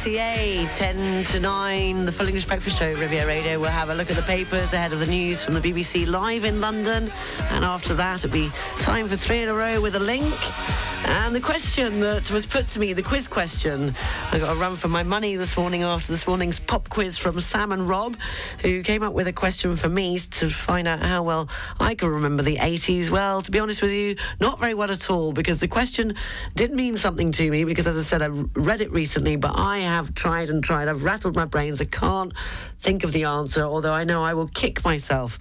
YMCA, 0.00 0.74
10 0.76 1.24
to 1.24 1.40
9, 1.40 2.06
the 2.06 2.12
Full 2.12 2.26
English 2.26 2.46
Breakfast 2.46 2.78
Show, 2.78 2.90
Riviera 2.94 3.26
Radio. 3.26 3.60
We'll 3.60 3.68
have 3.68 3.90
a 3.90 3.94
look 3.94 4.08
at 4.08 4.16
the 4.16 4.22
papers 4.22 4.72
ahead 4.72 4.94
of 4.94 4.98
the 4.98 5.04
news 5.04 5.44
from 5.44 5.52
the 5.52 5.60
BBC 5.60 6.06
live 6.06 6.44
in 6.44 6.58
London. 6.58 7.10
And 7.50 7.66
after 7.66 7.92
that, 7.92 8.24
it'll 8.24 8.32
be 8.32 8.50
time 8.78 9.08
for 9.08 9.16
three 9.16 9.42
in 9.42 9.50
a 9.50 9.54
row 9.54 9.78
with 9.82 9.96
a 9.96 10.00
link. 10.00 10.34
And 11.10 11.34
the 11.34 11.40
question 11.40 11.98
that 12.00 12.30
was 12.30 12.46
put 12.46 12.68
to 12.68 12.78
me, 12.78 12.92
the 12.92 13.02
quiz 13.02 13.26
question, 13.26 13.92
I 14.30 14.38
got 14.38 14.56
a 14.56 14.60
run 14.60 14.76
for 14.76 14.86
my 14.86 15.02
money 15.02 15.34
this 15.34 15.56
morning 15.56 15.82
after 15.82 16.12
this 16.12 16.24
morning's 16.24 16.60
pop 16.60 16.88
quiz 16.88 17.18
from 17.18 17.40
Sam 17.40 17.72
and 17.72 17.88
Rob, 17.88 18.16
who 18.62 18.84
came 18.84 19.02
up 19.02 19.12
with 19.12 19.26
a 19.26 19.32
question 19.32 19.74
for 19.74 19.88
me 19.88 20.20
to 20.20 20.48
find 20.48 20.86
out 20.86 21.00
how 21.00 21.24
well 21.24 21.48
I 21.80 21.96
can 21.96 22.10
remember 22.10 22.44
the 22.44 22.58
80s. 22.58 23.10
Well, 23.10 23.42
to 23.42 23.50
be 23.50 23.58
honest 23.58 23.82
with 23.82 23.92
you, 23.92 24.14
not 24.40 24.60
very 24.60 24.72
well 24.72 24.92
at 24.92 25.10
all, 25.10 25.32
because 25.32 25.58
the 25.58 25.66
question 25.66 26.14
did 26.54 26.72
mean 26.72 26.96
something 26.96 27.32
to 27.32 27.50
me, 27.50 27.64
because 27.64 27.88
as 27.88 27.98
I 27.98 28.02
said, 28.02 28.22
I 28.22 28.28
read 28.28 28.80
it 28.80 28.92
recently, 28.92 29.34
but 29.34 29.58
I 29.58 29.78
have 29.78 30.14
tried 30.14 30.48
and 30.48 30.62
tried. 30.62 30.86
I've 30.86 31.02
rattled 31.02 31.34
my 31.34 31.44
brains. 31.44 31.80
I 31.80 31.86
can't 31.86 32.32
think 32.78 33.02
of 33.02 33.10
the 33.10 33.24
answer, 33.24 33.64
although 33.64 33.94
I 33.94 34.04
know 34.04 34.22
I 34.22 34.34
will 34.34 34.48
kick 34.48 34.84
myself. 34.84 35.40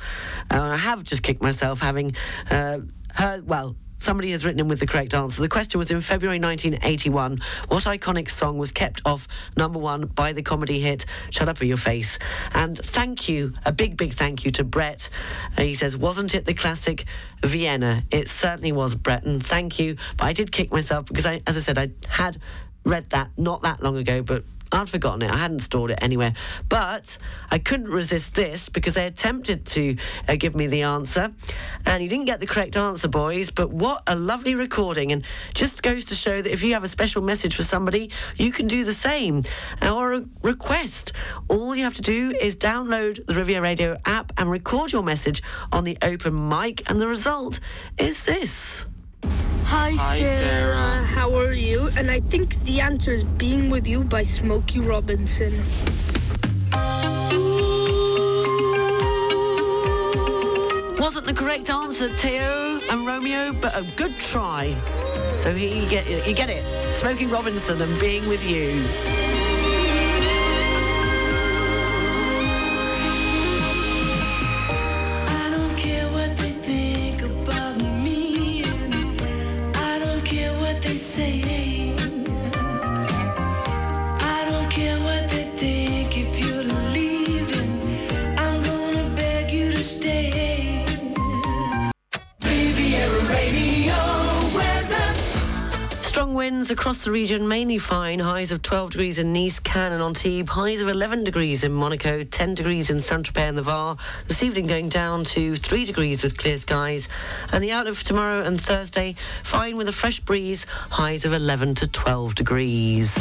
Uh, 0.52 0.62
I 0.62 0.78
have 0.78 1.04
just 1.04 1.22
kicked 1.22 1.44
myself 1.44 1.80
having 1.80 2.16
uh, 2.50 2.80
heard, 3.14 3.48
well, 3.48 3.76
Somebody 4.00 4.32
has 4.32 4.46
written 4.46 4.62
in 4.62 4.68
with 4.70 4.80
the 4.80 4.88
correct 4.88 5.14
answer. 5.14 5.42
The 5.42 5.50
question 5.50 5.78
was 5.78 5.92
in 5.92 6.00
February 6.00 6.40
1981, 6.40 7.40
what 7.68 7.84
iconic 7.84 8.30
song 8.30 8.58
was 8.58 8.72
kept 8.72 9.02
off 9.06 9.28
number 9.58 9.78
one 9.78 10.06
by 10.08 10.32
the 10.32 10.42
comedy 10.42 10.80
hit 10.80 11.06
Shut 11.32 11.50
Up 11.50 11.60
or 11.62 11.66
Your 11.66 11.78
Face? 11.78 12.18
And 12.54 12.78
thank 12.78 13.28
you, 13.28 13.54
a 13.66 13.74
big, 13.74 13.98
big 13.98 14.14
thank 14.14 14.46
you 14.46 14.52
to 14.52 14.64
Brett. 14.64 15.10
Uh, 15.58 15.64
he 15.64 15.76
says, 15.76 15.98
wasn't 15.98 16.34
it 16.34 16.46
the 16.46 16.54
classic 16.54 17.06
Vienna? 17.44 18.04
It 18.10 18.30
certainly 18.30 18.72
was, 18.72 18.96
Brett, 18.96 19.26
and 19.26 19.46
thank 19.46 19.80
you. 19.80 19.98
But 20.18 20.26
I 20.26 20.34
did 20.34 20.52
kick 20.52 20.72
myself 20.72 21.06
because, 21.06 21.26
I, 21.26 21.42
as 21.46 21.58
I 21.58 21.60
said, 21.60 21.78
I 21.78 21.90
had 22.08 22.38
read 22.86 23.10
that 23.10 23.30
not 23.38 23.62
that 23.64 23.84
long 23.84 23.98
ago, 23.98 24.24
but 24.24 24.44
I'd 24.72 24.90
forgotten 24.90 25.24
it. 25.24 25.32
I 25.32 25.38
hadn't 25.38 25.60
stored 25.60 25.92
it 25.92 26.00
anywhere. 26.02 26.34
But 26.68 27.18
I 27.50 27.58
couldn't 27.58 27.90
resist 27.90 28.36
this 28.36 28.70
because 28.70 28.94
they 28.94 29.06
attempted 29.06 29.66
to 29.68 29.98
uh, 30.28 30.36
give 30.36 30.56
me 30.56 30.68
the 30.68 30.84
answer. 30.84 31.34
And 31.86 32.04
you 32.04 32.10
didn't 32.10 32.26
get 32.26 32.40
the 32.40 32.46
correct 32.46 32.78
answer, 32.78 33.08
boys. 33.08 33.50
But 33.50 33.72
what 33.72 34.04
a 34.08 34.16
lovely 34.16 34.56
recording. 34.56 35.12
And 35.12 35.24
just 35.54 35.82
goes 35.82 36.06
to 36.06 36.16
show 36.16 36.42
that 36.42 36.52
if 36.52 36.64
you 36.64 36.74
have 36.74 36.84
a 36.84 36.88
special 36.88 37.22
message 37.22 37.56
for 37.56 37.64
somebody, 37.64 38.12
you 38.36 38.52
can 38.52 38.68
do 38.68 38.84
the 38.84 38.94
same. 38.94 39.44
Or 39.82 40.14
a 40.14 40.26
request. 40.44 41.14
All 41.48 41.76
you 41.76 41.84
have 41.84 41.96
to 41.96 42.02
do 42.02 42.34
is 42.40 42.56
download 42.56 43.26
the 43.26 43.34
Riviera 43.34 43.62
Radio 43.62 43.98
app 44.06 44.32
and 44.38 44.50
record 44.52 44.92
your 44.92 45.04
message 45.04 45.42
on 45.72 45.84
the 45.84 45.98
open 46.02 46.50
mic. 46.50 46.90
And 46.90 47.02
the 47.02 47.08
result 47.08 47.60
is 47.98 48.26
this. 48.26 48.86
Hi, 49.70 49.92
Hi, 49.92 50.26
Sarah. 50.26 50.38
Sarah. 50.38 51.04
How 51.06 51.36
are 51.36 51.54
you? 51.54 51.92
And 51.96 52.10
I 52.10 52.22
think 52.22 52.56
the 52.64 52.82
answer 52.82 53.12
is 53.12 53.24
Being 53.24 53.70
With 53.70 53.88
You 53.88 54.04
by 54.04 54.24
Smokey 54.24 54.80
Robinson. 54.80 55.54
Wasn't 60.98 61.28
the 61.28 61.36
correct 61.36 61.70
answer, 61.70 62.10
Theo 62.10 62.80
and 62.90 63.06
Romeo, 63.06 63.54
but 63.62 63.78
a 63.78 63.86
good 63.96 64.18
try. 64.18 64.76
So 65.38 65.54
here 65.54 65.72
you 65.72 65.88
get 65.88 66.10
you 66.28 66.34
get 66.34 66.50
it. 66.50 66.64
Smokey 66.96 67.28
Robinson 67.28 67.80
and 67.80 68.00
being 68.00 68.28
with 68.28 68.44
you. 68.50 69.29
Winds 96.50 96.72
across 96.72 97.04
the 97.04 97.12
region, 97.12 97.48
mainly 97.48 97.78
fine. 97.78 98.18
Highs 98.18 98.52
of 98.52 98.64
12 98.64 98.90
degrees 98.94 99.20
in 99.20 99.32
Nice, 99.32 99.60
Cannes 99.60 99.94
and 99.94 100.02
Antibes. 100.02 100.50
Highs 100.50 100.82
of 100.82 100.88
11 100.88 101.24
degrees 101.24 101.64
in 101.64 101.72
Monaco, 101.72 102.24
10 102.24 102.56
degrees 102.56 102.90
in 102.90 103.00
Saint-Tropez 103.00 103.50
and 103.50 103.56
the 103.56 103.62
Var. 103.62 103.96
This 104.28 104.42
evening 104.42 104.66
going 104.66 104.90
down 104.90 105.26
to 105.26 105.56
3 105.56 105.86
degrees 105.86 106.24
with 106.24 106.40
clear 106.40 106.58
skies. 106.58 107.08
And 107.54 107.64
the 107.64 107.72
outlook 107.72 107.94
for 107.94 108.04
tomorrow 108.04 108.42
and 108.42 108.60
Thursday, 108.60 109.14
fine 109.44 109.78
with 109.78 109.90
a 109.90 109.92
fresh 109.92 110.22
breeze. 110.22 110.66
Highs 110.90 111.24
of 111.24 111.34
11 111.34 111.76
to 111.76 111.88
12 111.88 112.34
degrees. 112.34 113.16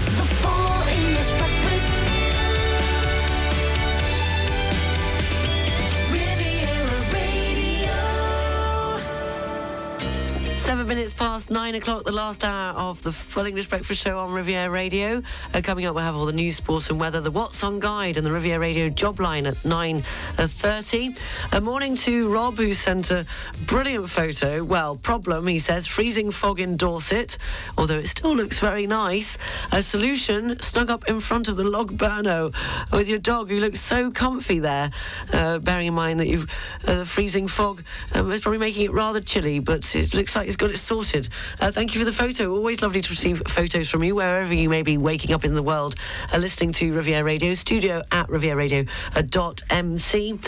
Past 11.29 11.51
nine 11.51 11.75
o'clock, 11.75 12.05
the 12.05 12.11
last 12.11 12.43
hour 12.43 12.75
of 12.75 13.03
the 13.03 13.13
Full 13.13 13.45
English 13.45 13.69
Breakfast 13.69 14.03
Show 14.03 14.17
on 14.19 14.33
Riviera 14.33 14.71
Radio. 14.71 15.21
Uh, 15.53 15.61
coming 15.61 15.85
up, 15.85 15.95
we'll 15.95 16.03
have 16.03 16.17
all 16.17 16.25
the 16.25 16.33
news, 16.33 16.57
sports, 16.57 16.89
and 16.89 16.99
weather, 16.99 17.21
the 17.21 17.31
What's 17.31 17.63
on 17.63 17.81
Guide, 17.81 18.17
and 18.17 18.25
the 18.25 18.33
Riviera 18.33 18.59
Radio 18.59 18.89
job 18.89 19.21
line 19.21 19.45
at 19.45 19.63
nine 19.63 20.01
thirty. 20.37 21.15
A 21.53 21.61
morning 21.61 21.97
to 21.97 22.33
Rob, 22.33 22.55
who 22.55 22.73
sent 22.73 23.11
a 23.11 23.27
brilliant 23.67 24.09
photo. 24.09 24.65
Well, 24.65 24.97
problem, 24.97 25.47
he 25.47 25.59
says, 25.59 25.87
freezing 25.87 26.31
fog 26.31 26.61
in 26.61 26.79
Dorset, 26.79 27.37
although 27.77 27.99
it 27.99 28.07
still 28.07 28.35
looks 28.35 28.59
very 28.59 28.87
nice. 28.87 29.37
A 29.71 29.83
solution, 29.83 30.59
snug 30.61 30.89
up 30.89 31.11
in 31.11 31.21
front 31.21 31.49
of 31.49 31.57
the 31.57 31.65
log 31.65 31.99
burner 31.99 32.49
with 32.91 33.07
your 33.07 33.19
dog, 33.19 33.51
who 33.51 33.61
looks 33.61 33.83
so 33.83 34.11
comfy 34.11 34.61
there. 34.61 34.91
Uh, 35.31 35.59
bearing 35.59 35.89
in 35.89 35.95
mind 35.95 36.21
that 36.21 36.29
you've 36.29 36.51
uh, 36.87 37.01
the 37.01 37.07
freezing 37.07 37.49
fog 37.49 37.85
um, 38.15 38.33
is 38.33 38.41
probably 38.41 38.61
making 38.61 38.87
it 38.87 38.93
rather 38.93 39.21
chilly, 39.21 39.59
but 39.59 39.95
it 39.95 40.15
looks 40.15 40.35
like 40.35 40.47
he's 40.47 40.57
got 40.57 40.71
it 40.71 40.79
sorted. 40.79 41.18
Uh, 41.61 41.73
thank 41.73 41.95
you 41.95 42.01
for 42.01 42.05
the 42.05 42.13
photo. 42.13 42.55
Always 42.55 42.83
lovely 42.83 43.01
to 43.01 43.11
receive 43.11 43.43
photos 43.49 43.91
from 43.91 44.05
you 44.05 44.15
wherever 44.15 44.55
you 44.55 44.69
may 44.69 44.83
be 44.83 44.99
waking 44.99 45.33
up 45.33 45.45
in 45.45 45.55
the 45.55 45.63
world, 45.63 45.95
uh, 46.33 46.39
listening 46.39 46.73
to 46.73 46.95
Riviera 46.95 47.25
Radio 47.25 47.55
Studio 47.55 48.03
at 48.13 48.29
rivieradio.mc. 48.29 50.39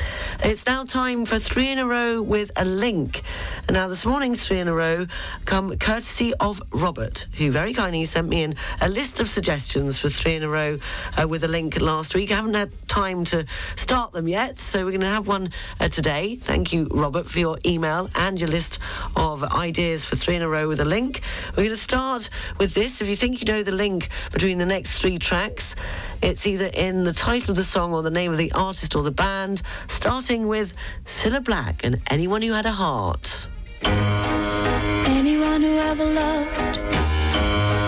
It's 0.44 0.66
now 0.66 0.84
time 0.84 1.24
for 1.24 1.38
three 1.38 1.70
in 1.70 1.78
a 1.78 1.86
row 1.86 2.22
with 2.22 2.50
a 2.56 2.64
link. 2.64 3.22
Now 3.70 3.88
this 3.88 4.06
morning's 4.06 4.46
three 4.46 4.58
in 4.58 4.68
a 4.68 4.74
row 4.74 5.06
come 5.44 5.76
courtesy 5.78 6.34
of 6.34 6.62
Robert, 6.72 7.26
who 7.38 7.50
very 7.50 7.72
kindly 7.72 8.04
sent 8.04 8.28
me 8.28 8.42
in 8.42 8.54
a 8.80 8.88
list 8.88 9.20
of 9.20 9.28
suggestions 9.28 9.98
for 9.98 10.08
three 10.08 10.36
in 10.36 10.42
a 10.42 10.48
row 10.48 10.76
uh, 11.20 11.26
with 11.26 11.44
a 11.44 11.48
link 11.48 11.80
last 11.80 12.14
week. 12.14 12.30
I 12.30 12.36
haven't 12.36 12.54
had 12.54 12.70
time 12.86 13.24
to 13.26 13.46
start 13.76 14.12
them 14.12 14.28
yet, 14.28 14.56
so 14.56 14.84
we're 14.84 14.90
going 14.90 15.00
to 15.00 15.06
have 15.06 15.26
one 15.26 15.48
uh, 15.80 15.88
today. 15.88 16.36
Thank 16.36 16.72
you, 16.72 16.86
Robert, 16.90 17.26
for 17.26 17.38
your 17.38 17.58
email 17.64 18.10
and 18.14 18.38
your 18.38 18.50
list 18.50 18.78
of 19.16 19.42
ideas 19.42 20.04
for 20.04 20.16
three 20.16 20.36
in 20.36 20.42
a 20.42 20.48
row 20.48 20.49
with 20.50 20.80
a 20.80 20.84
link. 20.84 21.20
We're 21.50 21.64
going 21.64 21.70
to 21.70 21.76
start 21.76 22.28
with 22.58 22.74
this. 22.74 23.00
If 23.00 23.08
you 23.08 23.14
think 23.14 23.40
you 23.40 23.46
know 23.46 23.62
the 23.62 23.70
link 23.70 24.08
between 24.32 24.58
the 24.58 24.66
next 24.66 25.00
three 25.00 25.16
tracks, 25.16 25.76
it's 26.22 26.44
either 26.46 26.70
in 26.74 27.04
the 27.04 27.12
title 27.12 27.52
of 27.52 27.56
the 27.56 27.64
song 27.64 27.94
or 27.94 28.02
the 28.02 28.10
name 28.10 28.32
of 28.32 28.38
the 28.38 28.50
artist 28.52 28.96
or 28.96 29.04
the 29.04 29.12
band, 29.12 29.62
starting 29.86 30.48
with 30.48 30.74
Cilla 31.04 31.42
Black 31.42 31.84
and 31.84 31.98
Anyone 32.08 32.42
Who 32.42 32.52
Had 32.52 32.66
a 32.66 32.72
Heart. 32.72 33.46
Anyone 33.84 35.62
who 35.62 35.78
ever 35.78 36.04
loved 36.04 36.78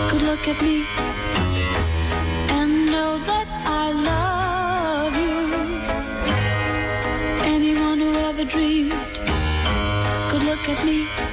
could 0.09 0.21
look 0.21 0.47
at 0.47 0.61
me 0.61 0.85
and 2.49 2.85
know 2.85 3.17
that 3.17 3.47
I 3.65 3.91
love 3.91 5.15
you. 5.15 5.37
Anyone 7.45 7.99
who 7.99 8.15
ever 8.15 8.45
dreamed 8.45 8.93
could 10.29 10.43
look 10.43 10.69
at 10.69 10.83
me 10.85 11.32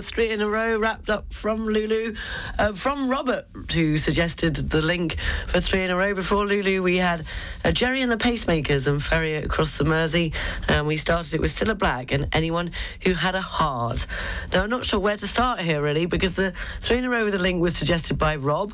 The 0.00 0.06
three 0.06 0.30
in 0.30 0.40
a 0.40 0.48
row 0.48 0.78
wrapped 0.78 1.10
up 1.10 1.30
from 1.30 1.66
Lulu. 1.66 2.14
Uh, 2.58 2.72
from 2.72 3.10
Robert, 3.10 3.44
who 3.74 3.98
suggested 3.98 4.56
the 4.56 4.80
link 4.80 5.18
for 5.46 5.60
three 5.60 5.82
in 5.82 5.90
a 5.90 5.96
row. 5.96 6.14
Before 6.14 6.46
Lulu, 6.46 6.82
we 6.82 6.96
had 6.96 7.22
uh, 7.66 7.70
Gerry 7.70 8.00
and 8.00 8.10
the 8.10 8.16
Pacemakers 8.16 8.86
and 8.86 9.02
Ferry 9.02 9.34
across 9.34 9.76
the 9.76 9.84
Mersey. 9.84 10.32
And 10.68 10.86
we 10.86 10.96
started 10.96 11.34
it 11.34 11.40
with 11.42 11.54
Cilla 11.54 11.76
Black 11.76 12.12
and 12.12 12.30
anyone 12.32 12.72
who 13.02 13.12
had 13.12 13.34
a 13.34 13.42
heart. 13.42 14.06
Now, 14.54 14.62
I'm 14.62 14.70
not 14.70 14.86
sure 14.86 14.98
where 14.98 15.18
to 15.18 15.26
start 15.26 15.60
here, 15.60 15.82
really, 15.82 16.06
because 16.06 16.34
the 16.34 16.54
three 16.80 16.96
in 16.96 17.04
a 17.04 17.10
row 17.10 17.26
with 17.26 17.34
a 17.34 17.38
link 17.38 17.60
was 17.60 17.76
suggested 17.76 18.16
by 18.16 18.36
Rob. 18.36 18.72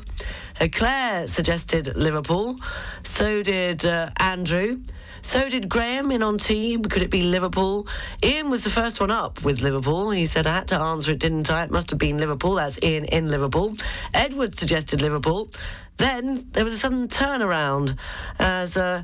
Uh, 0.61 0.69
Claire 0.71 1.27
suggested 1.27 1.97
Liverpool. 1.97 2.55
So 3.03 3.43
did 3.43 3.83
uh, 3.83 4.11
Andrew. 4.15 4.79
So 5.27 5.49
did 5.49 5.67
Graham 5.67 6.09
in 6.11 6.23
on 6.23 6.37
team. 6.37 6.83
Could 6.83 7.01
it 7.01 7.11
be 7.11 7.21
Liverpool? 7.21 7.85
Ian 8.23 8.49
was 8.49 8.63
the 8.63 8.69
first 8.69 9.01
one 9.01 9.11
up 9.11 9.43
with 9.43 9.61
Liverpool. 9.61 10.09
He 10.09 10.25
said, 10.25 10.47
I 10.47 10.55
had 10.55 10.69
to 10.69 10.79
answer 10.79 11.11
it, 11.11 11.19
didn't 11.19 11.51
I? 11.51 11.63
It 11.63 11.69
must 11.69 11.89
have 11.89 11.99
been 11.99 12.17
Liverpool. 12.17 12.55
That's 12.55 12.81
Ian 12.81 13.03
in 13.03 13.27
Liverpool. 13.27 13.75
Edward 14.13 14.55
suggested 14.57 15.01
Liverpool. 15.01 15.51
Then 15.97 16.47
there 16.51 16.63
was 16.63 16.75
a 16.75 16.77
sudden 16.77 17.09
turnaround 17.09 17.97
as, 18.39 18.77
uh, 18.77 19.03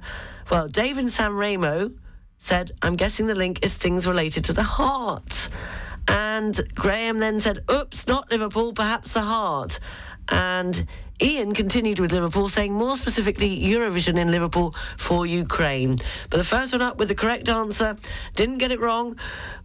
well, 0.49 0.69
Dave 0.69 0.97
and 0.97 1.11
Sam 1.11 1.35
Ramo 1.35 1.91
said, 2.37 2.71
I'm 2.81 2.95
guessing 2.95 3.27
the 3.27 3.35
link 3.35 3.59
is 3.61 3.77
things 3.77 4.07
related 4.07 4.45
to 4.45 4.53
the 4.53 4.63
heart. 4.63 5.49
And 6.07 6.57
Graham 6.73 7.19
then 7.19 7.41
said, 7.41 7.65
oops, 7.69 8.07
not 8.07 8.31
Liverpool, 8.31 8.71
perhaps 8.71 9.11
the 9.11 9.21
heart. 9.21 9.81
And 10.29 10.87
Ian 11.23 11.53
continued 11.53 11.99
with 11.99 12.11
Liverpool, 12.11 12.49
saying 12.49 12.73
more 12.73 12.97
specifically 12.97 13.57
Eurovision 13.57 14.19
in 14.19 14.29
Liverpool 14.29 14.75
for 14.97 15.25
Ukraine. 15.25 15.95
But 16.29 16.35
the 16.35 16.43
first 16.43 16.73
one 16.73 16.81
up 16.81 16.97
with 16.97 17.07
the 17.07 17.15
correct 17.15 17.47
answer, 17.47 17.95
didn't 18.35 18.57
get 18.57 18.73
it 18.73 18.81
wrong, 18.81 19.15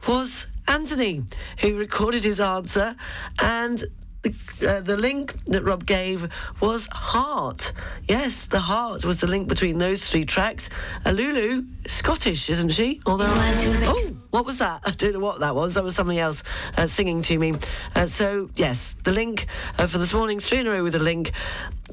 was 0.06 0.46
Anthony, 0.68 1.24
who 1.60 1.76
recorded 1.76 2.22
his 2.22 2.38
answer. 2.38 2.94
And 3.40 3.82
the, 4.28 4.68
uh, 4.68 4.80
the 4.80 4.96
link 4.96 5.34
that 5.46 5.62
Rob 5.62 5.84
gave 5.84 6.28
was 6.60 6.88
Heart. 6.92 7.72
Yes, 8.08 8.46
the 8.46 8.60
Heart 8.60 9.04
was 9.04 9.20
the 9.20 9.26
link 9.26 9.48
between 9.48 9.78
those 9.78 10.08
three 10.08 10.24
tracks. 10.24 10.70
Alulu, 11.04 11.66
Scottish, 11.86 12.50
isn't 12.50 12.70
she? 12.70 13.00
Although, 13.06 13.26
oh, 13.28 14.16
what 14.30 14.44
was 14.44 14.58
that? 14.58 14.82
I 14.84 14.90
don't 14.90 15.14
know 15.14 15.20
what 15.20 15.40
that 15.40 15.54
was. 15.54 15.74
That 15.74 15.84
was 15.84 15.94
something 15.94 16.18
else 16.18 16.42
uh, 16.76 16.86
singing 16.86 17.22
to 17.22 17.38
me. 17.38 17.54
Uh, 17.94 18.06
so 18.06 18.50
yes, 18.56 18.94
the 19.04 19.12
link 19.12 19.46
uh, 19.78 19.86
for 19.86 19.98
this 19.98 20.12
morning's 20.12 20.46
three 20.46 20.58
in 20.58 20.66
a 20.66 20.70
row 20.70 20.82
with 20.82 20.94
a 20.94 21.00
link, 21.00 21.32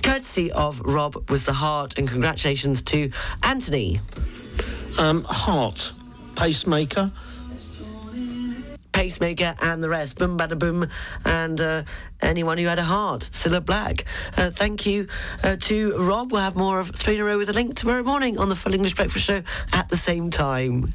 courtesy 0.04 0.52
of 0.52 0.82
Rob, 0.82 1.30
was 1.30 1.46
the 1.46 1.54
Heart, 1.54 1.98
and 1.98 2.08
congratulations 2.08 2.82
to 2.84 3.12
Anthony. 3.44 4.00
Um, 4.98 5.24
heart, 5.26 5.92
pacemaker. 6.36 7.12
Pacemaker 8.96 9.56
and 9.62 9.84
the 9.84 9.90
rest. 9.90 10.18
Boom, 10.18 10.38
bada 10.38 10.58
boom. 10.58 10.88
And 11.26 11.60
uh, 11.60 11.84
anyone 12.22 12.58
who 12.58 12.66
had 12.68 12.80
a 12.80 12.84
heart. 12.84 13.30
Cilla 13.34 13.64
Black. 13.64 14.06
Uh, 14.38 14.50
thank 14.50 14.86
you 14.86 15.08
uh, 15.44 15.58
to 15.58 15.98
Rob. 15.98 16.32
We'll 16.32 16.42
have 16.42 16.56
more 16.56 16.80
of 16.80 16.92
Three 16.92 17.16
in 17.16 17.22
a 17.22 17.26
Row 17.26 17.38
with 17.38 17.50
a 17.50 17.54
Link 17.54 17.76
tomorrow 17.76 18.04
morning 18.04 18.38
on 18.38 18.48
the 18.48 18.56
Full 18.56 18.74
English 18.74 18.96
Breakfast 18.96 19.26
Show 19.26 19.44
at 19.74 19.90
the 19.90 19.98
same 19.98 20.32
time. 20.32 20.94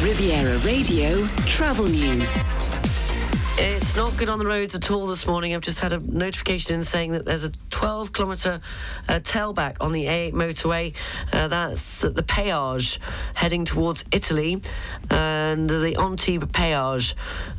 Riviera 0.00 0.58
Radio 0.58 1.26
Travel 1.44 1.86
News. 1.86 2.57
It's 3.60 3.96
not 3.96 4.16
good 4.16 4.28
on 4.28 4.38
the 4.38 4.46
roads 4.46 4.76
at 4.76 4.88
all 4.88 5.08
this 5.08 5.26
morning. 5.26 5.52
I've 5.52 5.62
just 5.62 5.80
had 5.80 5.92
a 5.92 5.98
notification 5.98 6.76
in 6.76 6.84
saying 6.84 7.10
that 7.10 7.24
there's 7.24 7.42
a 7.42 7.50
12 7.70 8.12
kilometre 8.12 8.60
uh, 9.08 9.12
tailback 9.14 9.78
on 9.80 9.90
the 9.90 10.04
A8 10.04 10.32
motorway. 10.32 10.94
Uh, 11.32 11.48
that's 11.48 12.04
at 12.04 12.14
the 12.14 12.22
Péage 12.22 13.00
heading 13.34 13.64
towards 13.64 14.04
Italy 14.12 14.62
and 15.10 15.68
the 15.68 15.96
Antibes 16.00 16.46
Péage. 16.46 17.14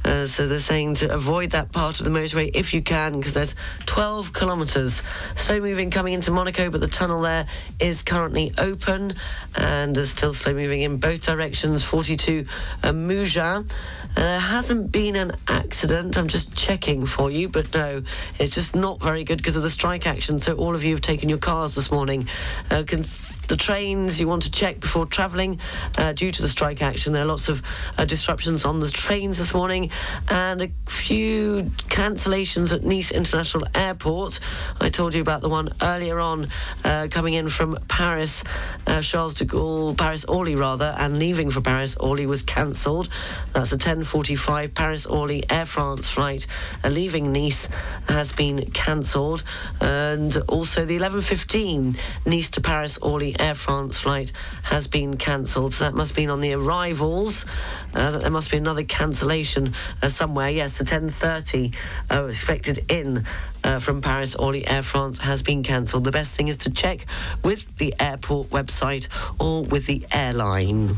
Uh, 0.05 0.25
so 0.25 0.47
they're 0.47 0.59
saying 0.59 0.95
to 0.95 1.13
avoid 1.13 1.51
that 1.51 1.73
part 1.73 1.99
of 1.99 2.05
the 2.05 2.11
motorway 2.11 2.49
if 2.53 2.73
you 2.73 2.81
can 2.81 3.17
because 3.17 3.33
there's 3.33 3.55
12 3.85 4.33
kilometres. 4.33 5.03
Slow 5.35 5.59
moving 5.59 5.91
coming 5.91 6.13
into 6.13 6.31
Monaco, 6.31 6.69
but 6.69 6.79
the 6.79 6.87
tunnel 6.87 7.21
there 7.23 7.45
is 7.81 8.03
currently 8.03 8.53
open 8.57 9.15
and 9.57 9.97
there's 9.97 10.11
still 10.11 10.33
slow 10.33 10.53
moving 10.53 10.79
in 10.79 10.95
both 10.95 11.25
directions. 11.25 11.83
42 11.83 12.45
uh, 12.83 12.91
Mougins. 12.91 13.69
Uh, 14.15 14.21
there 14.21 14.39
hasn't 14.39 14.93
been 14.93 15.17
an 15.17 15.33
accident. 15.49 15.88
I'm 15.91 16.27
just 16.27 16.55
checking 16.55 17.05
for 17.07 17.31
you, 17.31 17.49
but 17.49 17.73
no, 17.73 18.03
it's 18.37 18.53
just 18.53 18.75
not 18.75 19.01
very 19.01 19.23
good 19.23 19.37
because 19.37 19.55
of 19.55 19.63
the 19.63 19.69
strike 19.71 20.05
action. 20.05 20.39
So 20.39 20.55
all 20.55 20.75
of 20.75 20.83
you 20.83 20.91
have 20.91 21.01
taken 21.01 21.29
your 21.29 21.39
cars 21.39 21.73
this 21.73 21.89
morning. 21.89 22.27
Uh, 22.69 22.83
cons- 22.85 23.38
the 23.49 23.57
trains 23.57 24.19
you 24.19 24.27
want 24.27 24.43
to 24.43 24.51
check 24.51 24.79
before 24.79 25.07
travelling 25.07 25.59
uh, 25.97 26.13
due 26.13 26.29
to 26.29 26.41
the 26.41 26.47
strike 26.47 26.83
action. 26.83 27.13
There 27.13 27.23
are 27.23 27.25
lots 27.25 27.49
of 27.49 27.63
uh, 27.97 28.05
disruptions 28.05 28.63
on 28.63 28.79
the 28.79 28.89
trains 28.91 29.39
this 29.39 29.55
morning 29.55 29.89
and 30.29 30.61
a 30.61 30.69
few 30.87 31.63
cancellations 31.89 32.71
at 32.71 32.83
Nice 32.83 33.11
International 33.11 33.65
Airport. 33.73 34.39
I 34.79 34.89
told 34.89 35.15
you 35.15 35.21
about 35.21 35.41
the 35.41 35.49
one 35.49 35.69
earlier 35.81 36.19
on 36.19 36.47
uh, 36.85 37.07
coming 37.09 37.33
in 37.33 37.49
from 37.49 37.75
Paris, 37.87 38.43
uh, 38.85 39.01
Charles 39.01 39.33
de 39.33 39.45
Gaulle, 39.45 39.97
Paris 39.97 40.25
Orly 40.25 40.55
rather, 40.55 40.93
and 40.99 41.17
leaving 41.17 41.49
for 41.49 41.61
Paris 41.61 41.97
Orly 41.97 42.27
was 42.27 42.43
cancelled. 42.43 43.09
That's 43.53 43.71
a 43.71 43.77
10:45 43.77 44.75
Paris 44.75 45.07
Orly 45.07 45.43
Air 45.49 45.65
France 45.65 46.07
flight 46.07 46.45
uh, 46.83 46.89
leaving 46.89 47.33
Nice 47.33 47.67
has 48.07 48.31
been 48.31 48.69
cancelled, 48.71 49.43
and 49.81 50.37
also 50.47 50.85
the 50.85 50.97
11:15 50.97 51.97
Nice 52.27 52.51
to 52.51 52.61
Paris 52.61 52.99
Orly 52.99 53.38
Air 53.39 53.55
France 53.55 53.97
flight 53.99 54.31
has 54.63 54.87
been 54.87 55.17
cancelled. 55.17 55.73
So 55.73 55.85
that 55.85 55.95
must 55.95 56.15
be 56.15 56.27
on 56.27 56.41
the 56.41 56.53
arrivals. 56.53 57.45
Uh, 57.93 58.11
that 58.11 58.21
there 58.21 58.31
must 58.31 58.51
be 58.51 58.57
another 58.57 58.83
cancellation 58.83 59.73
uh, 60.01 60.09
somewhere. 60.09 60.49
Yes, 60.49 60.77
the 60.77 60.83
10:30 60.83 61.75
uh, 62.11 62.25
expected 62.25 62.91
in 62.91 63.25
uh, 63.63 63.79
from 63.79 64.01
Paris 64.01 64.35
Orly 64.35 64.67
Air 64.67 64.83
France 64.83 65.19
has 65.19 65.41
been 65.41 65.63
cancelled. 65.63 66.03
The 66.03 66.11
best 66.11 66.35
thing 66.35 66.47
is 66.49 66.57
to 66.57 66.69
check 66.69 67.05
with 67.43 67.75
the 67.77 67.93
airport 67.99 68.49
website 68.49 69.07
or 69.39 69.63
with 69.63 69.85
the 69.85 70.05
airline. 70.11 70.97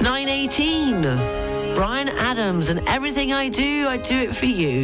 918. 0.00 1.02
Bryan 1.74 2.08
Adams 2.08 2.70
and 2.70 2.80
everything 2.88 3.32
I 3.32 3.48
do, 3.48 3.86
I 3.86 3.98
do 3.98 4.16
it 4.16 4.34
for 4.34 4.46
you. 4.46 4.82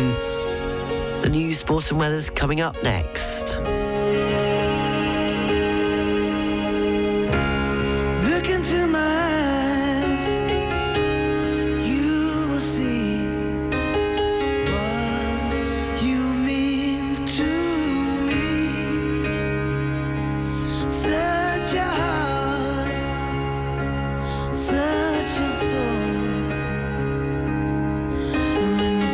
The 1.23 1.29
news, 1.31 1.59
sports 1.59 1.91
and 1.91 1.99
weather's 1.99 2.31
coming 2.31 2.61
up 2.61 2.81
next. 2.83 3.59